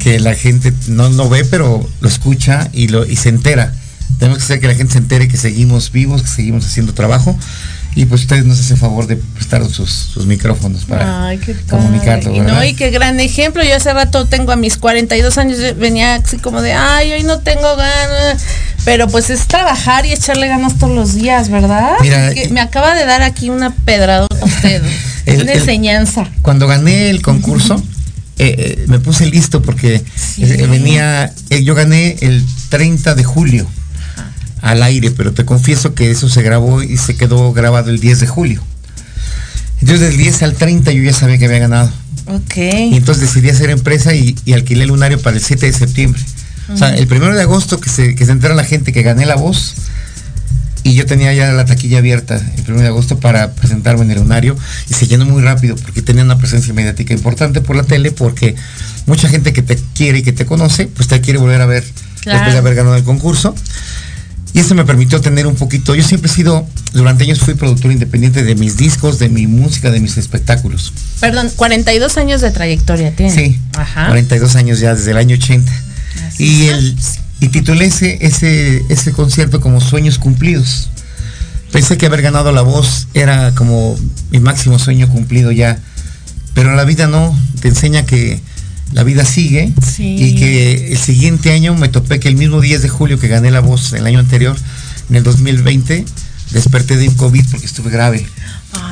que 0.00 0.18
la 0.18 0.34
gente 0.34 0.72
no, 0.88 1.10
no 1.10 1.28
ve, 1.28 1.44
pero 1.44 1.88
lo 2.00 2.08
escucha 2.08 2.68
y, 2.72 2.88
lo, 2.88 3.06
y 3.06 3.14
se 3.14 3.28
entera. 3.28 3.72
Tenemos 4.18 4.38
que 4.38 4.44
hacer 4.44 4.60
que 4.60 4.66
la 4.66 4.74
gente 4.74 4.94
se 4.94 4.98
entere 4.98 5.28
que 5.28 5.36
seguimos 5.36 5.92
vivos, 5.92 6.22
que 6.22 6.28
seguimos 6.28 6.66
haciendo 6.66 6.92
trabajo. 6.92 7.38
Y 7.96 8.04
pues 8.04 8.20
ustedes 8.20 8.44
nos 8.44 8.60
hacen 8.60 8.76
favor 8.76 9.06
de 9.06 9.16
prestar 9.16 9.64
sus, 9.68 9.90
sus 9.90 10.26
micrófonos 10.26 10.84
para 10.84 11.28
Ay, 11.28 11.40
comunicarlo, 11.68 12.32
Y 12.34 12.40
¿verdad? 12.40 12.54
no, 12.56 12.64
y 12.64 12.74
qué 12.74 12.90
gran 12.90 13.18
ejemplo. 13.20 13.64
Yo 13.64 13.74
hace 13.74 13.92
rato 13.92 14.26
tengo 14.26 14.52
a 14.52 14.56
mis 14.56 14.76
42 14.76 15.38
años, 15.38 15.58
venía 15.78 16.16
así 16.16 16.36
como 16.36 16.60
de, 16.60 16.74
ay, 16.74 17.12
hoy 17.12 17.22
no 17.22 17.38
tengo 17.40 17.74
ganas. 17.74 18.44
Pero 18.84 19.08
pues 19.08 19.30
es 19.30 19.48
trabajar 19.48 20.04
y 20.04 20.12
echarle 20.12 20.46
ganas 20.46 20.76
todos 20.78 20.94
los 20.94 21.14
días, 21.14 21.48
¿verdad? 21.48 21.92
Mira, 22.02 22.34
Que 22.34 22.50
me 22.50 22.60
acaba 22.60 22.94
de 22.94 23.06
dar 23.06 23.22
aquí 23.22 23.48
una 23.48 23.70
pedradota 23.74 24.36
a 24.40 24.44
usted. 24.44 24.82
El- 25.26 25.42
una 25.42 25.52
el- 25.52 25.58
enseñanza. 25.58 26.28
Cuando 26.42 26.68
gané 26.68 27.08
el 27.10 27.20
concurso, 27.22 27.82
eh, 28.38 28.54
eh, 28.58 28.84
me 28.88 28.98
puse 29.00 29.24
listo 29.26 29.62
porque 29.62 30.04
eh, 30.38 30.66
venía, 30.70 31.32
eh, 31.50 31.64
yo 31.64 31.74
gané 31.74 32.16
el 32.20 32.44
30 32.68 33.14
de 33.16 33.24
julio 33.24 33.66
al 34.70 34.82
aire, 34.82 35.10
pero 35.10 35.32
te 35.32 35.44
confieso 35.44 35.94
que 35.94 36.10
eso 36.10 36.28
se 36.28 36.42
grabó 36.42 36.82
y 36.82 36.96
se 36.96 37.16
quedó 37.16 37.52
grabado 37.52 37.90
el 37.90 38.00
10 38.00 38.20
de 38.20 38.26
julio. 38.26 38.62
Entonces 39.80 40.08
del 40.08 40.16
10 40.16 40.42
al 40.42 40.54
30 40.54 40.92
yo 40.92 41.02
ya 41.02 41.12
sabía 41.12 41.38
que 41.38 41.44
había 41.46 41.58
ganado. 41.60 41.90
Ok. 42.26 42.56
Y 42.56 42.96
entonces 42.96 43.28
decidí 43.32 43.50
hacer 43.50 43.70
empresa 43.70 44.14
y, 44.14 44.34
y 44.44 44.52
alquilé 44.54 44.82
el 44.82 44.88
lunario 44.88 45.20
para 45.20 45.36
el 45.36 45.42
7 45.42 45.66
de 45.66 45.72
septiembre. 45.72 46.20
O 46.72 46.76
sea, 46.76 46.96
el 46.96 47.06
primero 47.06 47.32
de 47.34 47.42
agosto 47.42 47.78
que 47.78 47.88
se, 47.88 48.16
que 48.16 48.26
se 48.26 48.32
entera 48.32 48.54
la 48.54 48.64
gente 48.64 48.92
que 48.92 49.02
gané 49.02 49.24
la 49.24 49.36
voz 49.36 49.74
y 50.82 50.94
yo 50.94 51.06
tenía 51.06 51.32
ya 51.32 51.52
la 51.52 51.64
taquilla 51.64 51.98
abierta 51.98 52.36
el 52.56 52.62
primero 52.64 52.80
de 52.82 52.88
agosto 52.88 53.20
para 53.20 53.52
presentarme 53.52 54.02
en 54.04 54.10
el 54.12 54.18
lunario 54.18 54.56
y 54.90 54.94
se 54.94 55.06
llenó 55.06 55.26
muy 55.26 55.42
rápido 55.42 55.76
porque 55.76 56.02
tenía 56.02 56.24
una 56.24 56.38
presencia 56.38 56.72
mediática 56.74 57.12
importante 57.14 57.60
por 57.60 57.76
la 57.76 57.82
tele 57.84 58.10
porque 58.12 58.56
mucha 59.06 59.28
gente 59.28 59.52
que 59.52 59.62
te 59.62 59.76
quiere 59.94 60.18
y 60.18 60.22
que 60.22 60.32
te 60.32 60.44
conoce 60.46 60.86
pues 60.86 61.06
te 61.08 61.20
quiere 61.20 61.38
volver 61.38 61.60
a 61.60 61.66
ver 61.66 61.84
Claro. 62.20 62.38
después 62.38 62.54
de 62.54 62.58
haber 62.58 62.74
ganado 62.74 62.96
el 62.96 63.04
concurso. 63.04 63.54
Y 64.56 64.60
eso 64.60 64.74
me 64.74 64.86
permitió 64.86 65.20
tener 65.20 65.46
un 65.46 65.54
poquito, 65.54 65.94
yo 65.94 66.02
siempre 66.02 66.30
he 66.30 66.34
sido, 66.34 66.66
durante 66.94 67.24
años 67.24 67.40
fui 67.40 67.52
productor 67.52 67.92
independiente 67.92 68.42
de 68.42 68.54
mis 68.54 68.78
discos, 68.78 69.18
de 69.18 69.28
mi 69.28 69.46
música, 69.46 69.90
de 69.90 70.00
mis 70.00 70.16
espectáculos. 70.16 70.94
Perdón, 71.20 71.50
42 71.56 72.16
años 72.16 72.40
de 72.40 72.50
trayectoria 72.50 73.14
tiene. 73.14 73.34
Sí, 73.34 73.60
Ajá. 73.76 74.06
42 74.06 74.56
años 74.56 74.80
ya, 74.80 74.94
desde 74.94 75.10
el 75.10 75.18
año 75.18 75.36
80. 75.36 75.70
Y, 76.38 76.68
el, 76.68 76.96
y 77.40 77.48
titulé 77.48 77.84
ese, 77.84 78.16
ese, 78.22 78.82
ese 78.88 79.12
concierto 79.12 79.60
como 79.60 79.82
Sueños 79.82 80.18
Cumplidos. 80.18 80.88
Pensé 81.70 81.98
que 81.98 82.06
haber 82.06 82.22
ganado 82.22 82.50
la 82.50 82.62
voz 82.62 83.08
era 83.12 83.54
como 83.54 83.94
mi 84.30 84.40
máximo 84.40 84.78
sueño 84.78 85.06
cumplido 85.10 85.52
ya. 85.52 85.78
Pero 86.54 86.74
la 86.74 86.84
vida 86.84 87.08
no, 87.08 87.38
te 87.60 87.68
enseña 87.68 88.06
que 88.06 88.40
la 88.92 89.02
vida 89.02 89.24
sigue 89.24 89.72
y 89.98 90.36
que 90.36 90.92
el 90.92 90.98
siguiente 90.98 91.52
año 91.52 91.74
me 91.74 91.88
topé 91.88 92.20
que 92.20 92.28
el 92.28 92.36
mismo 92.36 92.60
10 92.60 92.82
de 92.82 92.88
julio 92.88 93.18
que 93.18 93.28
gané 93.28 93.50
la 93.50 93.60
voz 93.60 93.92
el 93.92 94.06
año 94.06 94.18
anterior, 94.18 94.56
en 95.10 95.16
el 95.16 95.22
2020, 95.22 96.04
desperté 96.52 96.96
de 96.96 97.08
un 97.08 97.14
COVID 97.14 97.44
porque 97.50 97.66
estuve 97.66 97.90
grave. 97.90 98.26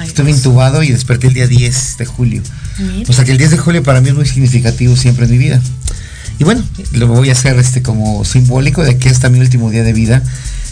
estuve 0.05 0.31
intubado 0.31 0.83
y 0.83 0.91
desperté 0.91 1.29
el 1.29 1.35
día 1.35 1.47
10 1.47 1.97
de 1.99 2.07
julio. 2.07 2.43
Mira. 2.79 3.09
O 3.09 3.13
sea 3.13 3.25
que 3.25 3.33
el 3.33 3.39
10 3.39 3.53
de 3.53 3.59
julio 3.59 3.83
para 3.83 4.01
mí 4.01 4.09
es 4.09 4.15
muy 4.15 4.27
significativo 4.27 4.97
siempre 4.97 5.27
en 5.27 5.31
mi 5.31 5.39
vida. 5.39 5.61
Y 6.39 6.45
bueno, 6.45 6.65
lo 6.93 7.07
voy 7.07 7.31
a 7.31 7.33
hacer 7.33 7.59
este 7.59 7.83
como 7.83 8.25
simbólico 8.25 8.83
de 8.83 8.99
que 8.99 9.09
hasta 9.09 9.29
mi 9.29 9.39
último 9.39 9.71
día 9.71 9.85
de 9.85 9.93
vida, 9.93 10.23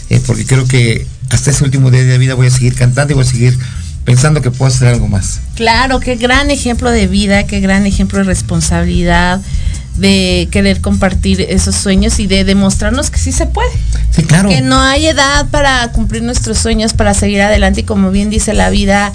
eh, 0.09 0.21
porque 0.25 0.45
creo 0.45 0.67
que 0.67 1.07
hasta 1.29 1.51
ese 1.51 1.63
último 1.63 1.89
día 1.89 2.03
de 2.03 2.17
vida 2.17 2.33
voy 2.33 2.47
a 2.47 2.51
seguir 2.51 2.75
cantando 2.75 3.13
y 3.13 3.15
voy 3.15 3.25
a 3.25 3.29
seguir 3.29 3.57
pensando 4.05 4.41
que 4.41 4.51
puedo 4.51 4.71
hacer 4.71 4.89
algo 4.89 5.07
más. 5.07 5.41
Claro, 5.55 5.99
qué 5.99 6.15
gran 6.15 6.51
ejemplo 6.51 6.91
de 6.91 7.07
vida, 7.07 7.45
qué 7.45 7.59
gran 7.59 7.85
ejemplo 7.85 8.19
de 8.19 8.25
responsabilidad, 8.25 9.41
de 9.97 10.47
querer 10.51 10.81
compartir 10.81 11.41
esos 11.41 11.75
sueños 11.75 12.19
y 12.19 12.27
de 12.27 12.43
demostrarnos 12.43 13.09
que 13.11 13.19
sí 13.19 13.31
se 13.31 13.45
puede. 13.45 13.69
Sí, 14.11 14.23
claro. 14.23 14.49
Que 14.49 14.61
no 14.61 14.79
hay 14.79 15.07
edad 15.07 15.47
para 15.49 15.87
cumplir 15.91 16.23
nuestros 16.23 16.57
sueños, 16.57 16.93
para 16.93 17.13
seguir 17.13 17.41
adelante 17.41 17.81
y 17.81 17.83
como 17.83 18.09
bien 18.11 18.29
dice 18.29 18.53
la 18.53 18.69
vida, 18.71 19.11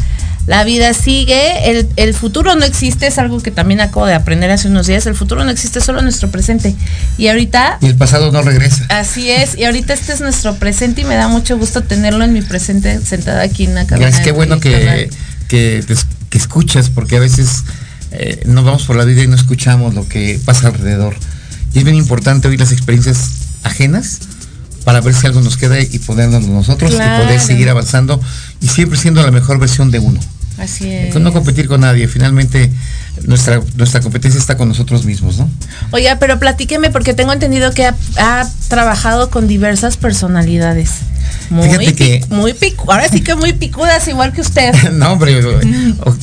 la 0.47 0.65
vida 0.65 0.95
sigue, 0.95 1.69
el, 1.71 1.89
el 1.97 2.15
futuro 2.15 2.55
no 2.55 2.65
existe, 2.65 3.07
es 3.09 3.19
algo 3.19 3.41
que 3.43 3.51
también 3.51 3.81
acabo 3.81 4.07
de 4.07 4.15
aprender 4.15 4.51
hace 4.51 4.69
unos 4.69 4.87
días, 4.87 5.05
el 5.07 5.15
futuro 5.15 5.45
no 5.45 5.51
existe, 5.51 5.81
solo 5.81 6.01
nuestro 6.01 6.31
presente. 6.31 6.75
Y 7.19 7.27
ahorita 7.29 7.79
Y 7.81 7.87
el 7.87 7.97
pasado 7.97 8.31
no 8.33 8.41
regresa. 8.43 8.87
Así 8.89 9.31
es, 9.31 9.59
y 9.59 9.65
ahorita 9.65 9.93
este 9.95 10.13
es 10.13 10.21
nuestro 10.21 10.55
presente 10.57 11.01
y 11.03 11.05
me 11.05 11.17
da 11.17 11.29
mucho 11.29 11.59
gusto 11.59 11.83
tenerlo 11.83 12.25
en 12.25 12.33
mi 12.33 12.41
presente 12.43 13.01
sentado 13.01 13.41
aquí 13.41 13.65
en 13.65 13.75
la 13.75 13.87
cabina. 13.87 14.11
Qué 14.13 14.25
de 14.27 14.33
bueno 14.33 14.59
que, 14.61 15.11
que, 15.49 15.79
es- 15.89 16.07
que 16.31 16.39
escuchas, 16.39 16.89
porque 16.91 17.17
a 17.17 17.21
veces 17.21 17.65
eh, 18.13 18.43
nos 18.47 18.65
vamos 18.65 18.85
por 18.85 18.97
la 18.97 19.05
vida 19.05 19.23
y 19.23 19.27
no 19.29 19.37
escuchamos 19.37 19.95
lo 19.95 20.07
que 20.09 20.41
pasa 20.45 20.69
alrededor. 20.69 21.15
Y 21.75 21.79
es 21.79 21.85
bien 21.85 21.97
importante 21.97 22.49
oír 22.49 22.59
las 22.61 22.73
experiencias 22.73 23.31
ajenas 23.63 24.19
para 24.85 25.01
ver 25.01 25.15
si 25.15 25.27
algo 25.27 25.41
nos 25.43 25.57
queda 25.57 25.79
y 25.81 25.99
ponernos 25.99 26.47
nosotros 26.47 26.93
y 26.93 26.97
poder 26.97 27.41
seguir 27.41 27.69
avanzando 27.69 28.21
y 28.61 28.69
siempre 28.69 28.99
siendo 28.99 29.23
la 29.23 29.31
mejor 29.31 29.59
versión 29.59 29.91
de 29.91 29.99
uno. 29.99 30.19
Así 30.59 30.91
es. 30.91 31.15
No 31.15 31.33
competir 31.33 31.69
con 31.69 31.83
nadie, 31.83 32.09
finalmente 32.09 32.73
nuestra, 33.27 33.61
nuestra 33.77 34.01
competencia 34.01 34.41
está 34.41 34.57
con 34.57 34.67
nosotros 34.69 35.05
mismos, 35.05 35.39
¿no? 35.39 35.49
Oiga, 35.93 36.17
pero 36.19 36.41
platíqueme 36.41 36.91
porque 36.91 37.15
tengo 37.15 37.33
entendido 37.33 37.71
que 37.73 37.85
ha, 37.87 37.95
ha 38.19 38.49
trabajado 38.67 39.31
con 39.31 39.47
diversas 39.47 39.97
personalidades. 39.97 40.91
Muy, 41.51 41.67
Fíjate 41.69 41.95
que- 41.95 42.25
muy 42.31 42.53
picu- 42.55 42.91
ahora 42.93 43.09
sí 43.09 43.21
que 43.21 43.35
muy 43.37 43.53
picudas, 43.53 44.09
igual 44.09 44.33
que 44.33 44.41
usted. 44.41 44.73
no, 44.93 45.13
hombre, 45.13 45.41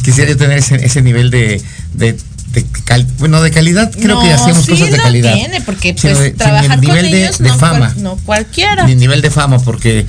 quisiera 0.01 0.31
yo 0.31 0.37
tener 0.37 0.57
ese, 0.57 0.83
ese 0.85 1.01
nivel 1.01 1.29
de, 1.31 1.61
de, 1.97 2.17
de 2.51 2.65
cal- 2.83 3.07
bueno, 3.19 3.41
de 3.41 3.51
calidad, 3.51 3.91
creo 3.91 4.21
que 4.21 4.29
sí 4.37 4.71
cosas 4.71 4.91
de 4.91 4.97
calidad. 4.97 5.33
tiene, 5.33 5.61
porque 5.61 5.93
pues 5.93 6.19
de- 6.19 6.31
trabajar 6.31 6.65
el 6.65 6.71
con 6.71 6.81
nivel 6.81 7.11
de- 7.11 7.23
ellos 7.25 7.37
de 7.39 7.49
no, 7.49 7.57
cual- 7.57 7.71
fama. 7.73 7.93
no 7.97 8.17
cualquiera. 8.25 8.85
Mi 8.85 8.95
nivel 8.95 9.21
de 9.21 9.29
fama, 9.31 9.59
porque 9.59 10.05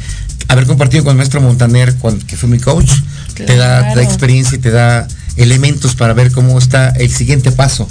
haber 0.49 0.67
compartido 0.67 1.03
con 1.05 1.13
el 1.13 1.17
maestro 1.17 1.41
Montaner, 1.41 1.95
cuan- 1.97 2.21
que 2.21 2.37
fue 2.37 2.49
mi 2.49 2.59
coach, 2.59 2.91
te, 3.35 3.57
da, 3.57 3.89
te 3.93 3.97
da 3.97 4.03
experiencia 4.03 4.57
y 4.57 4.61
te 4.61 4.71
da 4.71 5.07
elementos 5.37 5.95
para 5.95 6.15
ver 6.15 6.31
cómo 6.33 6.59
está 6.59 6.91
el 6.91 7.11
siguiente 7.11 7.53
paso. 7.53 7.89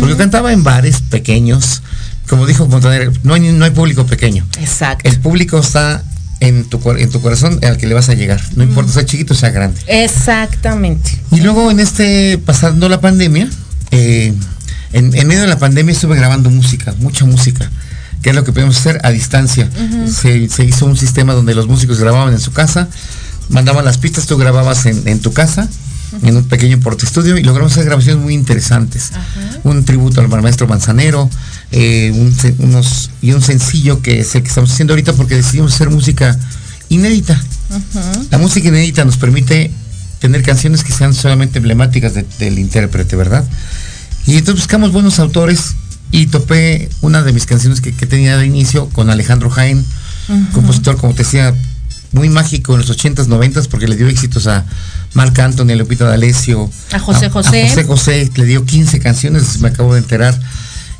Porque 0.00 0.08
yo 0.14 0.16
cantaba 0.16 0.52
en 0.52 0.64
bares 0.64 1.00
pequeños, 1.10 1.82
como 2.28 2.46
dijo 2.46 2.66
Montaner, 2.66 3.12
no 3.22 3.34
hay, 3.34 3.40
ni- 3.40 3.52
no 3.52 3.64
hay 3.64 3.70
público 3.72 4.04
pequeño. 4.06 4.44
Exacto. 4.60 5.08
El 5.08 5.18
público 5.20 5.58
está 5.60 6.02
en 6.40 6.64
tu, 6.64 6.80
en 6.90 7.10
tu 7.10 7.20
corazón 7.20 7.58
al 7.64 7.76
que 7.76 7.86
le 7.86 7.94
vas 7.94 8.08
a 8.08 8.14
llegar. 8.14 8.40
No 8.56 8.62
importa 8.62 8.92
sea 8.92 9.04
chiquito 9.04 9.34
o 9.34 9.36
sea 9.36 9.50
grande. 9.50 9.80
Exactamente. 9.86 11.20
Y 11.32 11.40
luego 11.40 11.70
en 11.70 11.80
este, 11.80 12.38
pasando 12.38 12.88
la 12.88 13.00
pandemia, 13.00 13.48
eh, 13.90 14.32
en, 14.92 15.14
en 15.14 15.26
medio 15.26 15.42
de 15.42 15.48
la 15.48 15.58
pandemia 15.58 15.92
estuve 15.92 16.16
grabando 16.16 16.50
música, 16.50 16.94
mucha 16.98 17.24
música, 17.24 17.70
que 18.22 18.30
es 18.30 18.36
lo 18.36 18.44
que 18.44 18.52
podemos 18.52 18.78
hacer 18.78 19.00
a 19.04 19.10
distancia. 19.10 19.68
Se, 20.06 20.48
se 20.48 20.64
hizo 20.64 20.86
un 20.86 20.96
sistema 20.96 21.34
donde 21.34 21.54
los 21.54 21.66
músicos 21.66 21.98
grababan 21.98 22.32
en 22.32 22.40
su 22.40 22.52
casa, 22.52 22.88
mandaban 23.48 23.84
las 23.84 23.98
pistas, 23.98 24.26
tú 24.26 24.36
grababas 24.36 24.86
en, 24.86 25.06
en 25.06 25.20
tu 25.20 25.32
casa, 25.32 25.68
en 26.22 26.36
un 26.36 26.44
pequeño 26.44 26.80
porte 26.80 27.04
estudio, 27.04 27.36
y 27.36 27.42
logramos 27.42 27.72
hacer 27.72 27.84
grabaciones 27.84 28.22
muy 28.22 28.34
interesantes. 28.34 29.10
Un 29.62 29.84
tributo 29.84 30.20
al 30.20 30.28
maestro 30.28 30.66
Manzanero, 30.66 31.28
eh, 31.72 32.10
un 32.14 32.34
unos, 32.66 33.10
y 33.20 33.32
un 33.32 33.42
sencillo 33.42 34.00
que 34.02 34.20
es 34.20 34.34
el 34.34 34.42
que 34.42 34.48
estamos 34.48 34.70
haciendo 34.72 34.92
ahorita 34.94 35.12
porque 35.12 35.34
decidimos 35.34 35.74
hacer 35.74 35.90
música 35.90 36.38
inédita. 36.88 37.40
La 38.30 38.38
música 38.38 38.68
inédita 38.68 39.04
nos 39.04 39.16
permite 39.18 39.70
tener 40.20 40.42
canciones 40.42 40.82
que 40.82 40.92
sean 40.92 41.14
solamente 41.14 41.58
emblemáticas 41.58 42.14
de- 42.14 42.26
del 42.38 42.58
intérprete, 42.58 43.14
¿verdad? 43.16 43.44
Y 44.26 44.32
entonces 44.36 44.62
buscamos 44.64 44.92
buenos 44.92 45.18
autores 45.18 45.74
y 46.10 46.26
topé 46.26 46.88
una 47.02 47.22
de 47.22 47.32
mis 47.32 47.44
canciones 47.46 47.80
que, 47.80 47.92
que 47.92 48.06
tenía 48.06 48.36
de 48.38 48.46
inicio 48.46 48.88
con 48.90 49.10
Alejandro 49.10 49.50
Jaén, 49.50 49.84
compositor, 50.52 50.96
como 50.98 51.12
te 51.14 51.22
decía, 51.22 51.54
muy 52.12 52.28
mágico 52.30 52.74
en 52.74 52.80
los 52.80 52.90
80s, 52.90 53.26
90s, 53.28 53.68
porque 53.68 53.86
le 53.88 53.96
dio 53.96 54.08
éxitos 54.08 54.46
a 54.46 54.64
Marc 55.14 55.38
Anthony, 55.38 55.70
a 55.72 55.76
Lupita 55.76 56.04
D'Alessio, 56.06 56.70
A 56.92 56.98
José 56.98 57.26
a 57.26 57.30
José. 57.30 57.68
José 57.68 57.84
José, 57.84 58.30
le 58.36 58.44
dio 58.46 58.64
15 58.64 58.98
canciones, 59.00 59.60
me 59.60 59.68
acabo 59.68 59.92
de 59.94 60.00
enterar. 60.00 60.38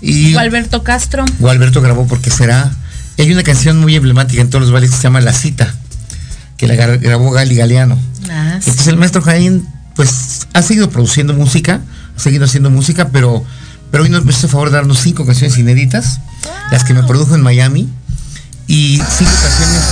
Y 0.01 0.34
Alberto 0.36 0.82
Castro. 0.84 1.24
Gualberto 1.38 1.80
grabó 1.80 2.07
Porque 2.07 2.30
será. 2.30 2.70
Y 3.16 3.22
hay 3.22 3.32
una 3.32 3.42
canción 3.42 3.78
muy 3.80 3.96
emblemática 3.96 4.40
en 4.40 4.49
todos 4.51 4.62
los 4.62 4.70
bailes 4.72 4.90
que 4.92 4.96
se 4.96 5.03
llama 5.03 5.20
La 5.20 5.32
Cita, 5.32 5.74
que 6.57 6.68
la 6.68 6.74
gra- 6.74 7.01
grabó 7.01 7.30
Gali 7.32 7.57
Galeano. 7.57 7.99
Ah, 8.30 8.55
Entonces 8.59 8.86
el 8.86 8.96
maestro 8.96 9.22
Jaén, 9.22 9.66
pues, 9.96 10.46
ha 10.53 10.62
seguido 10.62 10.88
produciendo 10.90 11.34
música, 11.34 11.80
ha 12.16 12.20
seguido 12.20 12.44
haciendo 12.44 12.70
música, 12.70 13.09
pero, 13.09 13.44
pero 13.90 14.05
hoy 14.05 14.11
nos 14.11 14.24
hizo 14.24 14.46
el 14.46 14.53
favor 14.53 14.70
de 14.70 14.76
darnos 14.76 15.01
cinco 15.01 15.26
canciones 15.26 15.59
inéditas, 15.59 16.20
las 16.70 16.84
que 16.84 16.94
me 16.94 17.03
produjo 17.03 17.34
en 17.34 17.40
Miami, 17.42 17.88
y 18.68 18.99
cinco 19.18 19.32
canciones 19.42 19.82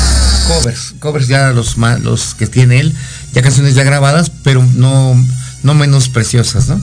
covers, 0.47 0.95
covers 1.01 1.27
ya 1.27 1.51
los, 1.51 1.77
los 2.03 2.35
que 2.37 2.47
tiene 2.47 2.79
él, 2.79 2.95
ya 3.33 3.43
canciones 3.43 3.75
ya 3.75 3.83
grabadas, 3.83 4.31
pero 4.45 4.63
no, 4.77 5.17
no 5.65 5.75
menos 5.75 6.09
preciosas, 6.11 6.69
¿no? 6.69 6.81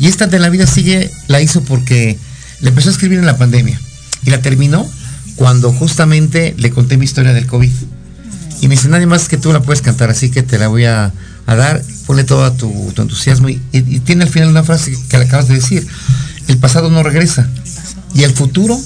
Y 0.00 0.08
esta 0.08 0.26
de 0.26 0.40
la 0.40 0.48
vida 0.48 0.66
sigue, 0.66 1.12
la 1.28 1.40
hizo 1.40 1.62
porque 1.62 2.18
le 2.60 2.68
empezó 2.70 2.88
a 2.88 2.92
escribir 2.92 3.18
en 3.18 3.26
la 3.26 3.36
pandemia 3.38 3.80
y 4.24 4.30
la 4.30 4.40
terminó 4.42 4.86
cuando 5.36 5.72
justamente 5.72 6.54
le 6.58 6.70
conté 6.70 6.96
mi 6.96 7.04
historia 7.04 7.32
del 7.32 7.46
COVID. 7.46 7.70
Y 8.62 8.68
me 8.68 8.74
dice, 8.74 8.88
nadie 8.88 9.06
más 9.06 9.28
que 9.28 9.36
tú 9.36 9.52
la 9.52 9.60
puedes 9.60 9.82
cantar, 9.82 10.08
así 10.10 10.30
que 10.30 10.42
te 10.42 10.58
la 10.58 10.68
voy 10.68 10.86
a, 10.86 11.12
a 11.46 11.54
dar, 11.56 11.82
ponle 12.06 12.24
todo 12.24 12.50
tu, 12.52 12.70
tu 12.94 13.02
entusiasmo. 13.02 13.48
Y, 13.50 13.58
tiene 14.00 14.24
al 14.24 14.30
final 14.30 14.48
una 14.48 14.62
frase 14.64 14.92
que, 14.92 14.98
que 15.08 15.18
le 15.18 15.24
acabas 15.26 15.48
de 15.48 15.54
decir, 15.54 15.86
el 16.48 16.56
pasado 16.58 16.90
no 16.90 17.02
regresa 17.02 17.48
y 18.14 18.22
el 18.22 18.32
futuro 18.32 18.80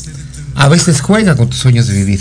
a 0.57 0.69
veces 0.69 1.01
juega 1.01 1.37
con 1.37 1.49
tus 1.49 1.61
sueños 1.61 1.87
de 1.87 1.95
vivir. 1.95 2.21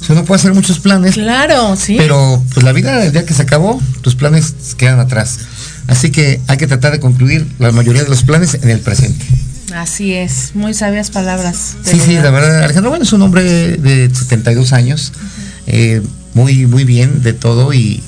O 0.00 0.04
sea, 0.04 0.14
uno 0.16 0.24
puede 0.24 0.40
hacer 0.40 0.52
muchos 0.52 0.80
planes, 0.80 1.14
Claro, 1.14 1.76
sí. 1.76 1.94
pero 1.96 2.42
pues 2.52 2.64
la 2.64 2.72
vida, 2.72 3.04
el 3.04 3.12
día 3.12 3.24
que 3.24 3.34
se 3.34 3.42
acabó, 3.42 3.80
tus 4.02 4.14
planes 4.16 4.54
quedan 4.76 5.00
atrás. 5.00 5.38
Así 5.86 6.10
que 6.10 6.40
hay 6.48 6.58
que 6.58 6.66
tratar 6.66 6.92
de 6.92 7.00
concluir 7.00 7.46
la 7.58 7.72
mayoría 7.72 8.02
de 8.02 8.08
los 8.08 8.22
planes 8.22 8.54
en 8.54 8.68
el 8.68 8.80
presente. 8.80 9.24
Así 9.74 10.12
es, 10.12 10.52
muy 10.54 10.74
sabias 10.74 11.10
palabras. 11.10 11.76
Sí, 11.84 11.98
sí, 12.04 12.14
la 12.14 12.30
verdad, 12.30 12.64
Alejandro 12.64 12.90
Bueno 12.90 13.04
es 13.04 13.12
un 13.12 13.22
hombre 13.22 13.42
de 13.42 14.10
72 14.12 14.72
años, 14.72 15.12
eh, 15.66 16.02
muy, 16.34 16.66
muy 16.66 16.84
bien 16.84 17.22
de 17.22 17.32
todo 17.32 17.72
y, 17.72 18.02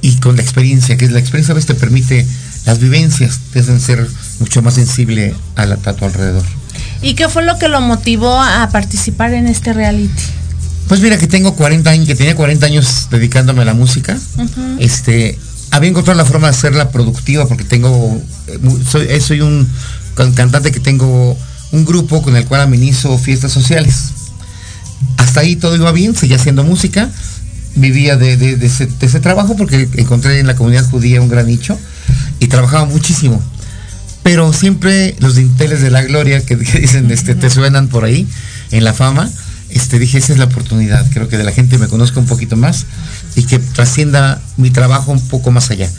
y 0.00 0.16
con 0.16 0.36
la 0.36 0.42
experiencia, 0.42 0.96
que 0.96 1.08
la 1.08 1.18
experiencia 1.18 1.52
a 1.52 1.54
veces 1.54 1.66
te 1.66 1.74
permite, 1.74 2.26
las 2.66 2.78
vivencias 2.78 3.40
te 3.52 3.60
hacen 3.60 3.80
ser 3.80 4.06
mucho 4.40 4.62
más 4.62 4.74
sensible 4.74 5.34
a, 5.56 5.66
la, 5.66 5.74
a 5.74 5.92
tu 5.92 6.04
alrededor. 6.04 6.44
¿Y 7.02 7.14
qué 7.14 7.28
fue 7.28 7.42
lo 7.42 7.58
que 7.58 7.68
lo 7.68 7.80
motivó 7.80 8.40
a 8.40 8.68
participar 8.70 9.34
en 9.34 9.48
este 9.48 9.72
reality? 9.72 10.22
Pues 10.88 11.00
mira 11.00 11.18
que 11.18 11.26
tengo 11.26 11.54
40 11.54 11.90
años, 11.90 12.06
que 12.06 12.14
tenía 12.14 12.36
40 12.36 12.66
años 12.66 13.08
dedicándome 13.10 13.62
a 13.62 13.64
la 13.64 13.74
música, 13.74 14.18
este, 14.78 15.38
había 15.70 15.90
encontrado 15.90 16.18
la 16.18 16.24
forma 16.24 16.48
de 16.48 16.54
hacerla 16.54 16.90
productiva 16.90 17.46
porque 17.48 17.64
tengo, 17.64 18.20
eh, 18.46 18.58
soy, 18.88 19.06
eh, 19.08 19.20
soy 19.20 19.40
un 19.40 19.68
can- 20.14 20.32
cantante 20.32 20.72
que 20.72 20.80
tengo 20.80 21.36
un 21.72 21.84
grupo 21.84 22.22
con 22.22 22.36
el 22.36 22.44
cual 22.46 22.60
amenizo 22.62 23.16
fiestas 23.18 23.52
sociales. 23.52 23.94
Hasta 25.16 25.40
ahí 25.40 25.56
todo 25.56 25.76
iba 25.76 25.90
bien, 25.92 26.14
seguía 26.14 26.36
haciendo 26.36 26.64
música, 26.64 27.08
vivía 27.74 28.16
de, 28.16 28.36
de- 28.36 28.56
de 28.56 28.66
ese, 28.66 28.86
de 28.86 29.06
ese 29.06 29.20
trabajo 29.20 29.56
porque 29.56 29.88
encontré 29.96 30.38
en 30.40 30.46
la 30.46 30.54
comunidad 30.56 30.88
judía 30.90 31.20
un 31.22 31.28
gran 31.28 31.46
nicho 31.46 31.78
y 32.38 32.48
trabajaba 32.48 32.84
muchísimo. 32.86 33.42
Pero 34.22 34.52
siempre 34.52 35.16
los 35.18 35.34
dinteles 35.34 35.80
de 35.80 35.90
la 35.90 36.02
gloria 36.02 36.44
que, 36.44 36.56
que 36.58 36.78
dicen, 36.80 37.10
este, 37.10 37.34
te 37.34 37.50
suenan 37.50 37.88
por 37.88 38.04
ahí 38.04 38.26
en 38.70 38.84
la 38.84 38.92
fama, 38.92 39.28
este, 39.70 39.98
dije, 39.98 40.18
esa 40.18 40.32
es 40.34 40.38
la 40.38 40.44
oportunidad, 40.44 41.04
creo 41.10 41.28
que 41.28 41.38
de 41.38 41.44
la 41.44 41.50
gente 41.52 41.78
me 41.78 41.88
conozca 41.88 42.20
un 42.20 42.26
poquito 42.26 42.56
más 42.56 42.84
y 43.34 43.44
que 43.44 43.58
trascienda 43.58 44.40
mi 44.58 44.70
trabajo 44.70 45.10
un 45.12 45.20
poco 45.28 45.50
más 45.50 45.70
allá. 45.70 45.90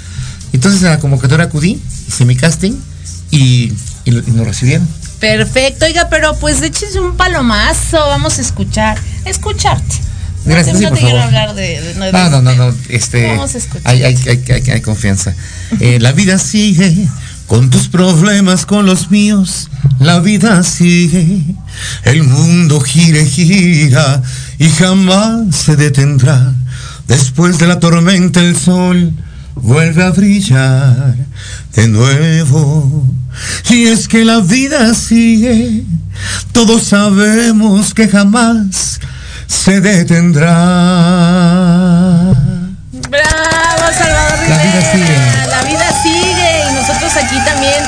Entonces 0.53 0.83
en 0.83 0.89
la 0.89 0.99
convocatoria 0.99 1.45
acudí, 1.45 1.81
hice 2.07 2.23
mi 2.25 2.35
casting 2.35 2.73
y, 3.35 3.73
y 4.05 4.11
lo- 4.11 4.19
y 4.27 4.31
nos 4.31 4.45
recibieron. 4.47 4.87
Perfecto, 5.19 5.85
oiga, 5.85 6.07
pero 6.09 6.35
pues 6.39 6.61
échese 6.61 6.99
un 6.99 7.15
palomazo, 7.15 7.97
vamos 7.97 8.37
a 8.39 8.41
escuchar, 8.41 8.97
escucharte. 9.25 9.95
No 10.45 10.51
Gracias, 10.55 10.77
sí, 10.77 10.83
no 10.83 10.89
por 10.89 10.97
te 10.97 11.03
quiero 11.05 11.19
favor. 11.19 11.35
hablar 11.35 11.55
de, 11.55 11.81
de- 11.81 11.93
de- 11.93 12.11
No, 12.11 12.29
no, 12.29 12.41
no, 12.41 12.53
no, 12.55 12.73
este, 12.89 13.27
Vamos 13.27 13.55
a 13.55 13.57
escuchar. 13.57 13.81
hay, 13.85 14.03
hay, 14.03 14.15
hay, 14.27 14.43
hay- 14.51 14.71
hay 14.71 14.81
confianza. 14.81 15.33
Eh, 15.79 15.99
la 16.01 16.11
vida 16.11 16.37
sigue 16.37 17.07
con 17.47 17.69
tus 17.69 17.87
problemas, 17.87 18.65
con 18.65 18.85
los 18.85 19.09
míos. 19.11 19.69
La 19.99 20.19
vida 20.19 20.61
sigue, 20.63 21.41
el 22.03 22.23
mundo 22.23 22.81
gira 22.81 23.19
y 23.21 23.29
gira 23.29 24.21
y 24.59 24.67
jamás 24.69 25.55
se 25.55 25.77
detendrá. 25.77 26.53
Después 27.07 27.57
de 27.59 27.67
la 27.67 27.79
tormenta 27.79 28.41
el 28.41 28.57
sol 28.57 29.13
vuelve 29.55 30.03
a 30.03 30.09
brillar 30.11 31.15
de 31.75 31.87
nuevo. 31.87 33.05
Y 33.69 33.87
es 33.87 34.07
que 34.07 34.23
la 34.25 34.39
vida 34.39 34.93
sigue, 34.93 35.83
todos 36.51 36.83
sabemos 36.83 37.93
que 37.93 38.07
jamás 38.07 38.99
se 39.47 39.81
detendrá. 39.81 40.53
Bravo, 43.09 43.83
Salvador 43.97 44.49
La 44.49 44.63
vida 44.63 44.63
Rivera. 44.63 44.91
sigue. 44.93 45.17
La 45.49 45.63
vida 45.63 46.03
sigue 46.03 46.69
y 46.69 46.73
nosotros 46.73 47.11
aquí 47.17 47.35
también 47.45 47.83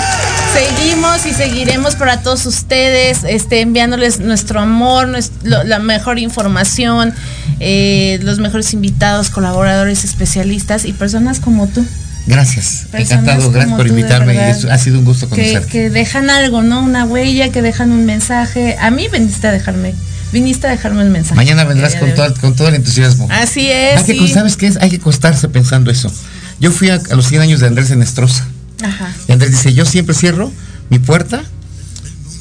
seguimos 0.53 1.25
y 1.25 1.33
seguiremos 1.33 1.95
para 1.95 2.21
todos 2.21 2.45
ustedes, 2.45 3.19
este, 3.27 3.61
enviándoles 3.61 4.19
nuestro 4.19 4.59
amor, 4.61 5.07
nues- 5.07 5.31
lo- 5.43 5.63
la 5.63 5.79
mejor 5.79 6.19
información, 6.19 7.13
eh, 7.59 8.19
los 8.23 8.39
mejores 8.39 8.73
invitados, 8.73 9.29
colaboradores, 9.29 10.03
especialistas 10.03 10.85
y 10.85 10.93
personas 10.93 11.39
como 11.39 11.67
tú. 11.67 11.85
Gracias, 12.27 12.87
encantado, 12.93 13.51
gracias 13.51 13.75
por 13.77 13.87
invitarme. 13.87 14.49
es- 14.49 14.65
ha 14.65 14.77
sido 14.79 14.97
un 14.99 15.05
gusto 15.05 15.29
conocerte. 15.29 15.67
que 15.71 15.89
dejan 15.91 16.29
algo, 16.29 16.63
¿no? 16.63 16.81
Una 16.81 17.05
huella, 17.05 17.51
que 17.51 17.61
dejan 17.61 17.91
un 17.91 18.05
mensaje. 18.05 18.77
A 18.79 18.89
mí 18.89 19.07
viniste 19.11 19.47
a 19.47 19.51
dejarme, 19.51 19.93
viniste 20.33 20.65
a 20.67 20.71
dejarme 20.71 21.03
un 21.03 21.11
mensaje. 21.11 21.35
Mañana 21.35 21.63
vendrás 21.65 21.95
con 21.95 22.13
todo, 22.15 22.33
con 22.41 22.55
todo 22.55 22.67
el 22.69 22.75
entusiasmo. 22.75 23.27
Así 23.31 23.69
es. 23.69 23.97
Hay 23.99 24.17
que. 24.17 24.33
¿Sabes 24.33 24.57
qué 24.57 24.67
es? 24.67 24.77
Hay 24.77 24.89
que 24.89 24.95
acostarse 24.95 25.47
pensando 25.49 25.91
eso. 25.91 26.11
Yo 26.59 26.71
fui 26.71 26.89
a, 26.89 26.95
a 26.95 27.15
los 27.15 27.27
100 27.27 27.41
años 27.41 27.59
de 27.59 27.67
Andrés 27.67 27.91
Enestrosa. 27.91 28.45
Ajá. 28.83 29.11
Y 29.27 29.31
Andrés 29.31 29.51
dice, 29.51 29.73
yo 29.73 29.85
siempre 29.85 30.15
cierro 30.15 30.51
mi 30.89 30.99
puerta 30.99 31.43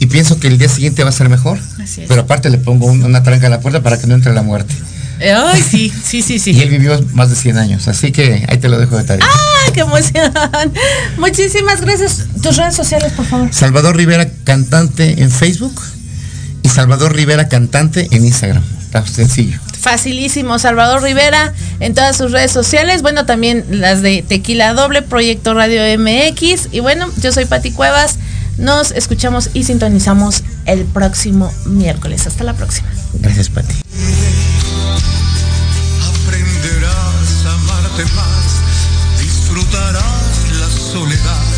y 0.01 0.07
pienso 0.07 0.41
que 0.41 0.49
el 0.49 0.57
día 0.59 0.69
siguiente 0.69 1.03
va 1.05 1.11
a 1.11 1.13
ser 1.13 1.29
mejor. 1.29 1.59
Así 1.83 2.03
es. 2.03 2.09
Pero 2.09 2.23
aparte 2.23 2.49
le 2.51 2.59
pongo 2.59 2.87
un- 2.87 3.05
una 3.05 3.23
tranca 3.23 3.47
a 3.49 3.51
la 3.51 3.61
puerta 3.61 3.83
para 3.83 3.99
que 3.99 4.07
no 4.07 4.15
entre 4.15 4.33
la 4.33 4.43
muerte. 4.43 4.75
Ay, 5.21 5.63
sí, 5.63 5.93
sí, 6.05 6.23
sí, 6.23 6.39
sí. 6.39 6.53
Y 6.53 6.61
él 6.61 6.71
vivió 6.71 7.01
más 7.13 7.31
de 7.31 7.37
100 7.37 7.59
años, 7.59 7.89
así 7.89 8.13
que 8.13 8.45
ahí 8.49 8.59
te 8.59 8.69
lo 8.69 8.79
dejo 8.79 8.97
de 8.97 9.05
tarea. 9.05 9.27
¡Ay, 9.27 9.73
qué 9.73 9.81
emoción! 9.81 10.33
Muchísimas 11.19 11.81
gracias. 11.81 12.27
Tus 12.43 12.57
redes 12.57 12.75
sociales, 12.75 13.13
por 13.13 13.25
favor. 13.27 13.53
Salvador 13.53 13.97
Rivera 13.97 14.29
Cantante 14.45 15.23
en 15.23 15.31
Facebook 15.31 15.81
y 16.63 16.69
Salvador 16.69 17.15
Rivera 17.15 17.49
Cantante 17.49 18.09
en 18.11 18.25
Instagram. 18.25 18.63
Está 18.83 19.07
sencillo. 19.07 19.59
Facilísimo, 19.81 20.59
Salvador 20.59 21.03
Rivera 21.03 21.53
en 21.81 21.95
todas 21.95 22.17
sus 22.17 22.33
redes 22.33 22.53
sociales. 22.53 23.03
Bueno, 23.03 23.27
también 23.27 23.65
las 23.69 24.01
de 24.01 24.25
Tequila 24.27 24.73
Doble, 24.73 25.03
Proyecto 25.03 25.53
Radio 25.53 25.83
MX. 25.99 26.69
Y 26.73 26.81
bueno, 26.81 27.11
yo 27.21 27.33
soy 27.33 27.45
Pati 27.45 27.71
Cuevas. 27.71 28.19
Nos 28.57 28.93
escuchamos 28.93 29.51
y 29.53 29.65
sintonizamos 29.65 30.43
el 30.65 30.85
próximo 30.85 31.53
miércoles. 31.67 32.27
Hasta 32.27 32.45
la 32.45 32.55
próxima. 32.55 32.89
Gracias, 33.21 33.51
Pati. 33.51 33.75
Más, 38.03 38.63
disfrutarás 39.21 40.51
la 40.59 40.69
soledad 40.69 41.54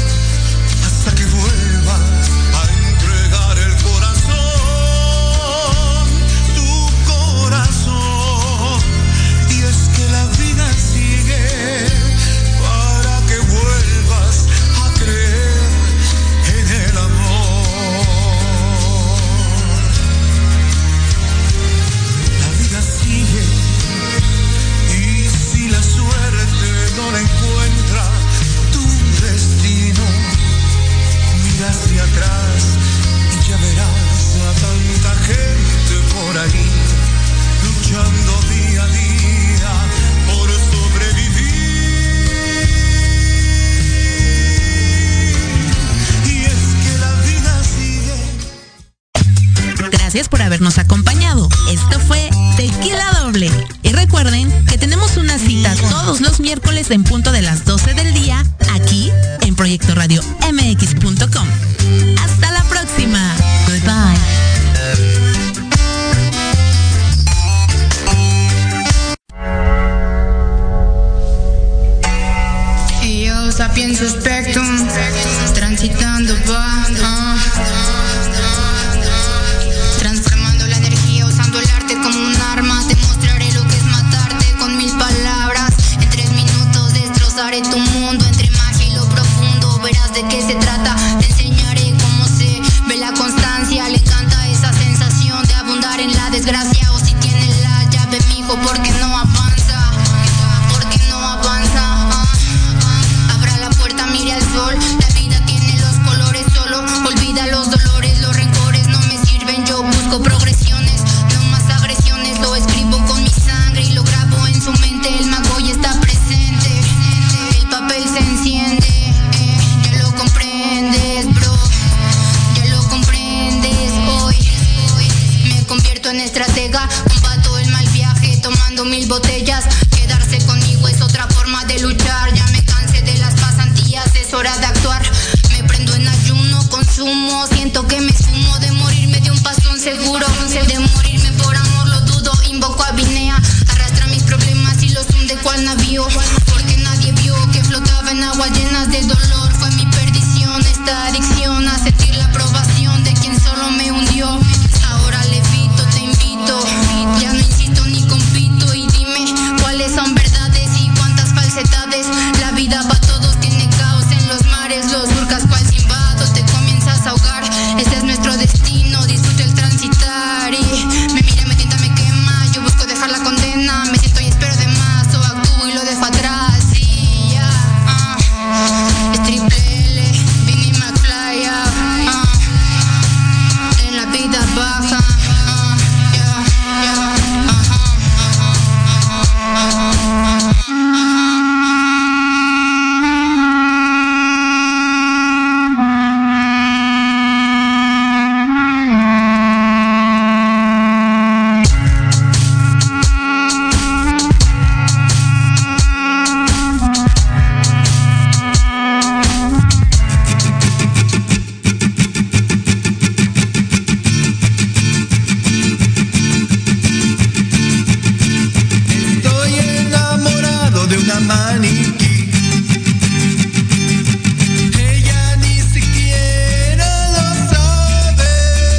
en 56.91 57.05
punto 57.05 57.33
de 57.33 57.43
las 57.43 57.65